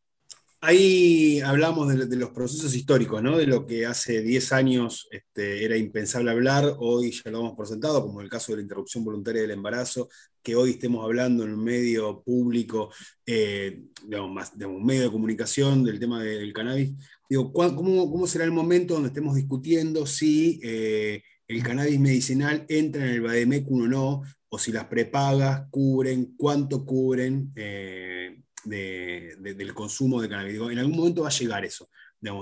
Ahí 0.67 1.41
hablamos 1.43 1.95
de, 1.95 2.17
los 2.17 2.31
procesos 2.31 2.75
históricos, 2.75 3.23
¿no? 3.23 3.37
de 3.37 3.47
lo 3.47 3.67
que 3.67 3.85
hace 3.85 4.23
10 4.23 4.53
años 4.53 5.07
este, 5.11 5.63
era 5.63 5.77
impensable 5.77 6.31
hablar, 6.31 6.77
hoy 6.79 7.11
ya 7.11 7.31
lo 7.31 7.41
hemos 7.41 7.55
presentado, 7.55 8.01
como 8.01 8.23
el 8.23 8.31
caso 8.31 8.53
de 8.53 8.57
la 8.57 8.63
interrupción 8.63 9.05
voluntaria 9.05 9.43
del 9.43 9.51
embarazo, 9.51 10.09
que 10.43 10.57
hoy 10.57 10.71
estemos 10.71 11.05
hablando 11.05 11.45
en 11.45 11.53
un 11.53 11.63
medio 11.63 12.23
público, 12.23 12.91
eh, 13.27 13.83
digamos, 14.07 14.33
más, 14.33 14.57
de 14.57 14.65
un 14.65 14.83
medio 14.83 15.03
de 15.03 15.11
comunicación 15.11 15.85
del 15.85 16.01
tema 16.01 16.23
del 16.23 16.55
cannabis. 16.55 16.95
Digo, 17.29 17.53
¿cómo, 17.53 18.27
será 18.27 18.45
el 18.45 18.51
momento 18.51 18.95
donde 18.95 19.09
estemos 19.09 19.35
discutiendo 19.35 20.07
si 20.07 20.61
eh, 20.63 21.23
el 21.47 21.63
cannabis 21.63 22.01
medicinal 22.01 22.65
entra 22.71 23.05
en 23.05 23.11
el 23.11 23.21
Bademecum 23.21 23.83
o 23.83 23.87
no, 23.87 24.23
o 24.49 24.59
si 24.59 24.73
las 24.73 24.87
prepagas 24.87 25.69
cubren, 25.69 26.35
cuánto 26.39 26.87
cubren? 26.87 27.53
Eh, 27.55 28.24
del 28.65 29.75
consumo 29.75 30.21
de 30.21 30.29
cannabis. 30.29 30.57
en 30.57 30.79
algún 30.79 30.97
momento 30.97 31.23
va 31.23 31.29
a 31.29 31.39
llegar 31.39 31.65
eso. 31.65 31.89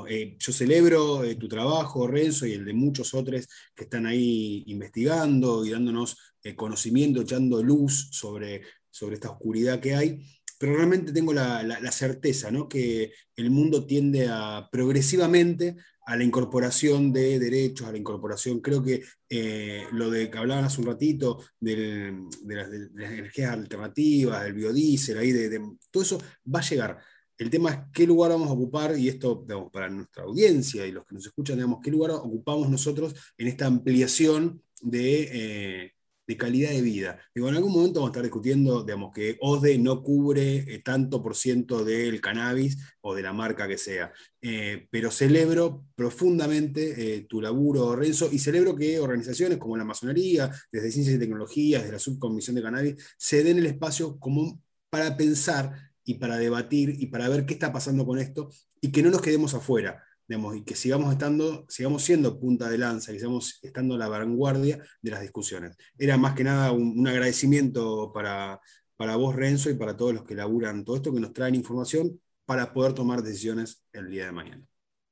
Eh, 0.08 0.36
yo 0.38 0.52
celebro 0.52 1.24
eh, 1.24 1.34
tu 1.34 1.48
trabajo, 1.48 2.06
Renzo, 2.06 2.46
y 2.46 2.52
el 2.52 2.64
de 2.64 2.72
muchos 2.72 3.14
otros 3.14 3.48
que 3.74 3.84
están 3.84 4.06
ahí 4.06 4.62
investigando 4.66 5.64
y 5.64 5.70
dándonos 5.70 6.16
eh, 6.44 6.54
conocimiento, 6.54 7.22
echando 7.22 7.62
luz 7.62 8.08
sobre, 8.12 8.62
sobre 8.90 9.16
esta 9.16 9.30
oscuridad 9.30 9.80
que 9.80 9.94
hay, 9.94 10.20
pero 10.62 10.76
realmente 10.76 11.10
tengo 11.10 11.32
la, 11.32 11.90
certeza 11.90 12.52
¿no? 12.52 12.68
que 12.68 13.12
el 13.34 13.50
mundo 13.50 13.84
tiende 13.84 14.28
a 14.30 14.68
progresivamente 14.70 15.74
a 16.06 16.16
la 16.16 16.22
incorporación 16.22 17.12
de 17.12 17.40
derechos, 17.40 17.88
a 17.88 17.90
la 17.90 17.98
incorporación, 17.98 18.60
creo 18.60 18.80
que 18.80 19.02
eh, 19.28 19.82
lo 19.90 20.08
de 20.08 20.30
que 20.30 20.38
hablaban 20.38 20.64
hace 20.64 20.80
un 20.80 20.86
ratito 20.86 21.42
de, 21.58 22.16
las, 22.44 22.72
energías 22.72 23.50
alternativas, 23.50 24.44
del 24.44 24.52
biodiesel, 24.52 25.18
ahí 25.18 25.32
de, 25.32 25.60
todo 25.90 26.04
eso 26.04 26.18
va 26.46 26.60
a 26.60 26.68
llegar. 26.68 26.98
El 27.36 27.50
tema 27.50 27.70
es 27.72 27.78
qué 27.92 28.06
lugar 28.06 28.30
vamos 28.30 28.48
a 28.48 28.52
ocupar, 28.52 28.96
y 28.96 29.08
esto 29.08 29.44
para 29.72 29.90
nuestra 29.90 30.22
audiencia 30.22 30.86
y 30.86 30.92
los 30.92 31.04
que 31.04 31.16
nos 31.16 31.26
escuchan, 31.26 31.56
digamos, 31.56 31.80
qué 31.82 31.90
lugar 31.90 32.12
ocupamos 32.12 32.70
nosotros 32.70 33.16
en 33.36 33.48
esta 33.48 33.66
ampliación 33.66 34.62
de, 34.80 35.22
eh, 35.32 35.92
de 36.26 36.36
calidad 36.36 36.70
de 36.70 36.82
vida. 36.82 37.18
Digo, 37.34 37.48
en 37.48 37.56
algún 37.56 37.72
momento 37.72 38.00
vamos 38.00 38.10
a 38.10 38.12
estar 38.12 38.22
discutiendo, 38.22 38.84
digamos, 38.84 39.12
que 39.12 39.36
ODE 39.40 39.78
no 39.78 40.02
cubre 40.02 40.58
eh, 40.58 40.82
tanto 40.84 41.22
por 41.22 41.36
ciento 41.36 41.84
del 41.84 42.20
cannabis 42.20 42.78
o 43.00 43.14
de 43.14 43.22
la 43.22 43.32
marca 43.32 43.66
que 43.66 43.78
sea. 43.78 44.12
Eh, 44.40 44.86
pero 44.90 45.10
celebro 45.10 45.86
profundamente 45.94 47.16
eh, 47.16 47.26
tu 47.28 47.40
laburo, 47.40 47.96
Renzo, 47.96 48.28
y 48.30 48.38
celebro 48.38 48.76
que 48.76 48.98
organizaciones 48.98 49.58
como 49.58 49.76
la 49.76 49.84
Masonería, 49.84 50.50
desde 50.70 50.92
Ciencias 50.92 51.16
y 51.16 51.18
Tecnologías, 51.18 51.84
de 51.84 51.92
la 51.92 51.98
Subcomisión 51.98 52.56
de 52.56 52.62
Cannabis, 52.62 53.14
se 53.16 53.42
den 53.42 53.58
el 53.58 53.66
espacio 53.66 54.18
como 54.18 54.62
para 54.90 55.16
pensar 55.16 55.92
y 56.04 56.14
para 56.14 56.36
debatir 56.36 56.96
y 56.98 57.06
para 57.06 57.28
ver 57.28 57.46
qué 57.46 57.54
está 57.54 57.72
pasando 57.72 58.04
con 58.06 58.18
esto 58.18 58.50
y 58.80 58.90
que 58.90 59.02
no 59.02 59.10
nos 59.10 59.22
quedemos 59.22 59.54
afuera 59.54 60.02
y 60.28 60.64
que 60.64 60.74
sigamos 60.74 61.12
estando, 61.12 61.66
sigamos 61.68 62.02
siendo 62.02 62.38
punta 62.38 62.68
de 62.68 62.78
lanza, 62.78 63.12
que 63.12 63.18
sigamos 63.18 63.60
estando 63.62 63.96
a 63.96 63.98
la 63.98 64.08
vanguardia 64.08 64.78
de 65.02 65.10
las 65.10 65.20
discusiones. 65.20 65.76
Era 65.98 66.16
más 66.16 66.34
que 66.34 66.44
nada 66.44 66.72
un, 66.72 67.06
agradecimiento 67.06 68.12
para, 68.12 68.60
para 68.96 69.16
vos, 69.16 69.36
Renzo, 69.36 69.70
y 69.70 69.74
para 69.74 69.96
todos 69.96 70.14
los 70.14 70.24
que 70.24 70.34
laburan 70.34 70.84
todo 70.84 70.96
esto, 70.96 71.12
que 71.12 71.20
nos 71.20 71.32
traen 71.32 71.54
información 71.54 72.20
para 72.46 72.72
poder 72.72 72.92
tomar 72.92 73.22
decisiones 73.22 73.84
el 73.92 74.08
día 74.08 74.26
de 74.26 74.32
mañana. 74.32 74.64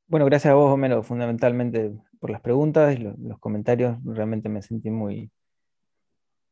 Bueno, 0.07 0.27
gracias 0.27 0.51
a 0.51 0.55
vos, 0.55 0.73
Homero, 0.73 1.03
fundamentalmente 1.03 1.93
por 2.19 2.31
las 2.31 2.41
preguntas 2.41 2.95
y 2.95 2.99
los, 2.99 3.39
comentarios. 3.39 3.99
Realmente 4.05 4.49
me 4.49 4.63
sentí 4.63 4.91
muy, 4.91 5.31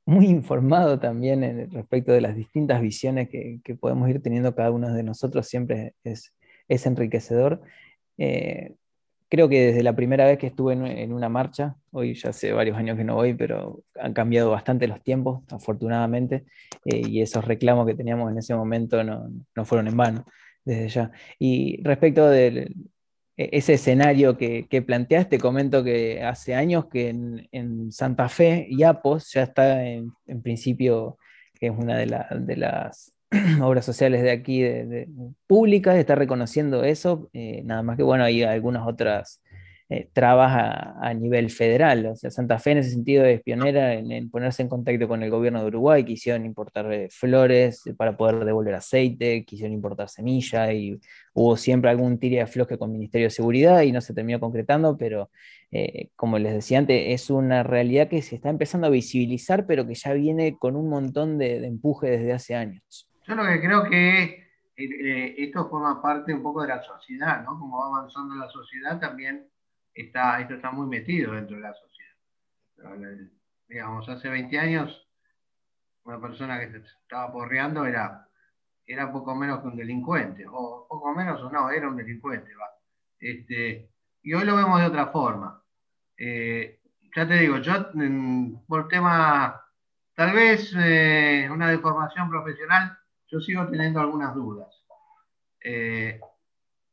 muy 0.06 0.26
informado 0.26 1.00
también 1.00 1.70
respecto 1.72 2.12
de 2.12 2.20
las 2.20 2.36
distintas 2.36 2.80
visiones 2.80 3.28
que, 3.28 3.60
podemos 3.80 4.08
ir 4.08 4.22
teniendo 4.22 4.54
cada 4.54 4.70
uno 4.70 4.92
de 4.92 5.02
nosotros. 5.02 5.48
Siempre 5.48 5.94
es, 6.04 6.34
es 6.68 6.86
enriquecedor. 6.86 7.60
Eh, 8.18 8.74
creo 9.28 9.48
que 9.48 9.66
desde 9.66 9.82
la 9.82 9.94
primera 9.94 10.26
vez 10.26 10.38
que 10.38 10.48
estuve 10.48 10.72
en, 10.74 11.12
una 11.12 11.28
marcha, 11.28 11.76
hoy 11.92 12.14
ya 12.14 12.30
hace 12.30 12.52
varios 12.52 12.76
años 12.76 12.96
que 12.96 13.04
no 13.04 13.14
voy, 13.14 13.34
pero 13.34 13.82
han 13.96 14.12
cambiado 14.14 14.50
bastante 14.50 14.88
los 14.88 15.02
tiempos, 15.02 15.42
afortunadamente, 15.50 16.44
eh, 16.84 17.02
y 17.06 17.22
esos 17.22 17.44
reclamos 17.44 17.86
que 17.86 17.94
teníamos 17.94 18.30
en 18.32 18.38
ese 18.38 18.54
momento 18.54 19.02
no, 19.04 19.64
fueron 19.64 19.88
en 19.88 19.96
vano 19.96 20.24
desde 20.64 20.88
ya. 20.88 21.10
Y 21.38 21.82
respecto 21.82 22.28
de 22.28 22.72
e, 23.36 23.50
ese 23.52 23.74
escenario 23.74 24.36
que, 24.36 24.82
planteaste, 24.86 25.38
comento 25.38 25.84
que 25.84 26.22
hace 26.22 26.54
años 26.54 26.86
que 26.86 27.08
en, 27.10 27.92
Santa 27.92 28.28
Fe 28.28 28.66
y 28.68 28.82
Apos 28.82 29.32
ya 29.32 29.42
está 29.44 29.84
en, 29.84 30.12
principio, 30.42 31.18
que 31.54 31.66
es 31.68 31.72
una 31.76 31.96
de 31.98 32.56
las 32.56 33.12
obras 33.62 33.84
sociales 33.84 34.22
de 34.22 34.30
aquí, 34.30 34.62
de, 34.62 35.08
públicas, 35.46 35.96
está 35.96 36.14
reconociendo 36.14 36.84
eso, 36.84 37.28
eh, 37.32 37.62
nada 37.64 37.82
más 37.82 37.96
que 37.96 38.02
bueno, 38.02 38.24
hay 38.24 38.42
algunas 38.42 38.86
otras 38.86 39.42
eh, 39.90 40.08
trabas 40.12 40.52
a, 41.00 41.14
nivel 41.14 41.50
federal, 41.50 42.06
o 42.06 42.16
sea, 42.16 42.30
Santa 42.30 42.58
Fe 42.58 42.72
en 42.72 42.78
ese 42.78 42.90
sentido 42.90 43.24
es 43.24 43.42
pionera 43.42 43.94
en, 43.94 44.30
ponerse 44.30 44.62
en 44.62 44.68
contacto 44.68 45.08
con 45.08 45.22
el 45.22 45.30
gobierno 45.30 45.60
de 45.60 45.66
Uruguay, 45.66 46.04
quisieron 46.04 46.44
importar 46.46 46.90
eh, 46.92 47.08
flores 47.10 47.82
para 47.96 48.16
poder 48.16 48.44
devolver 48.44 48.74
aceite, 48.74 49.44
quisieron 49.44 49.74
importar 49.74 50.08
semilla 50.08 50.72
y 50.72 50.98
hubo 51.34 51.56
siempre 51.56 51.90
algún 51.90 52.18
tira 52.18 52.36
de 52.36 52.42
afloje 52.42 52.78
con 52.78 52.90
el 52.90 52.98
Ministerio 52.98 53.26
de 53.26 53.30
Seguridad 53.30 53.82
y 53.82 53.92
no 53.92 54.00
se 54.00 54.14
terminó 54.14 54.40
concretando, 54.40 54.96
pero 54.96 55.30
como 56.16 56.38
les 56.38 56.54
decía 56.54 56.78
antes, 56.78 57.02
es 57.08 57.28
una 57.28 57.62
realidad 57.62 58.08
que 58.08 58.22
se 58.22 58.36
está 58.36 58.48
empezando 58.48 58.86
a 58.86 58.90
visibilizar, 58.90 59.66
pero 59.66 59.86
que 59.86 59.94
ya 59.94 60.14
viene 60.14 60.56
con 60.58 60.76
un 60.76 60.88
montón 60.88 61.36
de 61.36 61.56
empuje 61.66 62.08
desde 62.08 62.32
hace 62.32 62.54
años. 62.54 63.07
Yo 63.28 63.34
lo 63.34 63.44
que 63.44 63.60
creo 63.60 63.84
que 63.84 64.22
eh, 64.22 64.46
eh, 64.76 65.34
esto 65.36 65.68
forma 65.68 66.00
parte 66.00 66.32
un 66.32 66.42
poco 66.42 66.62
de 66.62 66.68
la 66.68 66.82
sociedad, 66.82 67.42
¿no? 67.42 67.58
Como 67.58 67.78
va 67.78 67.98
avanzando 67.98 68.34
la 68.36 68.48
sociedad, 68.48 68.98
también 68.98 69.46
está, 69.92 70.40
esto 70.40 70.54
está 70.54 70.70
muy 70.70 70.86
metido 70.86 71.34
dentro 71.34 71.56
de 71.56 71.62
la 71.62 71.74
sociedad. 71.74 73.18
Digamos, 73.68 74.08
hace 74.08 74.30
20 74.30 74.58
años, 74.58 75.06
una 76.04 76.18
persona 76.18 76.58
que 76.58 76.70
se 76.70 76.78
estaba 76.78 77.30
porreando 77.30 77.84
era, 77.84 78.26
era 78.86 79.12
poco 79.12 79.34
menos 79.34 79.60
que 79.60 79.66
un 79.66 79.76
delincuente, 79.76 80.46
o 80.48 80.86
poco 80.88 81.14
menos 81.14 81.42
o 81.42 81.50
no, 81.50 81.70
era 81.70 81.86
un 81.86 81.96
delincuente. 81.96 82.54
¿va? 82.54 82.70
Este, 83.18 83.90
y 84.22 84.32
hoy 84.32 84.46
lo 84.46 84.56
vemos 84.56 84.80
de 84.80 84.86
otra 84.86 85.08
forma. 85.08 85.62
Eh, 86.16 86.80
ya 87.14 87.28
te 87.28 87.34
digo, 87.34 87.58
yo 87.58 87.90
por 88.66 88.88
tema, 88.88 89.62
tal 90.14 90.32
vez 90.32 90.72
una 91.50 91.68
deformación 91.68 92.30
profesional, 92.30 92.97
yo 93.28 93.40
sigo 93.40 93.66
teniendo 93.68 94.00
algunas 94.00 94.34
dudas. 94.34 94.68
Eh, 95.60 96.20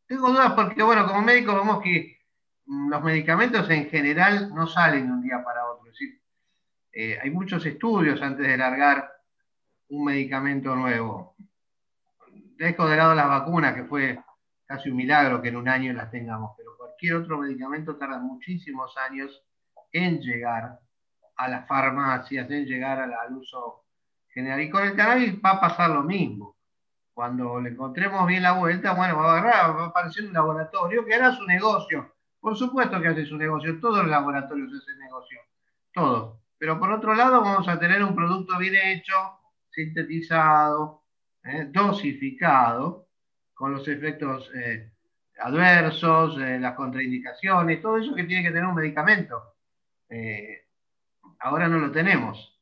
tengo 0.07 0.29
dudas 0.29 0.53
porque, 0.53 0.83
bueno, 0.83 1.07
como 1.07 1.21
médico 1.21 1.55
vemos 1.55 1.81
que 1.81 2.19
mm, 2.65 2.89
los 2.89 3.03
medicamentos 3.03 3.69
en 3.69 3.89
general 3.89 4.53
no 4.53 4.67
salen 4.67 5.07
de 5.07 5.13
un 5.13 5.21
día 5.21 5.43
para 5.43 5.65
otro. 5.69 5.87
Es 5.87 5.93
decir, 5.93 6.21
eh, 6.91 7.19
hay 7.21 7.29
muchos 7.29 7.65
estudios 7.65 8.21
antes 8.21 8.47
de 8.47 8.57
largar 8.57 9.11
un 9.89 10.05
medicamento 10.05 10.75
nuevo. 10.75 11.35
Dejo 12.57 12.87
de 12.87 12.97
lado 12.97 13.15
las 13.15 13.27
vacunas, 13.27 13.73
que 13.73 13.83
fue 13.85 14.19
casi 14.65 14.89
un 14.89 14.97
milagro 14.97 15.41
que 15.41 15.49
en 15.49 15.57
un 15.57 15.69
año 15.69 15.93
las 15.93 16.09
tengamos, 16.09 16.51
pero 16.57 16.77
cualquier 16.77 17.15
otro 17.15 17.37
medicamento 17.37 17.97
tarda 17.97 18.17
muchísimos 18.19 18.95
años 18.97 19.43
en 19.91 20.19
llegar 20.19 20.79
a 21.35 21.47
las 21.47 21.67
farmacias, 21.67 22.49
en 22.49 22.65
llegar 22.65 22.99
al 22.99 23.35
uso 23.35 23.84
y 24.35 24.69
con 24.69 24.83
el 24.83 24.95
cannabis 24.95 25.35
va 25.43 25.51
a 25.51 25.61
pasar 25.61 25.89
lo 25.91 26.03
mismo. 26.03 26.55
Cuando 27.13 27.61
le 27.61 27.69
encontremos 27.69 28.27
bien 28.27 28.43
la 28.43 28.51
vuelta, 28.51 28.93
bueno, 28.93 29.17
va 29.17 29.35
a 29.35 29.37
agarrar, 29.37 29.77
va 29.77 29.83
a 29.85 29.87
aparecer 29.87 30.25
un 30.25 30.33
laboratorio 30.33 31.05
que 31.05 31.15
hará 31.15 31.31
su 31.31 31.45
negocio. 31.45 32.13
Por 32.41 32.57
supuesto 32.57 32.99
que 33.01 33.07
hace 33.07 33.25
su 33.25 33.37
negocio, 33.37 33.79
todos 33.79 33.99
los 33.99 34.07
laboratorios 34.07 34.73
hacen 34.73 34.99
negocio, 34.99 35.39
todo. 35.93 36.41
Pero 36.57 36.77
por 36.79 36.91
otro 36.91 37.15
lado, 37.15 37.41
vamos 37.41 37.67
a 37.69 37.79
tener 37.79 38.03
un 38.03 38.13
producto 38.13 38.57
bien 38.57 38.75
hecho, 38.75 39.13
sintetizado, 39.71 41.03
eh, 41.43 41.67
dosificado, 41.69 43.07
con 43.53 43.71
los 43.71 43.87
efectos 43.87 44.51
eh, 44.53 44.91
adversos, 45.39 46.37
eh, 46.39 46.59
las 46.59 46.75
contraindicaciones, 46.75 47.81
todo 47.81 47.97
eso 47.97 48.13
que 48.13 48.25
tiene 48.25 48.43
que 48.43 48.49
tener 48.49 48.65
un 48.65 48.75
medicamento. 48.75 49.53
ahora 51.39 51.67
no 51.67 51.79
lo 51.79 51.91
tenemos. 51.91 52.54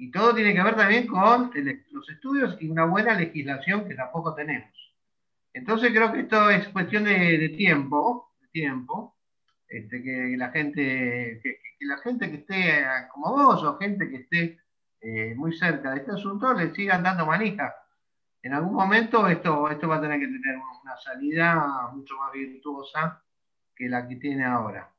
Y 0.00 0.10
todo 0.10 0.34
tiene 0.34 0.54
que 0.54 0.62
ver 0.62 0.76
también 0.76 1.06
con 1.06 1.52
los 1.90 2.08
estudios 2.08 2.56
y 2.58 2.70
una 2.70 2.86
buena 2.86 3.14
legislación 3.14 3.86
que 3.86 3.94
tampoco 3.94 4.34
tenemos. 4.34 4.70
Entonces 5.52 5.90
creo 5.90 6.10
que 6.10 6.20
esto 6.20 6.48
es 6.48 6.68
cuestión 6.68 7.04
de, 7.04 7.50
tiempo, 7.50 8.32
de 8.40 8.48
tiempo, 8.48 9.18
este, 9.68 10.02
que 10.02 10.36
la 10.38 10.48
gente, 10.52 11.40
que, 11.42 11.60
la 11.80 11.98
gente 11.98 12.30
que 12.30 12.36
esté 12.38 12.82
como 13.12 13.30
vos 13.32 13.62
o 13.62 13.76
gente 13.76 14.08
que 14.08 14.16
esté 14.16 14.60
eh, 15.02 15.34
muy 15.36 15.54
cerca 15.54 15.90
de 15.90 15.98
este 15.98 16.12
asunto 16.12 16.54
le 16.54 16.74
sigan 16.74 17.02
dando 17.02 17.26
manija. 17.26 17.74
En 18.42 18.54
algún 18.54 18.72
momento 18.72 19.28
esto, 19.28 19.68
esto 19.68 19.86
va 19.86 19.96
a 19.96 20.00
tener 20.00 20.18
que 20.18 20.28
tener 20.28 20.56
una 20.82 20.96
salida 20.96 21.90
mucho 21.92 22.16
más 22.16 22.32
virtuosa 22.32 23.22
que 23.76 23.86
la 23.86 24.08
que 24.08 24.16
tiene 24.16 24.46
ahora. 24.46 24.90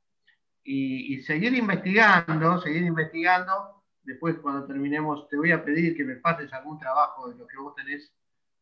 y 0.64 1.20
seguir 1.24 1.56
investigando, 1.56 2.62
seguir 2.62 2.84
investigando 2.84 3.81
después 4.04 4.38
cuando 4.40 4.66
terminemos 4.66 5.28
te 5.30 5.38
voy 5.38 5.52
a 5.52 5.64
pedir 5.64 5.96
que 5.96 6.04
me 6.04 6.16
pases 6.16 6.52
algún 6.54 6.80
trabajo 6.80 7.30
de 7.30 7.38
lo 7.38 7.48
que 7.48 7.58
vos 7.58 7.76
tenés 7.76 8.14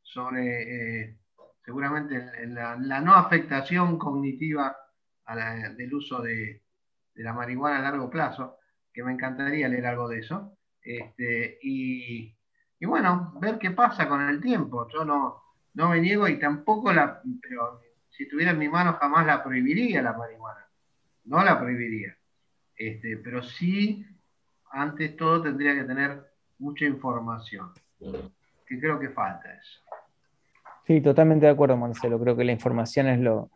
sobre, 0.01 1.03
eh, 1.03 1.17
seguramente 1.63 2.15
en 2.41 2.55
la, 2.55 2.75
no 2.75 3.13
afectación 3.13 3.97
cognitiva 3.97 4.75
del 5.77 5.93
uso 5.93 6.21
de, 6.21 6.63
la 7.15 7.33
marihuana 7.33 7.79
a 7.79 7.81
largo 7.81 8.09
plazo, 8.09 8.57
que 8.93 9.03
me 9.03 9.11
encantaría 9.11 9.67
leer 9.67 9.85
algo 9.85 10.07
de 10.07 10.19
eso. 10.19 10.57
Este, 10.81 11.59
y, 11.61 12.33
bueno, 12.81 13.33
ver 13.41 13.59
qué 13.59 13.71
pasa 13.71 14.07
con 14.07 14.27
el 14.27 14.41
tiempo. 14.41 14.87
Yo 14.89 15.03
no, 15.03 15.43
no 15.73 15.89
me 15.89 15.99
niego 15.99 16.27
y 16.27 16.39
tampoco 16.39 16.93
la, 16.93 17.21
pero 17.41 17.81
si 18.09 18.27
tuviera 18.27 18.51
en 18.51 18.57
mi 18.57 18.69
mano 18.69 18.93
jamás 18.93 19.25
la 19.25 19.43
prohibiría 19.43 20.01
la 20.01 20.13
marihuana. 20.13 20.65
No 21.25 21.43
la 21.43 21.59
prohibiría. 21.59 22.17
Este, 22.75 23.17
pero 23.17 23.43
sí, 23.43 24.05
antes 24.71 25.15
todo 25.15 25.41
tendría 25.41 25.73
que 25.73 25.83
tener 25.83 26.29
mucha 26.59 26.85
información, 26.85 27.69
que 27.99 28.79
creo 28.79 28.99
que 28.99 29.09
falta 29.09 29.53
eso. 29.53 29.81
Sí, 30.85 31.01
totalmente 31.01 31.45
de 31.45 31.51
acuerdo, 31.51 31.77
Marcelo. 31.77 32.19
Creo 32.19 32.35
que 32.35 32.43
la 32.43 32.51
información 32.51 33.07
es 33.07 33.19
lo, 33.19 33.51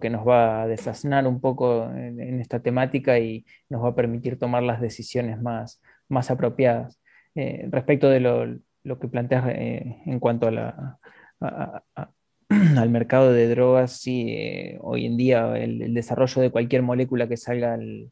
que 0.00 0.10
nos 0.10 0.26
va 0.26 0.62
a 0.62 0.66
desasnar 0.66 1.26
un 1.26 1.40
poco 1.40 1.90
en, 1.90 2.40
esta 2.40 2.60
temática 2.60 3.18
y 3.18 3.44
nos 3.68 3.82
va 3.82 3.88
a 3.88 3.94
permitir 3.94 4.38
tomar 4.38 4.62
las 4.62 4.80
decisiones 4.80 5.40
más, 5.40 5.80
más 6.08 6.30
apropiadas. 6.30 7.00
Eh, 7.34 7.66
respecto 7.70 8.08
de 8.08 8.20
lo, 8.20 8.98
que 9.00 9.08
planteas 9.08 9.46
eh, 9.48 10.02
en 10.04 10.20
cuanto 10.20 10.46
al 10.48 12.90
mercado 12.90 13.32
de 13.32 13.48
drogas, 13.48 14.00
sí, 14.00 14.26
eh, 14.28 14.78
hoy 14.82 15.06
en 15.06 15.16
día 15.16 15.56
el, 15.56 15.94
desarrollo 15.94 16.42
de 16.42 16.50
cualquier 16.50 16.82
molécula 16.82 17.28
que 17.28 17.36
salga 17.36 17.74
al, 17.74 18.10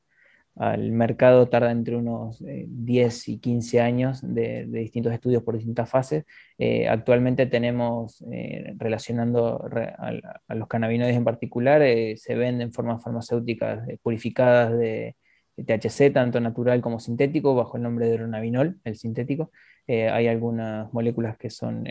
al 0.57 0.93
mercado 0.93 1.49
tarda 1.49 1.71
entre 1.71 1.97
unos 1.97 2.39
10 2.41 3.29
eh, 3.29 3.33
y 3.33 3.39
15 3.39 3.81
años 3.81 4.21
de, 4.23 4.67
distintos 4.67 5.13
estudios 5.13 5.43
por 5.43 5.57
distintas 5.57 5.89
fases. 5.89 6.25
Eh, 6.59 6.89
actualmente 6.89 7.47
tenemos, 7.47 8.23
eh, 8.31 8.75
relacionando 8.77 9.65
a, 9.99 10.55
los 10.55 10.69
cannabinoides 10.69 11.17
en 11.17 11.25
particular, 11.25 11.83
se 12.17 12.35
venden 12.35 12.73
formas 12.73 13.03
farmacéuticas 13.03 13.89
purificadas 14.03 14.77
de, 14.79 15.17
THC, 15.55 16.11
tanto 16.13 16.41
natural 16.41 16.81
como 16.81 16.99
sintético, 16.99 17.55
bajo 17.55 17.77
el 17.77 17.83
nombre 17.83 18.07
de 18.07 18.15
dronabinol, 18.17 18.81
el 18.85 18.97
sintético. 18.97 19.53
hay 19.87 20.27
algunas 20.27 20.93
moléculas 20.95 21.37
que 21.37 21.51
son 21.51 21.85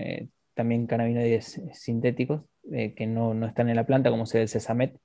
también 0.56 0.88
cannabinoides 0.88 1.62
sintéticos 1.72 2.42
que 2.70 3.08
no, 3.08 3.34
no, 3.36 3.46
están 3.46 3.70
en 3.70 3.76
la 3.76 3.86
planta, 3.86 4.10
como 4.10 4.26
sea 4.26 4.42
el 4.42 4.48
sesamet, 4.48 4.98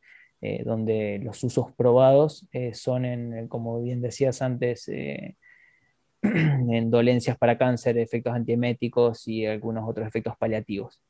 eh, 0.43 0.63
donde 0.65 1.19
los 1.23 1.43
usos 1.45 1.73
probados 1.73 2.47
eh, 2.53 2.75
son, 2.75 3.07
en, 3.07 3.49
como 3.49 3.81
bien 3.83 4.03
decías 4.03 4.43
antes, 4.43 4.87
eh, 4.89 5.37
en 6.23 6.91
dolencias 6.91 7.39
para 7.39 7.57
cáncer, 7.57 7.97
efectos 7.99 8.35
antieméticos 8.35 9.27
y 9.29 9.47
algunos 9.47 9.89
otros 9.89 10.07
efectos 10.07 10.35
paliativos. 10.39 11.01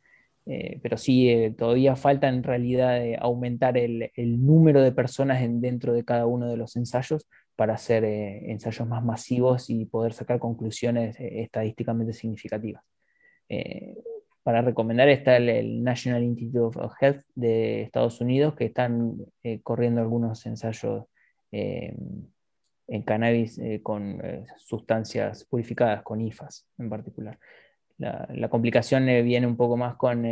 pero 0.82 0.96
sí, 0.96 1.54
todavía 1.58 1.96
falta 1.96 2.28
en 2.28 2.42
realidad 2.44 3.00
aumentar 3.20 3.76
el, 3.76 4.12
número 4.46 4.80
de 4.80 4.92
personas 4.92 5.40
dentro 5.60 5.92
de 5.92 6.04
cada 6.04 6.26
uno 6.26 6.48
de 6.48 6.56
los 6.56 6.76
ensayos 6.76 7.26
para 7.56 7.74
hacer 7.74 8.04
ensayos 8.04 8.86
más 8.86 9.04
masivos 9.04 9.70
y 9.70 9.86
poder 9.86 10.12
sacar 10.12 10.38
conclusiones 10.38 11.16
estadísticamente 11.18 12.12
significativas 12.12 12.84
para 14.46 14.62
recomendar 14.62 15.08
está 15.08 15.38
el, 15.38 15.82
National 15.82 16.22
Institute 16.22 16.78
of 16.78 16.92
Health 17.00 17.24
de 17.34 17.82
Estados 17.82 18.20
Unidos, 18.20 18.54
que 18.54 18.66
están 18.66 19.16
eh, 19.42 19.60
corriendo 19.60 20.00
algunos 20.00 20.46
ensayos 20.46 21.06
eh, 21.50 21.92
en 22.86 23.02
cannabis 23.02 23.58
eh, 23.58 23.80
con 23.82 24.22
sustancias 24.56 25.44
purificadas, 25.46 26.04
con 26.04 26.20
IFAS 26.20 26.64
en 26.78 26.88
particular. 26.88 27.40
La, 27.98 28.48
complicación 28.48 29.06
viene 29.06 29.48
un 29.48 29.56
poco 29.56 29.76
más 29.76 29.96
con 29.96 30.24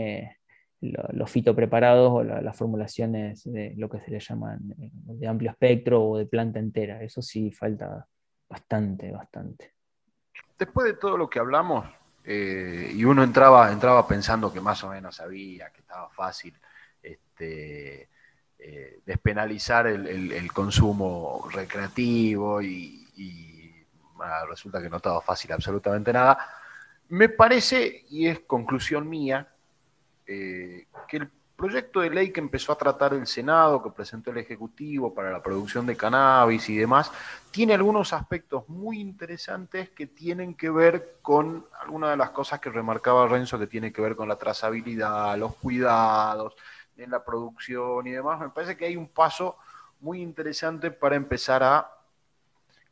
los 0.80 1.28
fitopreparados 1.28 2.12
o 2.12 2.22
las 2.22 2.56
formulaciones 2.56 3.42
de 3.42 3.74
lo 3.76 3.88
que 3.88 3.98
se 3.98 4.12
le 4.12 4.20
llaman 4.20 4.60
de 4.76 5.26
amplio 5.26 5.50
espectro 5.50 6.04
o 6.04 6.18
de 6.18 6.26
planta 6.26 6.60
entera. 6.60 7.02
Eso 7.02 7.20
sí 7.20 7.50
falta 7.50 8.06
bastante, 8.48 9.10
bastante. 9.10 9.72
Después 10.56 10.86
de 10.86 10.94
todo 10.94 11.16
lo 11.16 11.28
que 11.28 11.40
hablamos, 11.40 11.84
eh, 12.24 12.90
y 12.94 13.04
uno 13.04 13.22
entraba, 13.22 13.70
entraba 13.70 14.06
pensando 14.08 14.52
que 14.52 14.60
más 14.60 14.82
o 14.82 14.88
menos 14.88 15.16
sabía, 15.16 15.70
que 15.70 15.80
estaba 15.80 16.08
fácil 16.08 16.58
este, 17.02 18.08
eh, 18.58 19.00
despenalizar 19.04 19.86
el, 19.86 20.52
consumo 20.52 21.46
recreativo 21.52 22.62
y, 22.62 23.02
resulta 24.48 24.80
que 24.80 24.88
no 24.88 24.96
estaba 24.96 25.20
fácil 25.20 25.52
absolutamente 25.52 26.12
nada. 26.12 26.38
Me 27.08 27.28
parece, 27.28 28.04
y 28.08 28.26
es 28.26 28.40
conclusión 28.40 29.06
mía, 29.06 29.48
eh, 30.26 30.86
que 31.06 31.16
el 31.18 31.30
proyecto 31.56 32.00
de 32.00 32.10
ley 32.10 32.32
que 32.32 32.40
empezó 32.40 32.72
a 32.72 32.78
tratar 32.78 33.14
el 33.14 33.26
Senado, 33.26 33.82
que 33.82 33.90
presentó 33.90 34.30
el 34.30 34.38
Ejecutivo 34.38 35.14
para 35.14 35.30
la 35.30 35.42
producción 35.42 35.86
de 35.86 35.96
cannabis 35.96 36.68
y 36.68 36.76
demás, 36.76 37.12
tiene 37.50 37.74
algunos 37.74 38.12
aspectos 38.12 38.68
muy 38.68 39.00
interesantes 39.00 39.90
que 39.90 40.06
tienen 40.06 40.54
que 40.54 40.70
ver 40.70 41.18
con 41.22 41.66
algunas 41.80 42.10
de 42.10 42.16
las 42.16 42.30
cosas 42.30 42.60
que 42.60 42.70
remarcaba 42.70 43.28
Renzo, 43.28 43.58
que 43.58 43.66
tiene 43.66 43.92
que 43.92 44.02
ver 44.02 44.16
con 44.16 44.28
la 44.28 44.36
trazabilidad, 44.36 45.38
los 45.38 45.54
cuidados 45.56 46.54
en 46.96 47.10
la 47.10 47.24
producción 47.24 48.06
y 48.06 48.10
demás. 48.10 48.40
Me 48.40 48.50
parece 48.50 48.76
que 48.76 48.86
hay 48.86 48.96
un 48.96 49.08
paso 49.08 49.56
muy 50.00 50.20
interesante 50.20 50.90
para 50.90 51.16
empezar 51.16 51.62
a... 51.62 51.90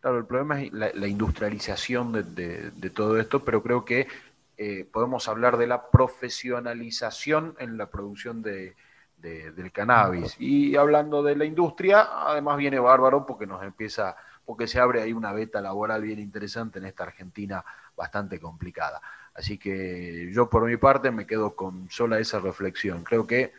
Claro, 0.01 0.19
el 0.19 0.27
problema 0.27 0.61
es 0.61 0.73
la, 0.73 1.07
industrialización 1.07 2.13
de 2.13 2.91
todo 2.91 3.21
esto, 3.21 3.45
pero 3.45 3.63
creo 3.63 3.85
que 3.85 4.09
eh, 4.57 4.89
podemos 4.91 5.29
hablar 5.29 5.57
de 5.57 5.67
la 5.67 5.91
profesionalización 5.91 7.57
en 7.59 7.77
la 7.77 7.91
producción 7.91 8.43
de, 8.43 8.75
del 9.17 9.73
cannabis. 9.73 10.37
Y 10.39 10.77
hablando 10.77 11.23
de 11.23 11.37
la 11.37 11.45
industria, 11.45 12.09
además 12.29 12.59
viene 12.59 12.79
bárbaro 12.79 13.25
porque 13.25 13.47
nos 13.47 13.63
empieza, 13.63 14.17
porque 14.45 14.67
se 14.67 14.81
abre 14.81 15.01
ahí 15.01 15.13
una 15.13 15.33
beta 15.33 15.61
laboral 15.61 16.03
bien 16.03 16.19
interesante 16.19 16.79
en 16.79 16.87
esta 16.87 17.05
Argentina 17.05 17.65
bastante 17.97 18.41
complicada. 18.41 19.01
Así 19.35 19.59
que 19.59 20.31
yo 20.33 20.51
por 20.51 20.67
mi 20.67 20.77
parte 20.77 21.11
me 21.11 21.27
quedo 21.27 21.55
con 21.55 21.89
sola 21.89 22.19
esa 22.19 22.41
reflexión. 22.41 23.05
Creo 23.05 23.27
que 23.27 23.53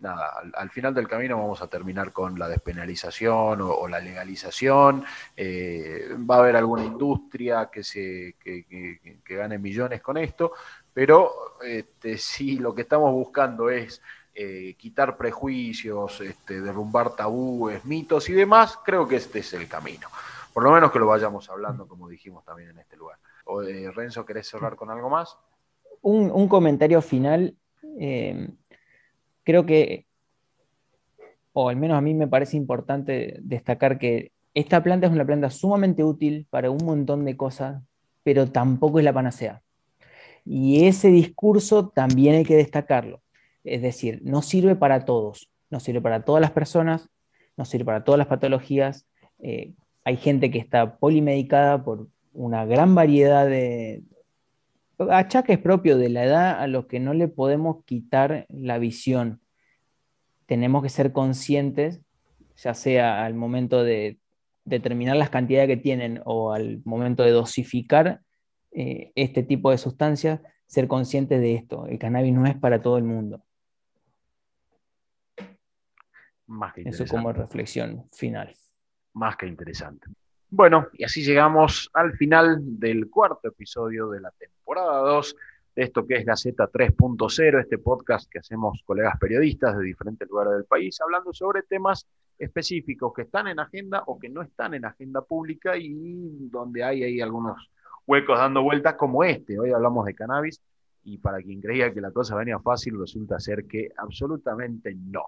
nada, 0.00 0.40
al, 0.54 0.70
final 0.70 0.94
del 0.94 1.08
camino 1.08 1.38
vamos 1.38 1.60
a 1.62 1.66
terminar 1.66 2.12
con 2.12 2.38
la 2.38 2.48
despenalización 2.48 3.60
o, 3.60 3.88
la 3.88 4.00
legalización. 4.00 5.04
Eh, 5.36 6.08
va 6.28 6.36
a 6.36 6.38
haber 6.38 6.56
alguna 6.56 6.84
industria 6.84 7.68
que, 7.70 7.82
se, 7.82 8.36
que, 8.38 9.20
gane 9.28 9.58
millones 9.58 10.00
con 10.00 10.16
esto, 10.16 10.52
pero 10.92 11.58
este, 11.62 12.18
si 12.18 12.58
lo 12.58 12.74
que 12.74 12.82
estamos 12.82 13.12
buscando 13.12 13.70
es 13.70 14.00
eh, 14.34 14.74
quitar 14.78 15.16
prejuicios, 15.16 16.20
este, 16.20 16.60
derrumbar 16.60 17.16
tabúes, 17.16 17.84
mitos 17.84 18.28
y 18.28 18.32
demás, 18.32 18.78
creo 18.84 19.06
que 19.06 19.16
este 19.16 19.40
es 19.40 19.52
el 19.52 19.68
camino. 19.68 20.08
Por 20.52 20.62
lo 20.62 20.72
menos 20.72 20.90
que 20.90 20.98
lo 20.98 21.06
vayamos 21.06 21.48
hablando, 21.50 21.86
como 21.86 22.08
dijimos 22.08 22.44
también 22.44 22.70
en 22.70 22.78
este 22.78 22.96
lugar. 22.96 23.18
O, 23.44 23.62
eh, 23.62 23.90
Renzo, 23.90 24.24
¿querés 24.24 24.48
cerrar 24.48 24.76
con 24.76 24.90
algo 24.90 25.08
más? 25.08 25.36
Un, 26.00 26.48
comentario 26.48 27.02
final 27.02 27.56
creo 29.48 29.64
que, 29.64 30.04
o 31.54 31.70
al 31.70 31.76
menos 31.76 31.96
a 31.96 32.02
mí 32.02 32.12
me 32.12 32.28
parece 32.28 32.58
importante 32.58 33.38
destacar 33.40 33.98
que 33.98 34.32
esta 34.52 34.82
planta 34.82 35.06
es 35.06 35.12
una 35.14 35.24
planta 35.24 35.48
sumamente 35.48 36.04
útil 36.04 36.46
para 36.50 36.70
un 36.70 36.84
montón 36.84 37.24
de 37.24 37.34
cosas, 37.34 37.82
pero 38.22 38.50
tampoco 38.50 38.98
es 38.98 39.06
la 39.06 39.14
panacea. 39.14 39.62
Y 40.44 40.84
ese 40.84 41.08
discurso 41.08 41.88
también 41.88 42.34
hay 42.34 42.44
que 42.44 42.56
destacarlo. 42.56 43.22
Es 43.64 43.80
decir, 43.80 44.20
no 44.22 44.42
sirve 44.42 44.76
para 44.76 45.06
todos, 45.06 45.50
no 45.70 45.80
sirve 45.80 46.02
para 46.02 46.26
todas 46.26 46.42
las 46.42 46.50
personas, 46.50 47.08
no 47.56 47.64
sirve 47.64 47.86
para 47.86 48.04
todas 48.04 48.18
las 48.18 48.26
patologías. 48.26 49.06
Eh, 49.38 49.72
hay 50.04 50.18
gente 50.18 50.50
que 50.50 50.58
está 50.58 50.98
polimedicada 50.98 51.82
por 51.82 52.08
una 52.34 52.66
gran 52.66 52.94
variedad 52.94 53.46
de, 53.46 54.02
achaques 54.98 55.58
propios 55.58 55.98
de 55.98 56.08
la 56.08 56.24
edad 56.24 56.60
a 56.60 56.66
los 56.66 56.86
que 56.86 57.00
no 57.00 57.14
le 57.14 57.28
podemos 57.28 57.84
quitar 57.84 58.46
la 58.48 58.78
visión. 58.78 59.40
Tenemos 60.46 60.82
que 60.82 60.88
ser 60.88 61.12
conscientes, 61.12 62.00
ya 62.56 62.74
sea 62.74 63.24
al 63.24 63.34
momento 63.34 63.84
de 63.84 64.18
determinar 64.64 65.16
las 65.16 65.30
cantidades 65.30 65.68
que 65.68 65.76
tienen 65.76 66.20
o 66.24 66.52
al 66.52 66.82
momento 66.84 67.22
de 67.22 67.30
dosificar 67.30 68.20
eh, 68.72 69.12
este 69.14 69.42
tipo 69.42 69.70
de 69.70 69.78
sustancias, 69.78 70.40
ser 70.66 70.88
conscientes 70.88 71.40
de 71.40 71.54
esto. 71.54 71.86
El 71.86 71.98
cannabis 71.98 72.34
no 72.34 72.46
es 72.46 72.56
para 72.56 72.82
todo 72.82 72.98
el 72.98 73.04
mundo. 73.04 73.42
Más 76.46 76.72
que 76.72 76.82
Eso 76.82 77.04
como 77.06 77.32
reflexión 77.32 78.08
final. 78.12 78.54
Más 79.14 79.36
que 79.36 79.46
interesante. 79.46 80.08
Bueno, 80.50 80.88
y 80.94 81.04
así 81.04 81.22
llegamos 81.22 81.90
al 81.92 82.14
final 82.16 82.58
del 82.80 83.10
cuarto 83.10 83.48
episodio 83.48 84.08
de 84.08 84.20
la 84.20 84.30
temporada 84.30 85.00
2 85.00 85.36
de 85.76 85.82
esto 85.82 86.06
que 86.06 86.16
es 86.16 86.24
Gaceta 86.24 86.70
3.0, 86.72 87.60
este 87.60 87.76
podcast 87.76 88.30
que 88.30 88.38
hacemos 88.38 88.82
colegas 88.86 89.18
periodistas 89.20 89.76
de 89.76 89.84
diferentes 89.84 90.26
lugares 90.26 90.54
del 90.54 90.64
país, 90.64 90.98
hablando 91.02 91.34
sobre 91.34 91.64
temas 91.64 92.06
específicos 92.38 93.12
que 93.14 93.22
están 93.22 93.48
en 93.48 93.60
agenda 93.60 94.02
o 94.06 94.18
que 94.18 94.30
no 94.30 94.40
están 94.40 94.72
en 94.72 94.86
agenda 94.86 95.20
pública 95.20 95.76
y 95.76 96.48
donde 96.48 96.82
hay 96.82 97.04
ahí 97.04 97.20
algunos 97.20 97.70
huecos 98.06 98.38
dando 98.38 98.62
vueltas 98.62 98.94
como 98.94 99.24
este. 99.24 99.58
Hoy 99.58 99.72
hablamos 99.72 100.06
de 100.06 100.14
cannabis 100.14 100.62
y 101.04 101.18
para 101.18 101.42
quien 101.42 101.60
creía 101.60 101.92
que 101.92 102.00
la 102.00 102.10
cosa 102.10 102.34
venía 102.36 102.58
fácil, 102.58 102.98
resulta 102.98 103.38
ser 103.38 103.66
que 103.66 103.90
absolutamente 103.98 104.94
no. 104.94 105.26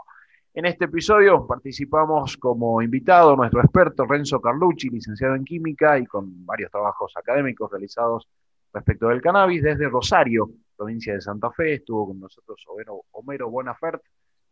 En 0.53 0.67
este 0.67 0.87
episodio 0.87 1.47
participamos 1.47 2.37
como 2.37 2.83
invitado 2.83 3.37
nuestro 3.37 3.61
experto 3.61 4.05
Renzo 4.05 4.41
Carlucci, 4.41 4.91
licenciado 4.91 5.37
en 5.37 5.45
química 5.45 5.97
y 5.97 6.07
con 6.07 6.45
varios 6.45 6.73
trabajos 6.73 7.13
académicos 7.17 7.71
realizados 7.71 8.27
respecto 8.73 9.07
del 9.07 9.23
cannabis 9.23 9.63
desde 9.63 9.89
Rosario, 9.89 10.51
provincia 10.77 11.15
de 11.15 11.21
Santa 11.21 11.53
Fe. 11.53 11.75
Estuvo 11.75 12.09
con 12.09 12.19
nosotros 12.19 12.67
Homero, 13.13 13.49
Bonafert, 13.49 14.03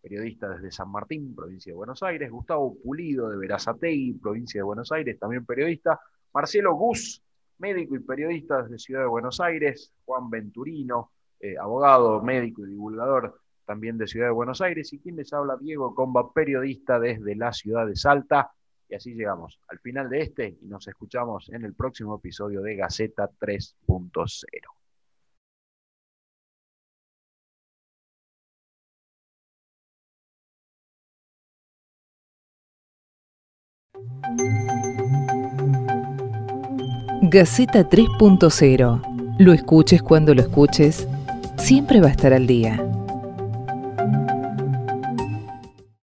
periodista 0.00 0.48
desde 0.50 0.70
San 0.70 0.88
Martín, 0.88 1.34
provincia 1.34 1.72
de 1.72 1.76
Buenos 1.76 2.00
Aires. 2.04 2.30
Gustavo 2.30 2.76
Pulido 2.80 3.28
de 3.28 3.36
Verazategui, 3.36 4.20
provincia 4.22 4.60
de 4.60 4.64
Buenos 4.64 4.92
Aires, 4.92 5.18
también 5.18 5.44
periodista. 5.44 5.98
Marcelo 6.32 6.76
Gus, 6.76 7.20
médico 7.58 7.96
y 7.96 7.98
periodista 7.98 8.62
desde 8.62 8.78
Ciudad 8.78 9.00
de 9.00 9.08
Buenos 9.08 9.40
Aires. 9.40 9.92
Juan 10.04 10.30
Venturino, 10.30 11.10
eh, 11.40 11.56
abogado, 11.58 12.22
médico 12.22 12.64
y 12.64 12.70
divulgador 12.70 13.40
también 13.68 13.98
de 13.98 14.06
Ciudad 14.06 14.28
de 14.28 14.32
Buenos 14.32 14.62
Aires, 14.62 14.90
y 14.94 14.98
quien 14.98 15.16
les 15.16 15.30
habla, 15.34 15.58
Diego 15.60 15.94
Comba, 15.94 16.32
periodista 16.32 16.98
desde 16.98 17.36
la 17.36 17.52
ciudad 17.52 17.86
de 17.86 17.96
Salta. 17.96 18.50
Y 18.88 18.94
así 18.94 19.12
llegamos 19.12 19.60
al 19.68 19.78
final 19.80 20.08
de 20.08 20.22
este 20.22 20.56
y 20.62 20.66
nos 20.66 20.88
escuchamos 20.88 21.50
en 21.50 21.66
el 21.66 21.74
próximo 21.74 22.16
episodio 22.16 22.62
de 22.62 22.76
Gaceta 22.76 23.30
3.0. 23.38 24.46
Gaceta 37.20 37.86
3.0. 37.86 39.36
Lo 39.38 39.52
escuches 39.52 40.02
cuando 40.02 40.34
lo 40.34 40.40
escuches, 40.40 41.06
siempre 41.58 42.00
va 42.00 42.06
a 42.08 42.12
estar 42.12 42.32
al 42.32 42.46
día. 42.46 42.97